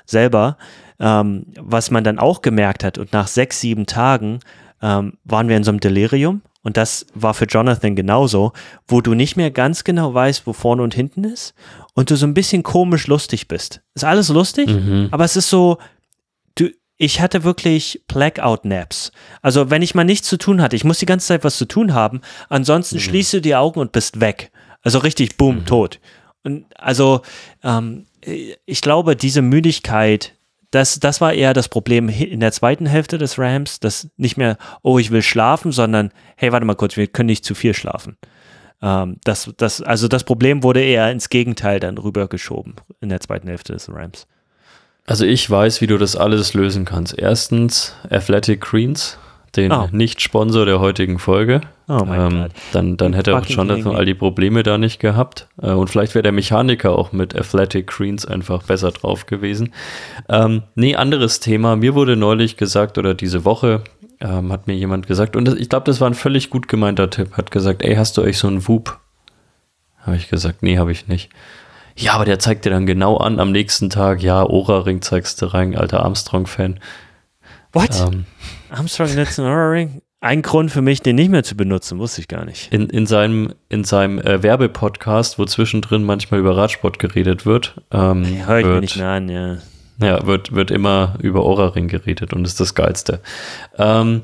[0.05, 0.57] selber.
[1.01, 2.99] Ähm, was man dann auch gemerkt hat.
[2.99, 4.39] Und nach sechs, sieben Tagen
[4.81, 6.43] ähm, waren wir in so einem Delirium.
[6.63, 8.53] Und das war für Jonathan genauso,
[8.87, 11.55] wo du nicht mehr ganz genau weißt, wo vorne und hinten ist
[11.95, 13.83] und du so ein bisschen komisch lustig bist.
[13.95, 15.09] Ist alles lustig, mhm.
[15.11, 15.79] aber es ist so,
[16.55, 19.13] du, ich hatte wirklich Blackout-Naps.
[19.43, 21.67] Also wenn ich mal nichts zu tun hatte, ich muss die ganze Zeit was zu
[21.67, 23.01] tun haben, ansonsten mhm.
[23.01, 24.51] schließt du die Augen und bist weg.
[24.81, 25.67] Also richtig, boom, mhm.
[25.67, 26.01] tot.
[26.45, 27.23] Und also
[27.63, 30.35] ähm, ich glaube, diese Müdigkeit,
[30.71, 34.57] das, das war eher das Problem in der zweiten Hälfte des Rams, dass nicht mehr,
[34.83, 38.17] oh, ich will schlafen, sondern, hey, warte mal kurz, wir können nicht zu viel schlafen.
[38.83, 43.49] Ähm, das, das, also das Problem wurde eher ins Gegenteil dann rübergeschoben in der zweiten
[43.49, 44.27] Hälfte des Rams.
[45.07, 47.19] Also ich weiß, wie du das alles lösen kannst.
[47.19, 49.19] Erstens Athletic Greens,
[49.55, 49.89] den oh.
[49.93, 51.61] Nicht-Sponsor der heutigen Folge.
[51.87, 52.47] Oh ähm.
[52.73, 55.49] Dann, dann hätte auch Jonathan all die Probleme da nicht gehabt.
[55.61, 59.73] Äh, und vielleicht wäre der Mechaniker auch mit Athletic Greens einfach besser drauf gewesen.
[60.29, 61.77] Ähm, nee, anderes Thema.
[61.77, 63.83] Mir wurde neulich gesagt, oder diese Woche,
[64.21, 67.11] ähm, hat mir jemand gesagt, und das, ich glaube, das war ein völlig gut gemeinter
[67.11, 68.99] Tipp, hat gesagt, ey, hast du euch so einen Whoop?
[69.99, 71.31] Habe ich gesagt, nee, habe ich nicht.
[71.97, 75.47] Ja, aber der zeigt dir dann genau an am nächsten Tag, ja, Ora-Ring zeigst du
[75.47, 76.81] rein, alter Armstrong-Fan.
[77.73, 77.91] What?
[78.01, 78.25] Ähm,
[78.71, 80.03] Armstrong nutzt einen Ora-Ring?
[80.25, 82.73] Ein Grund für mich, den nicht mehr zu benutzen, wusste ich gar nicht.
[82.73, 88.25] In, in seinem, in seinem äh, Werbepodcast, wo zwischendrin manchmal über Radsport geredet wird, ähm,
[88.47, 89.59] Hör ich wird, mir nicht mehr an, ja.
[89.99, 93.21] Ja, wird, wird immer über Aura-Ring geredet und ist das Geilste.
[93.77, 94.23] Ähm,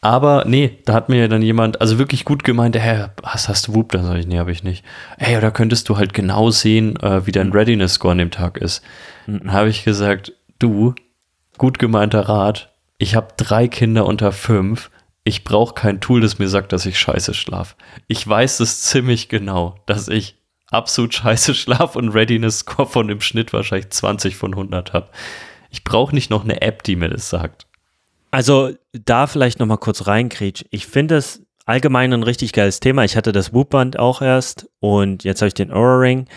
[0.00, 3.74] aber nee, da hat mir dann jemand, also wirklich gut gemeint, hä, hast, hast du
[3.74, 3.90] Whoop?
[3.90, 4.84] Dann sage ich, nee, habe ich nicht.
[5.18, 8.80] Ey, da könntest du halt genau sehen, äh, wie dein Readiness-Score an dem Tag ist.
[9.26, 9.40] Mhm.
[9.40, 10.94] Dann habe ich gesagt, du,
[11.58, 14.88] gut gemeinter Rat, ich habe drei Kinder unter fünf,
[15.26, 17.74] ich brauche kein Tool, das mir sagt, dass ich scheiße schlaf.
[18.06, 20.36] Ich weiß es ziemlich genau, dass ich
[20.70, 25.08] absolut scheiße Schlaf und Readiness Score von im Schnitt wahrscheinlich 20 von 100 habe.
[25.70, 27.66] Ich brauche nicht noch eine App, die mir das sagt.
[28.30, 30.64] Also da vielleicht noch mal kurz reinkrietsch.
[30.70, 33.02] Ich finde es allgemein ein richtig geiles Thema.
[33.02, 36.28] Ich hatte das Whoop-Band auch erst und jetzt habe ich den Aura Ring.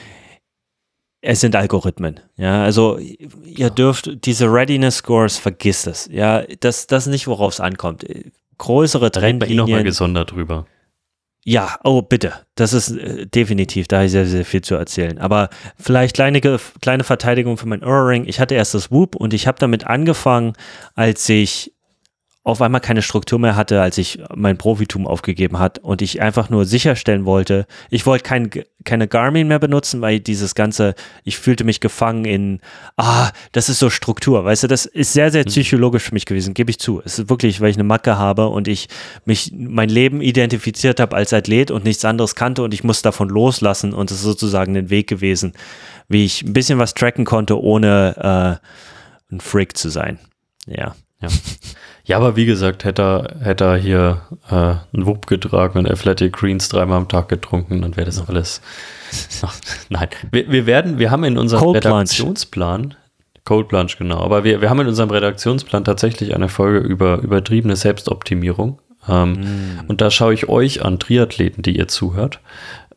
[1.22, 2.22] Es sind Algorithmen.
[2.38, 6.10] Ja, also ihr dürft diese Readiness Scores, vergisst es.
[6.12, 8.04] Ja, das, das ist nicht, worauf es ankommt.
[8.60, 9.40] Größere Trendlinien.
[9.40, 10.68] Bei Ihnen nochmal gesondert drüber.
[11.44, 12.34] Ja, oh bitte.
[12.56, 15.18] Das ist äh, definitiv, da habe ich sehr, sehr viel zu erzählen.
[15.18, 18.26] Aber vielleicht kleine, kleine Verteidigung für mein Ohrring.
[18.28, 20.54] Ich hatte erst das Whoop und ich habe damit angefangen,
[20.96, 21.74] als ich
[22.50, 26.50] auf einmal keine Struktur mehr hatte, als ich mein Profitum aufgegeben hat und ich einfach
[26.50, 28.50] nur sicherstellen wollte, ich wollte kein,
[28.84, 32.60] keine Garmin mehr benutzen, weil dieses ganze, ich fühlte mich gefangen in,
[32.98, 35.50] ah, das ist so Struktur, weißt du, das ist sehr, sehr mhm.
[35.50, 37.02] psychologisch für mich gewesen, gebe ich zu.
[37.06, 38.90] Es ist wirklich, weil ich eine Macke habe und ich
[39.26, 43.30] mich mein Leben identifiziert habe als Athlet und nichts anderes kannte und ich muss davon
[43.30, 45.54] loslassen und es ist sozusagen ein Weg gewesen,
[46.08, 48.60] wie ich ein bisschen was tracken konnte, ohne
[49.32, 50.20] äh, ein Freak zu sein.
[50.66, 50.96] Ja.
[51.22, 51.30] Ja.
[52.10, 56.34] Ja, aber wie gesagt, hätte er, hätte er hier äh, einen Wupp getragen und Athletic
[56.34, 58.62] Greens dreimal am Tag getrunken, dann wäre das alles.
[59.90, 62.96] Nein, wir, wir werden, wir haben in unserem Cold Redaktionsplan, Lunch.
[63.46, 67.76] Cold Plunge, genau, aber wir, wir haben in unserem Redaktionsplan tatsächlich eine Folge über übertriebene
[67.76, 68.80] Selbstoptimierung.
[69.08, 69.80] Ähm, mm.
[69.88, 72.40] Und da schaue ich euch an, Triathleten, die ihr zuhört,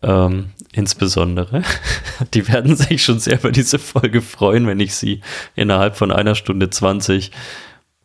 [0.02, 1.62] ähm, insbesondere.
[2.32, 5.20] Die werden sich schon sehr über diese Folge freuen, wenn ich sie
[5.55, 7.30] innerhalb von einer Stunde 20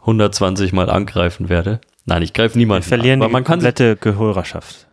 [0.07, 1.81] 120 Mal angreifen werde.
[2.05, 4.88] Nein, ich greife niemanden Wir verlieren an, die komplette Gehörerschaft.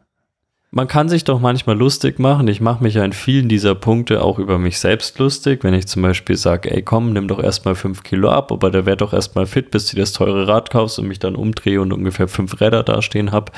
[0.73, 2.49] man kann sich doch manchmal lustig machen.
[2.49, 5.63] Ich mache mich ja in vielen dieser Punkte auch über mich selbst lustig.
[5.63, 8.87] Wenn ich zum Beispiel sage, ey komm, nimm doch erstmal fünf Kilo ab, aber der
[8.87, 11.93] wäre doch erstmal fit, bis du das teure Rad kaufst und mich dann umdrehe und
[11.93, 13.53] ungefähr fünf Räder dastehen habe.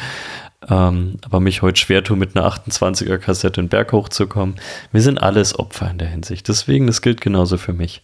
[0.68, 4.56] Ähm, aber mich heute schwer tue, mit einer 28er Kassette den Berg hochzukommen.
[4.92, 6.48] Wir sind alles Opfer in der Hinsicht.
[6.48, 8.02] Deswegen, das gilt genauso für mich.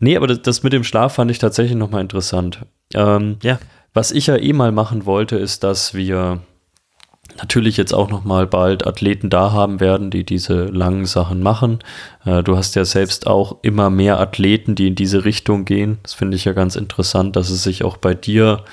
[0.00, 2.60] Nee, aber das, das mit dem Schlaf fand ich tatsächlich nochmal interessant.
[2.94, 3.58] Ähm, ja.
[3.94, 6.40] Was ich ja eh mal machen wollte, ist, dass wir
[7.36, 11.80] natürlich jetzt auch noch mal bald Athleten da haben werden, die diese langen Sachen machen.
[12.24, 15.98] Äh, du hast ja selbst auch immer mehr Athleten, die in diese Richtung gehen.
[16.02, 18.64] Das finde ich ja ganz interessant, dass es sich auch bei dir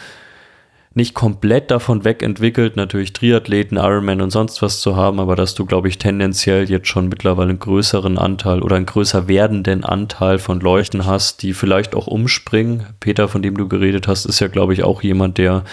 [0.95, 5.65] nicht komplett davon wegentwickelt, natürlich Triathleten, Ironman und sonst was zu haben, aber dass du,
[5.65, 10.61] glaube ich, tendenziell jetzt schon mittlerweile einen größeren Anteil oder einen größer werdenden Anteil von
[10.61, 12.85] Leuten hast, die vielleicht auch umspringen.
[13.01, 15.65] Peter, von dem du geredet hast, ist ja, glaube ich, auch jemand, der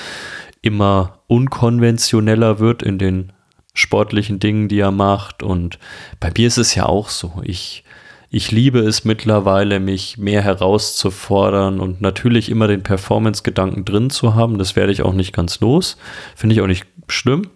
[0.61, 3.32] immer unkonventioneller wird in den
[3.74, 5.44] sportlichen Dingen, die er macht.
[5.44, 5.78] Und
[6.19, 7.43] bei mir ist es ja auch so.
[7.44, 7.85] Ich
[8.34, 14.56] ich liebe es mittlerweile, mich mehr herauszufordern und natürlich immer den Performance-Gedanken drin zu haben.
[14.56, 15.98] Das werde ich auch nicht ganz los.
[16.34, 17.50] Finde ich auch nicht schlimm.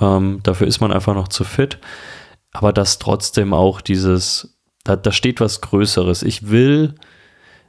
[0.00, 1.76] Ähm, dafür ist man einfach noch zu fit.
[2.50, 6.22] Aber dass trotzdem auch dieses, da, da steht was Größeres.
[6.22, 6.94] Ich will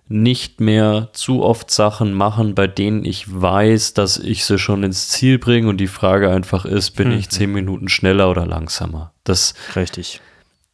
[0.08, 5.10] nicht mehr zu oft Sachen machen, bei denen ich weiß, dass ich sie schon ins
[5.10, 7.16] Ziel bringe und die Frage einfach ist, bin mhm.
[7.16, 9.12] ich zehn Minuten schneller oder langsamer?
[9.26, 10.22] Das, Richtig.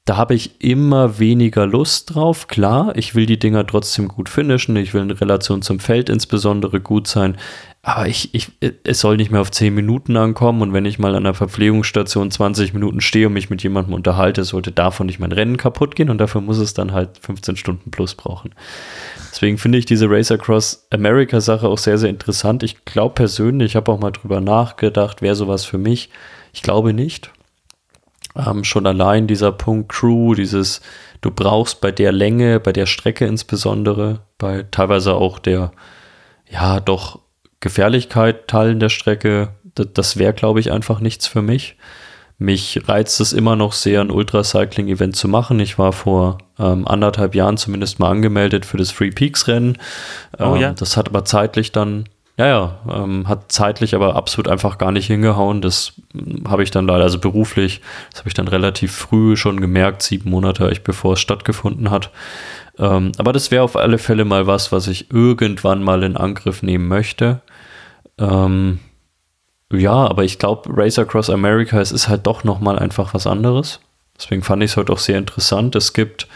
[0.09, 2.47] Da habe ich immer weniger Lust drauf.
[2.47, 4.75] Klar, ich will die Dinger trotzdem gut finishen.
[4.75, 7.37] Ich will in Relation zum Feld insbesondere gut sein.
[7.83, 8.47] Aber ich, ich,
[8.83, 10.63] es soll nicht mehr auf 10 Minuten ankommen.
[10.63, 14.43] Und wenn ich mal an einer Verpflegungsstation 20 Minuten stehe und mich mit jemandem unterhalte,
[14.45, 16.09] sollte davon nicht mein Rennen kaputt gehen.
[16.09, 18.55] Und dafür muss es dann halt 15 Stunden plus brauchen.
[19.29, 22.63] Deswegen finde ich diese Race Across America Sache auch sehr, sehr interessant.
[22.63, 26.09] Ich glaube persönlich, ich habe auch mal drüber nachgedacht, wäre sowas für mich.
[26.51, 27.29] Ich glaube nicht.
[28.35, 30.81] Ähm, schon allein dieser Punkt Crew, dieses,
[31.21, 35.71] du brauchst bei der Länge, bei der Strecke insbesondere, bei teilweise auch der,
[36.49, 37.19] ja, doch
[37.59, 41.75] Gefährlichkeit Teilen der Strecke, das, das wäre, glaube ich, einfach nichts für mich.
[42.41, 45.59] Mich reizt es immer noch sehr, ein Ultracycling-Event zu machen.
[45.59, 49.77] Ich war vor ähm, anderthalb Jahren zumindest mal angemeldet für das Free Peaks-Rennen.
[50.37, 50.71] Ähm, oh, ja.
[50.71, 52.07] Das hat aber zeitlich dann
[52.39, 55.61] ja, ja, ähm, hat zeitlich aber absolut einfach gar nicht hingehauen.
[55.61, 59.59] Das hm, habe ich dann leider, also beruflich, das habe ich dann relativ früh schon
[59.59, 62.11] gemerkt, sieben Monate bevor es stattgefunden hat.
[62.77, 66.63] Ähm, aber das wäre auf alle Fälle mal was, was ich irgendwann mal in Angriff
[66.63, 67.41] nehmen möchte.
[68.17, 68.79] Ähm,
[69.73, 73.81] ja, aber ich glaube, Race Across America, es ist halt doch nochmal einfach was anderes.
[74.17, 75.75] Deswegen fand ich es heute auch sehr interessant.
[75.75, 76.29] Es gibt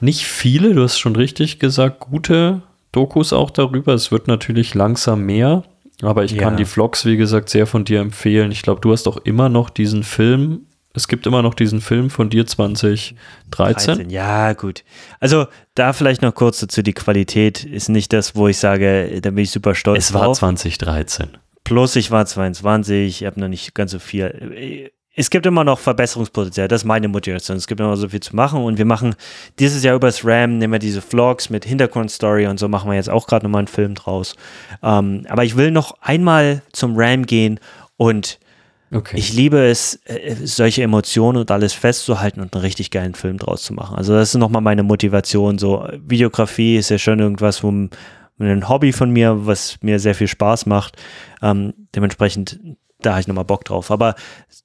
[0.00, 2.62] nicht viele, du hast schon richtig gesagt, gute
[2.92, 3.94] Dokus auch darüber.
[3.94, 5.64] Es wird natürlich langsam mehr,
[6.02, 6.42] aber ich ja.
[6.42, 8.50] kann die Vlogs, wie gesagt, sehr von dir empfehlen.
[8.50, 10.66] Ich glaube, du hast auch immer noch diesen Film.
[10.94, 13.16] Es gibt immer noch diesen Film von dir 2013.
[13.50, 14.84] 13, ja, gut.
[15.20, 19.30] Also da vielleicht noch kurz dazu, die Qualität ist nicht das, wo ich sage, da
[19.30, 20.38] bin ich super stolz Es war drauf.
[20.38, 21.36] 2013.
[21.62, 25.80] Plus ich war 22, ich habe noch nicht ganz so viel es gibt immer noch
[25.80, 26.68] Verbesserungspotenzial.
[26.68, 27.56] Das ist meine Motivation.
[27.56, 28.62] Es gibt immer so viel zu machen.
[28.62, 29.16] Und wir machen
[29.58, 33.10] dieses Jahr übers RAM, nehmen wir diese Vlogs mit Hintergrundstory und so machen wir jetzt
[33.10, 34.36] auch gerade nochmal einen Film draus.
[34.80, 37.58] Ähm, aber ich will noch einmal zum RAM gehen
[37.96, 38.38] und
[38.92, 39.16] okay.
[39.18, 43.64] ich liebe es, äh, solche Emotionen und alles festzuhalten und einen richtig geilen Film draus
[43.64, 43.96] zu machen.
[43.96, 45.58] Also das ist nochmal meine Motivation.
[45.58, 50.28] So Videografie ist ja schon irgendwas, wo ein Hobby von mir, was mir sehr viel
[50.28, 50.96] Spaß macht.
[51.42, 52.60] Ähm, dementsprechend
[53.00, 53.90] da habe ich nochmal Bock drauf.
[53.90, 54.14] Aber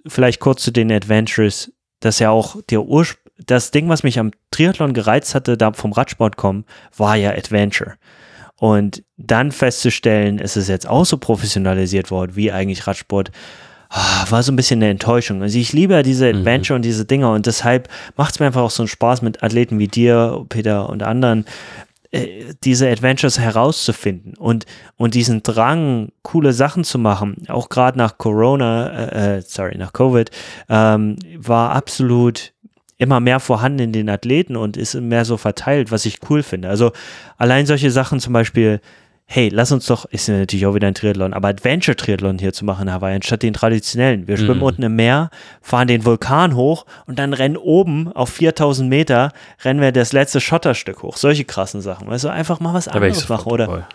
[0.08, 4.32] vielleicht kurz zu den Adventures, das ja auch der Urspr das Ding, was mich am
[4.52, 6.66] Triathlon gereizt hatte, da vom Radsport kommen,
[6.96, 7.96] war ja Adventure.
[8.58, 13.32] Und dann festzustellen, es ist jetzt auch so professionalisiert worden, wie eigentlich Radsport,
[13.90, 15.42] ah, war so ein bisschen eine Enttäuschung.
[15.42, 16.40] Also ich liebe ja diese mhm.
[16.40, 16.80] Adventure mhm.
[16.80, 19.80] und diese Dinger und deshalb macht es mir einfach auch so einen Spaß mit Athleten
[19.80, 21.46] wie dir, Peter und anderen,
[22.14, 24.68] äh, diese Adventures herauszufinden und,
[24.98, 29.94] und diesen Drang, coole Sachen zu machen, auch gerade nach Corona, äh, äh, sorry, nach
[29.94, 30.30] Covid,
[30.70, 32.54] ähm, war absolut
[33.00, 36.70] immer mehr vorhanden in den Athleten und ist mehr so verteilt, was ich cool finde.
[36.70, 36.92] Also
[37.38, 38.80] allein solche Sachen zum Beispiel,
[39.34, 42.66] hey, lass uns doch, ist ja natürlich auch wieder ein Triathlon, aber Adventure-Triathlon hier zu
[42.66, 44.28] machen in Hawaii, anstatt den traditionellen.
[44.28, 44.66] Wir schwimmen mhm.
[44.66, 49.32] unten im Meer, fahren den Vulkan hoch und dann rennen oben auf 4000 Meter,
[49.64, 51.18] rennen wir das letzte Schotterstück hoch.
[51.18, 52.08] Solche krassen Sachen.
[52.08, 53.88] Weißt du, einfach mal was anderes machen, oder?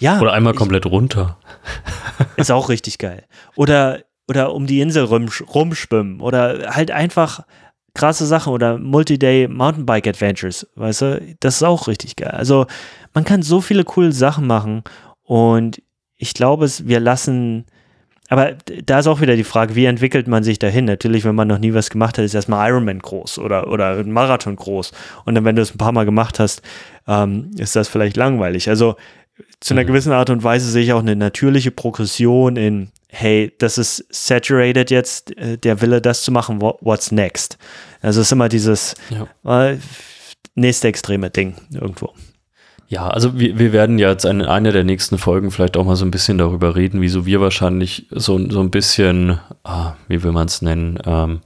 [0.00, 0.20] Ja.
[0.20, 1.38] Oder einmal komplett ich, runter.
[2.36, 3.22] Ist auch richtig geil.
[3.54, 7.44] Oder, oder um die Insel rum, rumschwimmen oder halt einfach
[7.96, 12.30] krasse Sachen oder Multi-Day Mountainbike Adventures, weißt du, das ist auch richtig geil.
[12.30, 12.66] Also
[13.14, 14.82] man kann so viele coole Sachen machen
[15.22, 15.82] und
[16.16, 17.66] ich glaube, wir lassen
[18.28, 18.54] aber
[18.84, 20.84] da ist auch wieder die Frage, wie entwickelt man sich dahin?
[20.84, 24.10] Natürlich, wenn man noch nie was gemacht hat, ist erstmal Ironman groß oder, oder ein
[24.10, 24.92] Marathon groß.
[25.24, 26.62] Und dann, wenn du es ein paar Mal gemacht hast,
[27.06, 28.68] ähm, ist das vielleicht langweilig.
[28.68, 28.96] Also
[29.60, 29.88] zu einer mhm.
[29.88, 32.88] gewissen Art und Weise sehe ich auch eine natürliche Progression in,
[33.18, 37.56] hey, das ist saturated jetzt, äh, der Wille, das zu machen, what's next?
[38.02, 39.70] Also es ist immer dieses ja.
[39.70, 39.78] äh,
[40.54, 42.12] nächste extreme Ding irgendwo.
[42.88, 45.96] Ja, also wir, wir werden ja jetzt in einer der nächsten Folgen vielleicht auch mal
[45.96, 50.32] so ein bisschen darüber reden, wieso wir wahrscheinlich so, so ein bisschen, ah, wie will
[50.32, 51.40] man es nennen, ähm,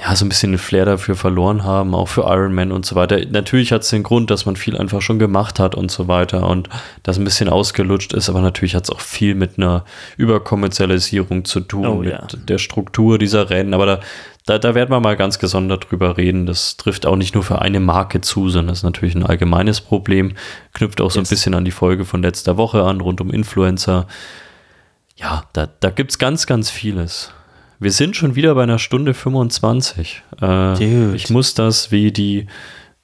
[0.00, 2.94] ja, so ein bisschen den Flair dafür verloren haben, auch für Iron Man und so
[2.94, 3.18] weiter.
[3.30, 6.48] Natürlich hat es den Grund, dass man viel einfach schon gemacht hat und so weiter
[6.48, 6.70] und
[7.02, 9.84] das ein bisschen ausgelutscht ist, aber natürlich hat es auch viel mit einer
[10.16, 12.26] Überkommerzialisierung zu tun, oh, mit ja.
[12.32, 13.74] der Struktur dieser Rennen.
[13.74, 14.00] Aber da,
[14.46, 16.46] da, da werden wir mal ganz gesondert drüber reden.
[16.46, 19.82] Das trifft auch nicht nur für eine Marke zu, sondern das ist natürlich ein allgemeines
[19.82, 20.32] Problem.
[20.72, 21.28] Knüpft auch so yes.
[21.28, 24.06] ein bisschen an die Folge von letzter Woche an, rund um Influencer.
[25.16, 27.34] Ja, da, da gibt es ganz, ganz vieles.
[27.82, 30.22] Wir sind schon wieder bei einer Stunde 25.
[30.42, 32.46] Äh, ich muss das, wie die,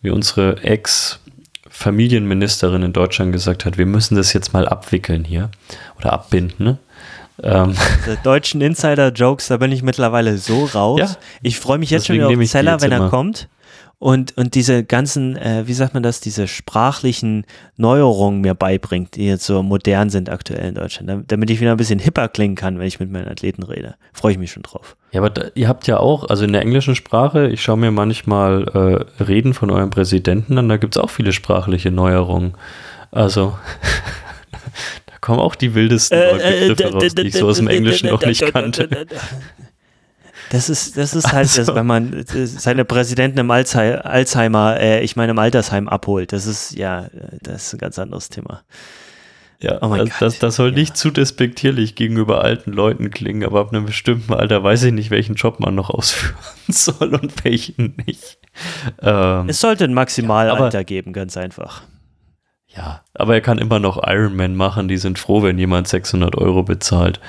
[0.02, 5.50] wie unsere Ex-Familienministerin in Deutschland gesagt hat, wir müssen das jetzt mal abwickeln hier
[5.98, 6.62] oder abbinden.
[6.62, 6.76] Ne?
[7.42, 7.74] Ähm.
[8.22, 11.00] deutschen Insider-Jokes, da bin ich mittlerweile so raus.
[11.00, 13.48] Ja, ich freue mich jetzt schon wieder auf Zeller, wenn er kommt
[13.98, 17.46] und, und diese ganzen, äh, wie sagt man das, diese sprachlichen
[17.78, 21.78] Neuerungen mir beibringt, die jetzt so modern sind aktuell in Deutschland, damit ich wieder ein
[21.78, 23.94] bisschen hipper klingen kann, wenn ich mit meinen Athleten rede.
[24.12, 24.96] Freue ich mich schon drauf.
[25.12, 27.90] Ja, aber da, ihr habt ja auch, also in der englischen Sprache, ich schaue mir
[27.90, 32.52] manchmal äh, Reden von eurem Präsidenten an, da gibt es auch viele sprachliche Neuerungen.
[33.12, 33.56] Also
[35.06, 38.20] da kommen auch die wildesten äh, Begriffe raus, die ich so aus dem Englischen noch
[38.26, 39.06] nicht kannte.
[40.50, 41.64] Das ist, das ist halt, also.
[41.64, 46.32] das, wenn man seine Präsidenten im Alzheimer, äh, ich meine im Altersheim abholt.
[46.32, 47.08] Das ist, ja,
[47.42, 48.62] das ist ein ganz anderes Thema.
[49.58, 50.74] Ja, oh das, das, das, soll ja.
[50.76, 55.10] nicht zu despektierlich gegenüber alten Leuten klingen, aber ab einem bestimmten Alter weiß ich nicht,
[55.10, 56.36] welchen Job man noch ausführen
[56.68, 58.38] soll und welchen nicht.
[59.00, 61.82] Ähm, es sollte ein Maximalalter ja, geben, ganz einfach.
[62.68, 64.88] Ja, aber er kann immer noch Ironman machen.
[64.88, 67.20] Die sind froh, wenn jemand 600 Euro bezahlt.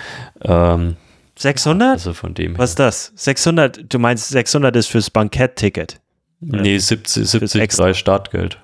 [0.42, 0.98] Ähm,
[1.38, 1.92] 600?
[1.92, 3.14] Also von dem Was ist das?
[3.16, 6.00] 600, du meinst 600 ist fürs Bankett-Ticket?
[6.40, 8.60] Nee, 70, 70 3 Startgeld.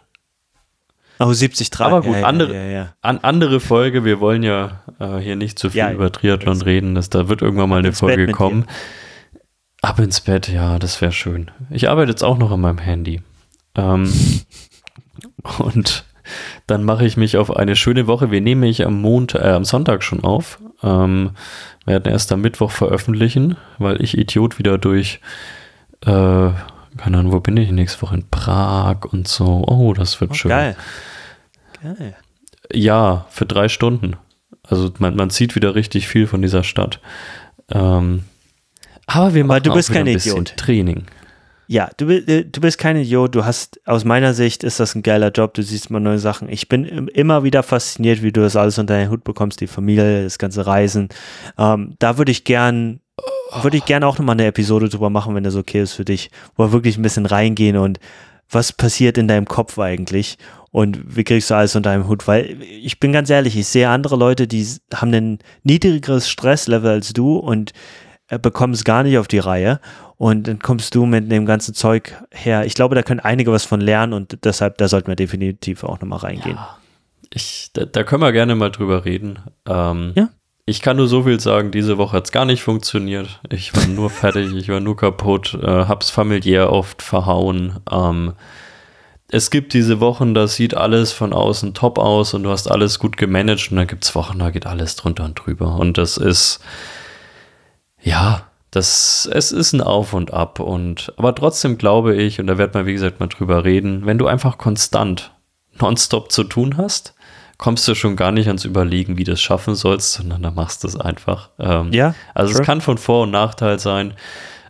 [1.19, 1.85] Oh, 70 3.
[1.85, 4.03] Aber gut, ja, andere, ja, ja, an, andere Folge.
[4.03, 6.95] Wir wollen ja äh, hier nicht zu viel über Triathlon reden.
[6.95, 8.65] Das, da wird irgendwann mal eine Folge kommen.
[9.81, 11.51] Ab ins Bett, ja, das wäre schön.
[11.69, 13.21] Ich arbeite jetzt auch noch an meinem Handy.
[13.75, 14.11] Ähm,
[15.59, 16.05] und
[16.67, 18.31] dann mache ich mich auf eine schöne Woche.
[18.31, 20.59] Wir nehmen mich am Montag, äh, am Sonntag schon auf.
[20.81, 21.31] Ähm,
[21.85, 25.19] werden erst am Mittwoch veröffentlichen, weil ich Idiot wieder durch,
[26.01, 26.07] äh,
[26.97, 29.65] keine Ahnung, wo bin ich nächste Woche in Prag und so.
[29.67, 30.49] Oh, das wird oh, schön.
[30.49, 30.75] Geil.
[31.81, 32.15] Geil.
[32.71, 34.15] Ja, für drei Stunden.
[34.63, 36.99] Also man, man sieht wieder richtig viel von dieser Stadt.
[37.69, 38.23] Ähm,
[39.05, 40.55] aber wir machen aber du bist auch kein Idiot.
[40.55, 41.05] Training.
[41.73, 43.33] Ja, du, äh, du bist kein Idiot.
[43.33, 45.55] Du hast, aus meiner Sicht ist das ein geiler Job.
[45.55, 46.47] Du siehst mal neue Sachen.
[46.47, 50.23] Ich bin immer wieder fasziniert, wie du das alles unter deinen Hut bekommst, die Familie,
[50.23, 51.09] das ganze Reisen.
[51.57, 52.99] Ähm, da würde ich gern,
[53.59, 56.29] würde ich gerne auch nochmal eine Episode drüber machen, wenn das okay ist für dich,
[56.55, 57.99] wo wir wirklich ein bisschen reingehen und
[58.51, 60.37] was passiert in deinem Kopf eigentlich
[60.69, 62.27] und wie kriegst du alles unter deinem Hut?
[62.27, 64.63] Weil ich bin ganz ehrlich, ich sehe andere Leute, die
[64.93, 67.73] haben ein niedrigeres Stresslevel als du und
[68.27, 69.79] bekommen es gar nicht auf die Reihe.
[70.17, 72.65] Und dann kommst du mit dem ganzen Zeug her.
[72.65, 75.99] Ich glaube, da können einige was von lernen und deshalb, da sollten wir definitiv auch
[75.99, 76.55] nochmal reingehen.
[76.55, 76.77] Ja,
[77.33, 79.39] ich, da, da, können wir gerne mal drüber reden.
[79.67, 80.29] Ähm, ja.
[80.65, 83.41] Ich kann nur so viel sagen, diese Woche hat es gar nicht funktioniert.
[83.49, 87.79] Ich war nur fertig, ich war nur kaputt, äh, hab's familiär oft verhauen.
[87.91, 88.33] Ähm,
[89.27, 92.99] es gibt diese Wochen, da sieht alles von außen top aus und du hast alles
[92.99, 95.75] gut gemanagt und dann gibt es Wochen, da geht alles drunter und drüber.
[95.75, 96.59] Und das ist,
[98.03, 102.57] ja, das, es ist ein Auf und Ab und, aber trotzdem glaube ich, und da
[102.57, 105.31] wird man wie gesagt mal drüber reden, wenn du einfach konstant
[105.79, 107.13] nonstop zu tun hast,
[107.57, 110.83] kommst du schon gar nicht ans Überlegen, wie du es schaffen sollst, sondern dann machst
[110.83, 111.49] du es einfach.
[111.59, 112.15] Ähm, ja.
[112.33, 112.61] Also sure.
[112.61, 114.15] es kann von Vor- und Nachteil sein.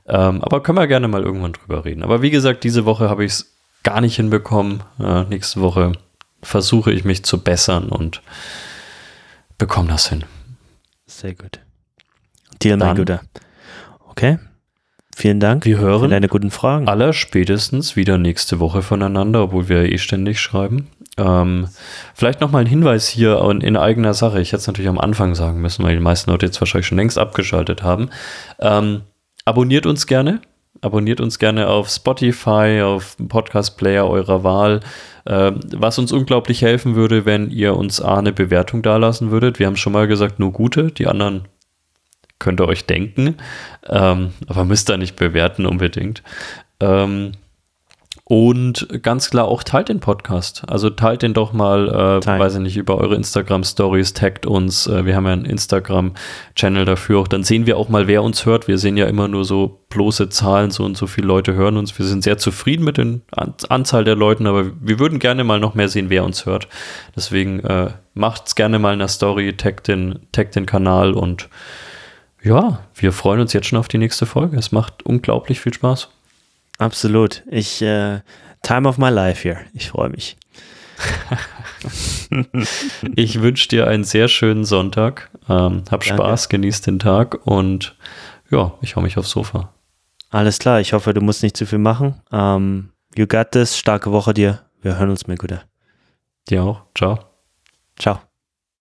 [0.06, 2.04] Ähm, aber können wir gerne mal irgendwann drüber reden.
[2.04, 4.84] Aber wie gesagt, diese Woche habe ich es gar nicht hinbekommen.
[5.00, 5.94] Äh, nächste Woche
[6.42, 8.22] versuche ich mich zu bessern und
[9.58, 10.26] bekomme das hin.
[11.06, 11.62] Sehr gut.
[12.64, 13.22] Dir, mein Guter.
[14.10, 14.40] Okay.
[15.16, 16.88] Vielen Dank wir hören deine guten Fragen.
[16.88, 20.88] Aller spätestens wieder nächste Woche voneinander, obwohl wir eh ständig schreiben.
[21.18, 21.68] Ähm,
[22.16, 24.42] vielleicht nochmal ein Hinweis hier in, in, eigener Sache.
[24.42, 26.98] Ich hätte es natürlich am Anfang sagen müssen, weil die meisten Leute jetzt wahrscheinlich schon
[26.98, 28.10] längst abgeschaltet haben.
[28.60, 29.02] Ähm,
[29.46, 30.42] abonniert uns gerne.
[30.82, 34.80] Abonniert uns gerne auf Spotify, auf Podcast-Player eurer Wahl.
[35.28, 39.60] Ähm, was uns unglaublich helfen würde, wenn ihr uns A, eine Bewertung dalassen würdet.
[39.60, 40.92] Wir haben schon mal gesagt, nur gute.
[40.92, 41.48] Die anderen
[42.40, 43.38] könnt ihr euch denken.
[43.88, 46.24] Ähm, aber müsst ihr nicht bewerten unbedingt.
[46.80, 47.34] Ähm,
[48.26, 50.64] und ganz klar auch teilt den Podcast.
[50.68, 54.88] Also teilt den doch mal, äh, weiß ich nicht, über eure Instagram-Stories, taggt uns.
[54.88, 57.20] Äh, wir haben ja einen Instagram-Channel dafür.
[57.20, 58.70] Auch dann sehen wir auch mal, wer uns hört.
[58.70, 61.98] Wir sehen ja immer nur so bloße Zahlen, so und so viele Leute hören uns.
[62.00, 65.60] Wir sind sehr zufrieden mit der An Anzahl der Leuten, aber wir würden gerne mal
[65.60, 66.70] noch mehr sehen, wer uns hört.
[67.16, 71.50] Deswegen äh, macht's gerne mal in der Story, taggt den, taggt den Kanal und
[72.44, 74.58] ja, wir freuen uns jetzt schon auf die nächste Folge.
[74.58, 76.10] Es macht unglaublich viel Spaß.
[76.78, 77.44] Absolut.
[77.50, 78.20] Ich, äh,
[78.62, 79.62] time of my life here.
[79.74, 80.38] Ich freue mich.
[83.16, 85.30] ich wünsche dir einen sehr schönen Sonntag.
[85.50, 86.06] Ähm, hab Danke.
[86.06, 87.96] Spaß, genieß den Tag und
[88.50, 89.74] ja, ich hau mich aufs Sofa.
[90.30, 92.22] Alles klar, ich hoffe, du musst nicht zu viel machen.
[92.32, 93.78] Ähm, you got this.
[93.78, 94.62] Starke Woche dir.
[94.82, 95.64] Wir hören uns mal wieder.
[96.50, 96.82] Dir auch.
[96.96, 97.20] Ciao.
[97.98, 98.20] Ciao.